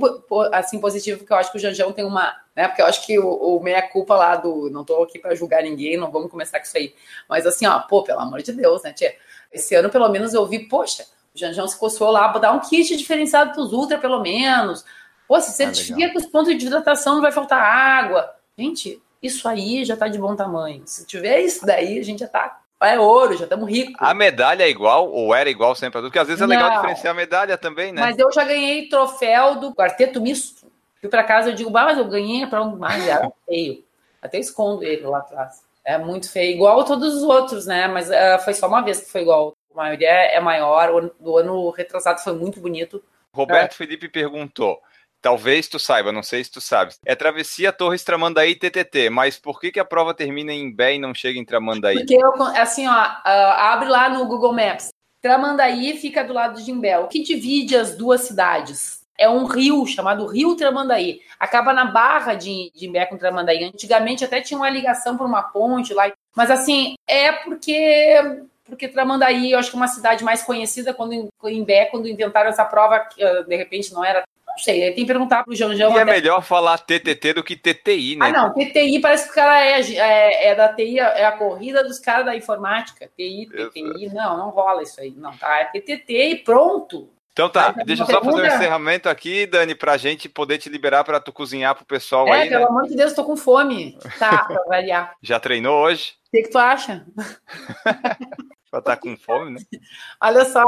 assim, 0.53 0.79
positivo, 0.79 1.19
porque 1.19 1.33
eu 1.33 1.39
acho 1.39 1.51
que 1.51 1.57
o 1.57 1.61
Janjão 1.61 1.93
tem 1.93 2.05
uma, 2.05 2.37
né? 2.55 2.69
Porque 2.69 2.83
eu 2.83 2.87
acho 2.87 3.07
que 3.07 3.19
o, 3.19 3.27
o 3.27 3.63
meia-culpa 3.63 4.15
lá 4.15 4.37
do, 4.37 4.69
não 4.69 4.85
tô 4.85 5.03
aqui 5.03 5.19
para 5.19 5.35
julgar 5.35 5.63
ninguém, 5.63 5.97
não 5.97 6.11
vamos 6.11 6.31
começar 6.31 6.59
com 6.59 6.67
isso 6.67 6.77
aí. 6.77 6.95
Mas 7.27 7.47
assim, 7.47 7.67
ó, 7.67 7.79
pô, 7.79 8.03
pelo 8.03 8.21
amor 8.21 8.43
de 8.43 8.53
Deus, 8.53 8.83
né, 8.83 8.93
tia? 8.93 9.15
Esse 9.51 9.75
ano, 9.75 9.89
pelo 9.89 10.11
menos, 10.11 10.35
eu 10.35 10.45
vi, 10.45 10.59
poxa, 10.59 11.07
o 11.37 11.39
Janjão 11.39 11.69
se 11.69 11.79
coçou 11.79 12.11
lá, 12.11 12.27
dar 12.39 12.53
um 12.53 12.61
kit 12.61 12.97
diferenciado 12.97 13.53
pros 13.53 13.73
Ultra, 13.73 13.99
pelo 13.99 14.21
menos 14.21 14.85
Pô, 15.27 15.41
se 15.41 15.53
certifica 15.53 16.07
ah, 16.07 16.11
que 16.11 16.19
os 16.19 16.27
pontos 16.27 16.57
de 16.57 16.67
hidratação 16.67 17.17
não 17.17 17.23
vai 17.23 17.33
faltar 17.33 17.61
água. 17.61 18.33
Gente, 18.57 19.03
isso 19.23 19.49
aí 19.49 19.85
já 19.85 19.97
tá 19.97 20.07
de 20.09 20.19
bom 20.19 20.37
tamanho. 20.37 20.83
Se 20.87 21.05
tiver 21.05 21.41
isso 21.41 21.67
daí, 21.67 21.99
a 21.99 22.03
gente 22.03 22.21
já 22.21 22.29
tá. 22.29 22.61
É 22.81 22.99
ouro, 23.01 23.37
já 23.37 23.45
estamos 23.45 23.69
ricos. 23.69 23.97
A 23.99 24.13
medalha 24.13 24.63
é 24.63 24.69
igual 24.69 25.11
ou 25.11 25.35
era 25.35 25.49
igual 25.49 25.75
sempre? 25.75 26.01
Porque 26.01 26.19
às 26.19 26.29
vezes 26.29 26.43
é 26.43 26.47
legal 26.47 26.71
diferenciar 26.71 27.13
a 27.13 27.17
medalha 27.17 27.57
também, 27.59 27.91
né? 27.91 28.03
Mas 28.03 28.19
eu 28.19 28.31
já 28.31 28.45
ganhei 28.45 28.89
troféu 28.89 29.59
do 29.59 29.75
quarteto 29.75 30.21
misto. 30.21 30.67
Fui 31.01 31.09
para 31.09 31.25
casa 31.25 31.51
eu 31.51 31.55
digo, 31.55 31.71
bah, 31.71 31.85
mas 31.85 31.99
eu 31.99 32.05
ganhei 32.05 32.47
para 32.47 32.63
um. 32.63 32.77
Mas 32.77 33.09
era 33.09 33.33
feio. 33.47 33.83
Até 34.21 34.39
escondo 34.39 34.85
ele 34.85 35.07
lá 35.07 35.19
atrás. 35.19 35.65
É 35.85 35.97
muito 35.97 36.31
feio, 36.31 36.55
igual 36.55 36.85
todos 36.85 37.15
os 37.15 37.23
outros, 37.23 37.65
né? 37.67 37.89
Mas 37.89 38.11
uh, 38.11 38.45
foi 38.45 38.53
só 38.53 38.69
uma 38.69 38.83
vez 38.83 39.01
que 39.01 39.11
foi 39.11 39.23
igual. 39.23 39.56
A 39.77 39.83
maioria 39.83 40.09
é 40.09 40.41
maior. 40.41 40.91
O 40.91 40.99
ano, 40.99 41.11
do 41.21 41.37
ano 41.37 41.71
retrasado 41.71 42.21
foi 42.21 42.35
muito 42.35 42.61
bonito. 42.61 43.03
Roberto 43.33 43.73
é. 43.73 43.75
Felipe 43.75 44.09
perguntou: 44.09 44.81
Talvez 45.21 45.69
tu 45.69 45.79
saiba, 45.79 46.13
não 46.13 46.23
sei 46.23 46.43
se 46.45 46.51
tu 46.51 46.61
sabes. 46.61 46.99
É 47.05 47.15
travessia 47.15 47.73
Torres 47.73 48.05
Tramandaí 48.05 48.55
TTT, 48.55 49.11
mas 49.11 49.39
por 49.39 49.61
que, 49.61 49.73
que 49.73 49.81
a 49.81 49.85
prova 49.85 50.15
termina 50.15 50.53
em 50.53 50.73
Bé 50.73 50.95
e 50.95 50.99
não 50.99 51.13
chega 51.13 51.39
em 51.39 51.45
Tramandaí? 51.45 51.97
Porque, 51.99 52.15
eu, 52.15 52.43
assim, 52.57 52.87
ó, 52.87 52.93
abre 53.25 53.89
lá 53.89 54.09
no 54.09 54.25
Google 54.27 54.53
Maps. 54.53 54.89
Tramandaí 55.21 55.97
fica 55.99 56.23
do 56.23 56.33
lado 56.33 56.63
de 56.63 56.71
Imbé. 56.71 56.99
O 56.99 57.09
que 57.09 57.23
divide 57.23 57.77
as 57.77 57.97
duas 57.97 58.21
cidades? 58.23 59.01
É 59.19 59.29
um 59.29 59.47
rio 59.47 59.85
chamado 59.87 60.27
Rio 60.27 60.55
Tramandaí. 60.55 61.21
Acaba 61.41 61.73
na 61.73 61.87
barra 61.87 62.35
de, 62.35 62.71
de 62.73 62.87
Imbé 62.87 63.07
com 63.07 63.19
Tramandaí. 63.19 63.65
Antigamente 63.65 64.25
até 64.25 64.41
tinha 64.41 64.57
uma 64.57 64.71
ligação 64.71 65.17
por 65.17 65.27
uma 65.27 65.43
ponte 65.43 65.93
lá. 65.93 66.13
Mas, 66.37 66.51
assim, 66.51 66.95
é 67.09 67.33
porque 67.33 68.47
porque 68.67 68.89
Tramandaí, 68.89 69.53
eu 69.53 69.59
acho 69.59 69.71
que 69.71 69.77
é 69.77 69.81
uma 69.81 69.89
cidade 69.89 70.25
mais 70.25 70.43
conhecida 70.43 70.93
quando 70.93 71.13
em 71.13 71.29
Imbé, 71.45 71.87
quando 71.87 72.09
inventaram 72.09 72.51
essa 72.51 72.65
prova, 72.65 73.01
que 73.01 73.23
de 73.45 73.57
repente 73.57 73.93
não 73.93 74.05
era 74.05 74.25
não 74.57 74.65
sei, 74.65 74.81
tem 74.81 74.95
que 74.95 75.07
perguntar 75.07 75.45
pro 75.45 75.55
João 75.55 75.77
João. 75.77 75.95
E 75.95 75.99
é 75.99 76.05
melhor 76.05 76.43
falar 76.43 76.79
TTT 76.79 77.35
do 77.35 77.45
que 77.45 77.55
TTI, 77.55 78.17
né? 78.17 78.29
Ah, 78.29 78.33
não, 78.33 78.55
TTI 78.55 79.01
parece 79.01 79.27
que 79.27 79.33
o 79.33 79.35
cara 79.35 79.63
é, 79.63 79.81
é, 79.81 80.47
é 80.49 80.55
da 80.55 80.73
TI, 80.73 80.99
é 80.99 81.27
a 81.27 81.33
corrida 81.33 81.85
dos 81.85 81.99
caras 81.99 82.25
da 82.25 82.35
informática. 82.35 83.11
TI, 83.15 83.47
TTI, 83.51 84.09
não, 84.15 84.39
não 84.39 84.49
rola 84.49 84.83
isso 84.83 84.99
aí. 84.99 85.11
Não, 85.15 85.37
tá? 85.37 85.59
É 85.59 85.65
TTT 85.67 86.31
e 86.31 86.37
pronto. 86.37 87.11
Então 87.35 87.51
tá, 87.51 87.71
deixa 87.85 88.03
eu 88.03 88.07
só 88.07 88.25
fazer 88.25 88.41
um 88.41 88.47
encerramento 88.47 89.11
aqui, 89.11 89.45
Dani, 89.45 89.75
pra 89.75 89.99
gente 89.99 90.27
poder 90.27 90.57
te 90.57 90.71
liberar 90.71 91.05
para 91.05 91.21
tu 91.21 91.31
cozinhar 91.31 91.75
pro 91.75 91.85
pessoal 91.85 92.27
é, 92.29 92.33
aí. 92.33 92.47
É, 92.47 92.51
pelo 92.51 92.63
né? 92.63 92.67
amor 92.67 92.89
de 92.89 92.97
Deus, 92.97 93.13
tô 93.13 93.25
com 93.25 93.37
fome. 93.37 93.99
Tá, 94.19 94.45
pra 94.45 94.65
variar. 94.65 95.15
Já 95.21 95.39
treinou 95.39 95.85
hoje? 95.85 96.15
O 96.29 96.31
que, 96.31 96.45
que 96.45 96.49
tu 96.49 96.57
acha? 96.57 97.05
estar 98.81 98.97
tá 98.97 99.01
com 99.01 99.17
fome, 99.17 99.53
né? 99.53 99.61
Olha 100.21 100.45
só, 100.45 100.65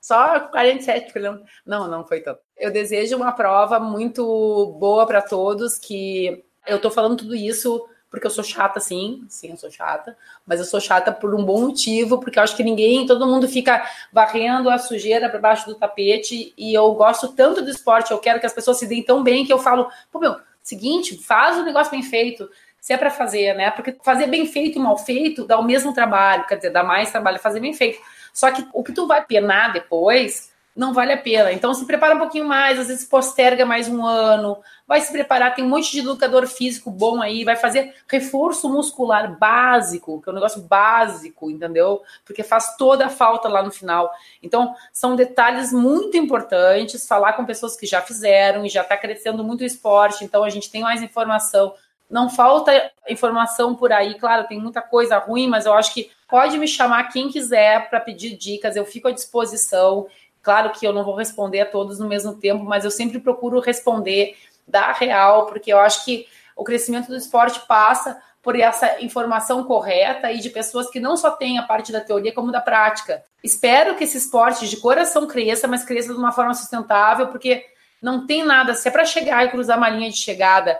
só 0.00 0.40
47 0.40 1.12
quilômetros. 1.12 1.50
Não, 1.64 1.88
não 1.88 2.06
foi 2.06 2.20
tanto. 2.20 2.40
Eu 2.56 2.72
desejo 2.72 3.16
uma 3.16 3.32
prova 3.32 3.78
muito 3.80 4.76
boa 4.78 5.06
para 5.06 5.22
todos, 5.22 5.78
que 5.78 6.44
eu 6.66 6.76
estou 6.76 6.90
falando 6.90 7.16
tudo 7.16 7.34
isso 7.34 7.86
porque 8.14 8.28
eu 8.28 8.30
sou 8.30 8.44
chata, 8.44 8.78
sim, 8.78 9.24
sim, 9.28 9.50
eu 9.50 9.56
sou 9.56 9.68
chata, 9.68 10.16
mas 10.46 10.60
eu 10.60 10.64
sou 10.64 10.80
chata 10.80 11.10
por 11.10 11.34
um 11.34 11.44
bom 11.44 11.62
motivo, 11.62 12.20
porque 12.20 12.38
eu 12.38 12.44
acho 12.44 12.56
que 12.56 12.62
ninguém, 12.62 13.04
todo 13.06 13.26
mundo 13.26 13.48
fica 13.48 13.84
varrendo 14.12 14.70
a 14.70 14.78
sujeira 14.78 15.28
para 15.28 15.40
baixo 15.40 15.66
do 15.66 15.74
tapete, 15.74 16.54
e 16.56 16.72
eu 16.72 16.94
gosto 16.94 17.32
tanto 17.32 17.60
do 17.60 17.68
esporte, 17.68 18.12
eu 18.12 18.18
quero 18.20 18.38
que 18.38 18.46
as 18.46 18.52
pessoas 18.52 18.78
se 18.78 18.86
deem 18.86 19.02
tão 19.02 19.24
bem 19.24 19.44
que 19.44 19.52
eu 19.52 19.58
falo, 19.58 19.90
pô, 20.12 20.20
meu, 20.20 20.36
seguinte, 20.62 21.20
faz 21.24 21.58
o 21.58 21.64
negócio 21.64 21.90
bem 21.90 22.04
feito, 22.04 22.48
se 22.84 22.92
é 22.92 22.98
para 22.98 23.10
fazer, 23.10 23.54
né? 23.54 23.70
Porque 23.70 23.96
fazer 24.02 24.26
bem 24.26 24.44
feito 24.44 24.78
e 24.78 24.82
mal 24.82 24.98
feito 24.98 25.46
dá 25.46 25.58
o 25.58 25.64
mesmo 25.64 25.94
trabalho, 25.94 26.46
quer 26.46 26.56
dizer, 26.56 26.68
dá 26.68 26.84
mais 26.84 27.10
trabalho 27.10 27.38
fazer 27.38 27.58
bem 27.58 27.72
feito. 27.72 27.98
Só 28.30 28.50
que 28.50 28.62
o 28.74 28.84
que 28.84 28.92
tu 28.92 29.06
vai 29.06 29.24
penar 29.24 29.72
depois 29.72 30.52
não 30.76 30.92
vale 30.92 31.14
a 31.14 31.16
pena. 31.16 31.50
Então 31.50 31.72
se 31.72 31.86
prepara 31.86 32.14
um 32.14 32.18
pouquinho 32.18 32.44
mais, 32.44 32.78
às 32.78 32.88
vezes 32.88 33.06
posterga 33.06 33.64
mais 33.64 33.88
um 33.88 34.04
ano, 34.04 34.58
vai 34.86 35.00
se 35.00 35.10
preparar, 35.10 35.54
tem 35.54 35.64
um 35.64 35.68
monte 35.70 35.92
de 35.92 36.00
educador 36.00 36.46
físico 36.46 36.90
bom 36.90 37.22
aí, 37.22 37.42
vai 37.42 37.56
fazer 37.56 37.94
reforço 38.06 38.68
muscular 38.68 39.34
básico, 39.38 40.20
que 40.20 40.28
é 40.28 40.32
um 40.32 40.34
negócio 40.34 40.60
básico, 40.60 41.50
entendeu? 41.50 42.02
Porque 42.22 42.42
faz 42.42 42.76
toda 42.76 43.06
a 43.06 43.08
falta 43.08 43.48
lá 43.48 43.62
no 43.62 43.70
final. 43.70 44.10
Então, 44.42 44.74
são 44.92 45.16
detalhes 45.16 45.72
muito 45.72 46.18
importantes, 46.18 47.06
falar 47.06 47.32
com 47.32 47.46
pessoas 47.46 47.78
que 47.78 47.86
já 47.86 48.02
fizeram 48.02 48.66
e 48.66 48.68
já 48.68 48.82
está 48.82 48.94
crescendo 48.94 49.42
muito 49.42 49.62
o 49.62 49.64
esporte, 49.64 50.22
então 50.22 50.44
a 50.44 50.50
gente 50.50 50.70
tem 50.70 50.82
mais 50.82 51.00
informação. 51.00 51.72
Não 52.10 52.28
falta 52.28 52.90
informação 53.08 53.74
por 53.74 53.92
aí, 53.92 54.14
claro, 54.14 54.46
tem 54.46 54.60
muita 54.60 54.82
coisa 54.82 55.18
ruim, 55.18 55.48
mas 55.48 55.66
eu 55.66 55.72
acho 55.72 55.92
que 55.92 56.10
pode 56.28 56.58
me 56.58 56.68
chamar 56.68 57.04
quem 57.04 57.28
quiser 57.28 57.88
para 57.88 58.00
pedir 58.00 58.36
dicas, 58.36 58.76
eu 58.76 58.84
fico 58.84 59.08
à 59.08 59.12
disposição. 59.12 60.06
Claro 60.42 60.70
que 60.70 60.86
eu 60.86 60.92
não 60.92 61.04
vou 61.04 61.14
responder 61.14 61.60
a 61.60 61.66
todos 61.66 61.98
no 61.98 62.08
mesmo 62.08 62.34
tempo, 62.34 62.62
mas 62.64 62.84
eu 62.84 62.90
sempre 62.90 63.18
procuro 63.18 63.60
responder 63.60 64.36
da 64.66 64.92
real, 64.92 65.46
porque 65.46 65.72
eu 65.72 65.78
acho 65.78 66.04
que 66.04 66.26
o 66.56 66.62
crescimento 66.62 67.08
do 67.08 67.16
esporte 67.16 67.60
passa 67.66 68.20
por 68.42 68.54
essa 68.54 69.02
informação 69.02 69.64
correta 69.64 70.30
e 70.30 70.38
de 70.38 70.50
pessoas 70.50 70.90
que 70.90 71.00
não 71.00 71.16
só 71.16 71.30
têm 71.30 71.58
a 71.58 71.62
parte 71.62 71.90
da 71.90 72.00
teoria 72.00 72.32
como 72.32 72.52
da 72.52 72.60
prática. 72.60 73.24
Espero 73.42 73.96
que 73.96 74.04
esse 74.04 74.18
esporte 74.18 74.68
de 74.68 74.76
coração 74.76 75.26
cresça, 75.26 75.66
mas 75.66 75.82
cresça 75.82 76.12
de 76.12 76.18
uma 76.18 76.30
forma 76.30 76.52
sustentável, 76.52 77.28
porque 77.28 77.64
não 78.02 78.26
tem 78.26 78.44
nada. 78.44 78.74
Se 78.74 78.86
é 78.86 78.90
para 78.90 79.06
chegar 79.06 79.46
e 79.46 79.50
cruzar 79.50 79.78
uma 79.78 79.88
linha 79.88 80.10
de 80.10 80.18
chegada 80.18 80.78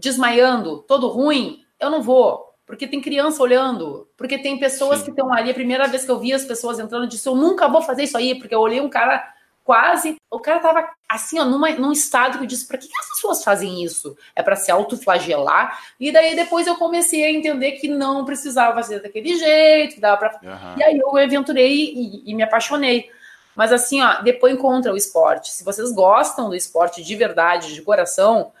desmaiando, 0.00 0.78
todo 0.88 1.08
ruim, 1.08 1.64
eu 1.78 1.90
não 1.90 2.02
vou 2.02 2.50
porque 2.70 2.86
tem 2.86 3.00
criança 3.00 3.42
olhando, 3.42 4.08
porque 4.16 4.38
tem 4.38 4.56
pessoas 4.56 5.00
Sim. 5.00 5.06
que 5.06 5.10
estão 5.10 5.32
ali. 5.32 5.50
A 5.50 5.54
primeira 5.54 5.88
vez 5.88 6.04
que 6.04 6.10
eu 6.10 6.20
vi 6.20 6.32
as 6.32 6.44
pessoas 6.44 6.78
entrando, 6.78 7.02
eu 7.02 7.08
disse: 7.08 7.28
Eu 7.28 7.34
nunca 7.34 7.66
vou 7.66 7.82
fazer 7.82 8.04
isso 8.04 8.16
aí, 8.16 8.38
porque 8.38 8.54
eu 8.54 8.60
olhei 8.60 8.80
um 8.80 8.88
cara 8.88 9.28
quase. 9.64 10.14
O 10.30 10.38
cara 10.38 10.60
tava 10.60 10.88
assim, 11.08 11.40
ó, 11.40 11.44
numa, 11.44 11.68
num 11.70 11.90
estado 11.90 12.38
que 12.38 12.44
eu 12.44 12.46
disse: 12.46 12.68
Para 12.68 12.78
que, 12.78 12.86
que 12.86 12.96
as 12.96 13.08
pessoas 13.08 13.42
fazem 13.42 13.82
isso? 13.82 14.16
É 14.36 14.42
para 14.42 14.54
se 14.54 14.70
autoflagelar? 14.70 15.80
E 15.98 16.12
daí 16.12 16.36
depois 16.36 16.64
eu 16.68 16.76
comecei 16.76 17.24
a 17.24 17.32
entender 17.32 17.72
que 17.72 17.88
não 17.88 18.24
precisava 18.24 18.72
fazer 18.74 19.02
daquele 19.02 19.36
jeito, 19.36 19.96
que 19.96 20.00
dava 20.00 20.16
pra. 20.18 20.40
Uhum. 20.40 20.78
E 20.78 20.84
aí 20.84 20.96
eu 20.96 21.16
aventurei 21.16 21.92
e, 21.92 22.30
e 22.30 22.34
me 22.36 22.44
apaixonei. 22.44 23.10
Mas 23.56 23.72
assim, 23.72 24.00
ó, 24.00 24.22
depois 24.22 24.54
encontra 24.54 24.92
o 24.92 24.96
esporte. 24.96 25.50
Se 25.50 25.64
vocês 25.64 25.90
gostam 25.92 26.48
do 26.48 26.54
esporte 26.54 27.02
de 27.02 27.16
verdade, 27.16 27.74
de 27.74 27.82
coração, 27.82 28.52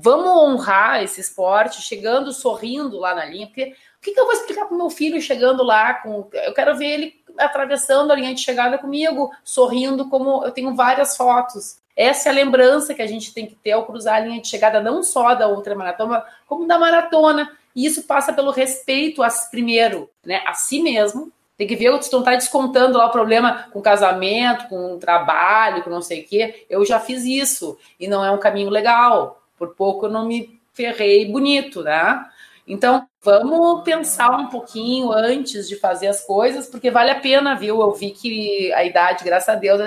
Vamos 0.00 0.28
honrar 0.28 1.02
esse 1.02 1.20
esporte, 1.20 1.82
chegando 1.82 2.32
sorrindo 2.32 2.98
lá 2.98 3.16
na 3.16 3.24
linha, 3.24 3.48
porque 3.48 3.74
o 3.98 4.00
que, 4.00 4.12
que 4.12 4.20
eu 4.20 4.26
vou 4.26 4.32
explicar 4.32 4.66
para 4.66 4.76
meu 4.76 4.90
filho 4.90 5.20
chegando 5.20 5.64
lá? 5.64 5.94
Com, 5.94 6.28
eu 6.32 6.54
quero 6.54 6.76
ver 6.76 6.86
ele 6.86 7.22
atravessando 7.36 8.12
a 8.12 8.14
linha 8.14 8.32
de 8.32 8.40
chegada 8.40 8.78
comigo, 8.78 9.32
sorrindo, 9.42 10.08
como 10.08 10.44
eu 10.44 10.52
tenho 10.52 10.74
várias 10.76 11.16
fotos. 11.16 11.78
Essa 11.96 12.28
é 12.28 12.32
a 12.32 12.34
lembrança 12.34 12.94
que 12.94 13.02
a 13.02 13.08
gente 13.08 13.34
tem 13.34 13.46
que 13.46 13.56
ter 13.56 13.72
ao 13.72 13.86
cruzar 13.86 14.14
a 14.14 14.20
linha 14.20 14.40
de 14.40 14.46
chegada, 14.46 14.80
não 14.80 15.02
só 15.02 15.34
da 15.34 15.48
outra 15.48 15.74
maratona, 15.74 16.24
como 16.46 16.64
da 16.64 16.78
maratona. 16.78 17.50
E 17.74 17.84
isso 17.84 18.04
passa 18.04 18.32
pelo 18.32 18.52
respeito 18.52 19.20
a, 19.20 19.28
primeiro, 19.50 20.08
né, 20.24 20.42
a 20.46 20.54
si 20.54 20.80
mesmo. 20.80 21.32
Tem 21.56 21.66
que 21.66 21.74
ver, 21.74 21.98
tu 21.98 22.16
não 22.16 22.22
tá 22.22 22.36
descontando 22.36 22.98
lá 22.98 23.06
o 23.06 23.10
problema 23.10 23.68
com 23.72 23.82
casamento, 23.82 24.68
com 24.68 24.96
trabalho, 24.96 25.82
com 25.82 25.90
não 25.90 26.00
sei 26.00 26.20
o 26.20 26.24
quê. 26.24 26.66
Eu 26.70 26.84
já 26.84 27.00
fiz 27.00 27.24
isso 27.24 27.76
e 27.98 28.06
não 28.06 28.24
é 28.24 28.30
um 28.30 28.38
caminho 28.38 28.70
legal. 28.70 29.42
Por 29.58 29.74
pouco 29.74 30.06
eu 30.06 30.10
não 30.10 30.26
me 30.26 30.60
ferrei 30.72 31.30
bonito, 31.30 31.82
né? 31.82 32.24
Então, 32.66 33.08
vamos 33.22 33.82
pensar 33.82 34.30
um 34.30 34.48
pouquinho 34.48 35.10
antes 35.10 35.68
de 35.68 35.76
fazer 35.76 36.06
as 36.06 36.22
coisas, 36.24 36.66
porque 36.66 36.90
vale 36.90 37.10
a 37.10 37.18
pena, 37.18 37.56
viu? 37.56 37.80
Eu 37.80 37.92
vi 37.92 38.10
que 38.10 38.72
a 38.74 38.84
idade, 38.84 39.24
graças 39.24 39.48
a 39.48 39.54
Deus, 39.54 39.80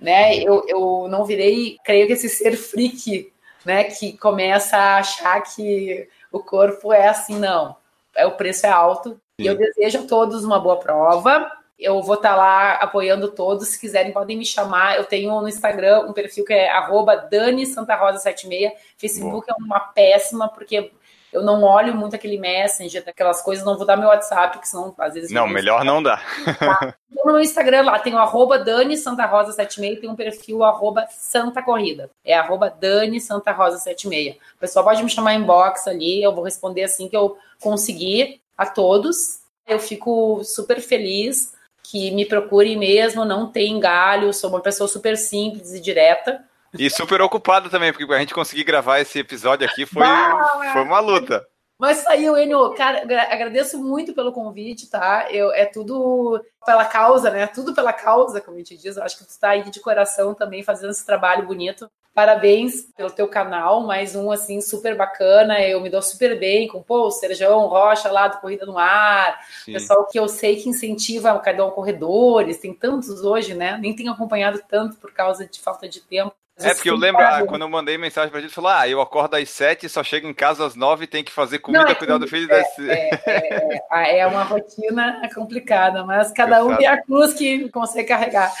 né? 0.00 0.36
Eu, 0.36 0.64
eu 0.66 1.06
não 1.08 1.24
virei, 1.24 1.76
creio 1.84 2.06
que 2.06 2.14
esse 2.14 2.28
ser 2.28 2.56
freak, 2.56 3.30
né? 3.64 3.84
Que 3.84 4.16
começa 4.16 4.76
a 4.76 4.96
achar 4.98 5.40
que 5.42 6.08
o 6.32 6.40
corpo 6.40 6.92
é 6.92 7.08
assim, 7.08 7.38
não. 7.38 7.76
É, 8.16 8.26
o 8.26 8.32
preço 8.32 8.66
é 8.66 8.70
alto. 8.70 9.10
Sim. 9.10 9.44
E 9.44 9.46
eu 9.46 9.56
desejo 9.56 10.00
a 10.00 10.06
todos 10.06 10.44
uma 10.44 10.58
boa 10.58 10.78
prova 10.78 11.50
eu 11.82 12.00
vou 12.02 12.14
estar 12.14 12.30
tá 12.30 12.36
lá 12.36 12.72
apoiando 12.74 13.28
todos. 13.28 13.68
Se 13.68 13.80
quiserem, 13.80 14.12
podem 14.12 14.36
me 14.36 14.44
chamar. 14.46 14.96
Eu 14.96 15.04
tenho 15.04 15.40
no 15.40 15.48
Instagram 15.48 16.00
um 16.08 16.12
perfil 16.12 16.44
que 16.44 16.52
é 16.52 16.70
Dani 17.30 17.66
Santa 17.66 17.96
Rosa 17.96 18.18
76. 18.18 18.72
Facebook 18.96 19.46
Boa. 19.46 19.56
é 19.58 19.62
uma 19.62 19.80
péssima, 19.80 20.48
porque 20.48 20.90
eu 21.32 21.42
não 21.42 21.62
olho 21.62 21.94
muito 21.94 22.14
aquele 22.14 22.38
Messenger, 22.38 23.02
aquelas 23.06 23.40
coisas, 23.40 23.64
não 23.64 23.76
vou 23.76 23.86
dar 23.86 23.96
meu 23.96 24.08
WhatsApp, 24.08 24.58
que 24.58 24.68
senão 24.68 24.94
às 24.98 25.14
vezes. 25.14 25.30
Não, 25.30 25.48
melhor 25.48 25.84
não 25.84 26.02
dá. 26.02 26.20
Tá. 26.58 26.94
No 27.10 27.32
meu 27.32 27.40
Instagram 27.40 27.82
lá 27.82 27.98
tem 27.98 28.14
o 28.14 28.18
arroba 28.18 28.58
Dani 28.58 28.96
Santa 28.96 29.24
Rosa 29.26 29.52
76 29.52 30.00
tem 30.00 30.10
um 30.10 30.16
perfil 30.16 30.64
arroba 30.64 31.06
Santa 31.10 31.62
Corrida. 31.62 32.10
É 32.24 32.34
arroba 32.34 32.68
Dani 32.68 33.20
Santa 33.20 33.52
Rosa 33.52 33.78
76. 33.78 34.36
O 34.36 34.58
pessoal 34.58 34.84
pode 34.84 35.02
me 35.02 35.08
chamar 35.08 35.34
inbox 35.34 35.86
ali, 35.86 36.22
eu 36.22 36.34
vou 36.34 36.44
responder 36.44 36.82
assim 36.82 37.08
que 37.08 37.16
eu 37.16 37.36
conseguir 37.60 38.40
a 38.56 38.66
todos. 38.66 39.40
Eu 39.66 39.78
fico 39.78 40.42
super 40.44 40.80
feliz 40.80 41.52
que 41.82 42.10
me 42.12 42.24
procurem 42.24 42.78
mesmo, 42.78 43.24
não 43.24 43.50
tem 43.50 43.78
galho, 43.80 44.32
sou 44.32 44.50
uma 44.50 44.60
pessoa 44.60 44.88
super 44.88 45.16
simples 45.16 45.72
e 45.72 45.80
direta. 45.80 46.44
E 46.78 46.88
super 46.88 47.20
ocupada 47.20 47.68
também, 47.68 47.92
porque 47.92 48.10
a 48.12 48.18
gente 48.18 48.32
conseguir 48.32 48.64
gravar 48.64 49.00
esse 49.00 49.18
episódio 49.18 49.68
aqui 49.68 49.84
foi, 49.84 50.02
foi 50.72 50.82
uma 50.82 51.00
luta. 51.00 51.46
Mas 51.78 51.98
saiu, 51.98 52.38
Enio, 52.38 52.72
cara, 52.74 53.02
agradeço 53.28 53.76
muito 53.76 54.14
pelo 54.14 54.32
convite, 54.32 54.88
tá? 54.88 55.26
Eu, 55.30 55.52
é 55.52 55.66
tudo 55.66 56.40
pela 56.64 56.84
causa, 56.84 57.28
né? 57.28 57.46
Tudo 57.48 57.74
pela 57.74 57.92
causa, 57.92 58.40
como 58.40 58.56
a 58.56 58.60
gente 58.60 58.76
diz. 58.76 58.96
Eu 58.96 59.02
acho 59.02 59.18
que 59.18 59.24
tu 59.24 59.38
tá 59.38 59.48
aí 59.48 59.68
de 59.68 59.80
coração 59.80 60.32
também 60.32 60.62
fazendo 60.62 60.90
esse 60.92 61.04
trabalho 61.04 61.44
bonito. 61.44 61.90
Parabéns 62.14 62.82
pelo 62.94 63.10
teu 63.10 63.26
canal, 63.26 63.86
mais 63.86 64.14
um 64.14 64.30
assim 64.30 64.60
super 64.60 64.94
bacana. 64.94 65.58
Eu 65.62 65.80
me 65.80 65.88
dou 65.88 66.02
super 66.02 66.38
bem 66.38 66.68
com 66.68 66.82
pô, 66.82 67.06
o 67.06 67.10
Serjão 67.10 67.66
Rocha 67.66 68.10
lá 68.10 68.28
do 68.28 68.38
Corrida 68.38 68.66
no 68.66 68.76
Ar, 68.76 69.40
Sim. 69.64 69.72
pessoal 69.72 70.06
que 70.06 70.18
eu 70.18 70.28
sei 70.28 70.56
que 70.56 70.68
incentiva 70.68 71.32
o 71.32 71.40
Cardão 71.40 71.70
Corredores, 71.70 72.58
tem 72.58 72.74
tantos 72.74 73.22
hoje, 73.24 73.54
né? 73.54 73.78
Nem 73.80 73.96
tenho 73.96 74.12
acompanhado 74.12 74.60
tanto 74.68 74.96
por 74.96 75.10
causa 75.12 75.46
de 75.46 75.58
falta 75.58 75.88
de 75.88 76.02
tempo. 76.02 76.34
É, 76.64 76.74
porque 76.74 76.90
eu 76.90 76.96
lembro, 76.96 77.22
ah, 77.22 77.44
quando 77.46 77.62
eu 77.62 77.68
mandei 77.68 77.96
mensagem 77.96 78.30
pra 78.30 78.40
gente, 78.40 78.52
falar, 78.52 78.80
ah, 78.80 78.88
eu 78.88 79.00
acordo 79.00 79.36
às 79.36 79.48
sete, 79.50 79.88
só 79.88 80.02
chego 80.02 80.28
em 80.28 80.34
casa 80.34 80.66
às 80.66 80.74
nove, 80.74 81.06
tem 81.06 81.24
que 81.24 81.32
fazer 81.32 81.58
comida, 81.58 81.84
Não, 81.84 81.90
é, 81.90 81.94
cuidar 81.94 82.18
do 82.18 82.28
filho. 82.28 82.50
É, 82.52 82.58
das... 82.58 82.78
é, 82.78 83.80
é, 83.92 84.18
é, 84.18 84.26
uma 84.26 84.42
rotina 84.42 85.20
complicada, 85.34 86.04
mas 86.04 86.32
cada 86.32 86.64
um 86.64 86.76
tem 86.76 86.86
a 86.86 87.02
cruz 87.02 87.34
que 87.34 87.68
consegue 87.70 88.08
carregar. 88.08 88.52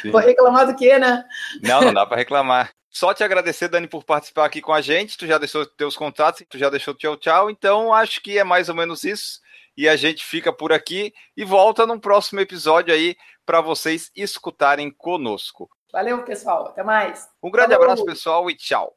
Sim. 0.00 0.10
Vou 0.10 0.20
reclamar 0.20 0.66
do 0.66 0.74
quê, 0.74 0.98
né? 0.98 1.24
Não, 1.62 1.80
não 1.80 1.92
dá 1.92 2.06
para 2.06 2.16
reclamar. 2.16 2.70
Só 2.90 3.14
te 3.14 3.22
agradecer, 3.22 3.68
Dani, 3.68 3.86
por 3.86 4.02
participar 4.02 4.46
aqui 4.46 4.60
com 4.60 4.72
a 4.72 4.80
gente. 4.80 5.16
Tu 5.16 5.26
já 5.26 5.38
deixou 5.38 5.64
teus 5.64 5.96
contatos, 5.96 6.44
tu 6.48 6.58
já 6.58 6.68
deixou 6.68 6.92
tchau, 6.92 7.16
tchau. 7.16 7.50
Então, 7.50 7.94
acho 7.94 8.20
que 8.20 8.36
é 8.36 8.42
mais 8.42 8.68
ou 8.68 8.74
menos 8.74 9.04
isso. 9.04 9.40
E 9.76 9.88
a 9.88 9.96
gente 9.96 10.24
fica 10.24 10.52
por 10.52 10.72
aqui 10.72 11.14
e 11.36 11.44
volta 11.44 11.86
num 11.86 12.00
próximo 12.00 12.40
episódio 12.40 12.92
aí 12.92 13.16
para 13.46 13.60
vocês 13.60 14.10
escutarem 14.14 14.90
conosco. 14.90 15.70
Valeu, 15.92 16.22
pessoal. 16.22 16.68
Até 16.68 16.82
mais. 16.82 17.28
Um 17.42 17.50
grande 17.50 17.72
Falou. 17.72 17.84
abraço, 17.84 18.04
pessoal, 18.04 18.50
e 18.50 18.54
tchau. 18.54 18.94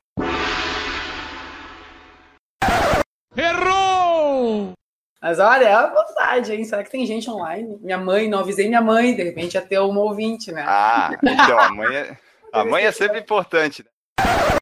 Errou! 3.36 4.74
Mas 5.22 5.40
olha, 5.40 5.66
é 5.66 5.74
a 5.74 5.88
vontade, 5.88 6.54
hein? 6.54 6.64
Será 6.66 6.84
que 6.84 6.92
tem 6.92 7.06
gente 7.06 7.30
online? 7.30 7.80
Minha 7.82 7.98
mãe, 7.98 8.30
não 8.30 8.39
avisei 8.39 8.68
minha 8.68 8.82
mãe, 8.82 9.16
de 9.16 9.24
repente 9.24 9.56
ia 9.56 9.62
ter 9.62 9.80
uma 9.80 10.02
ouvinte, 10.02 10.52
né? 10.52 10.64
Ah, 10.68 11.12
então 11.24 11.58
a 11.58 11.70
mãe 11.70 11.96
é, 11.96 12.18
a 12.52 12.66
mãe 12.66 12.84
é 12.84 12.91
sempre 12.91 13.20
importante. 13.20 13.84
Né? 13.84 14.60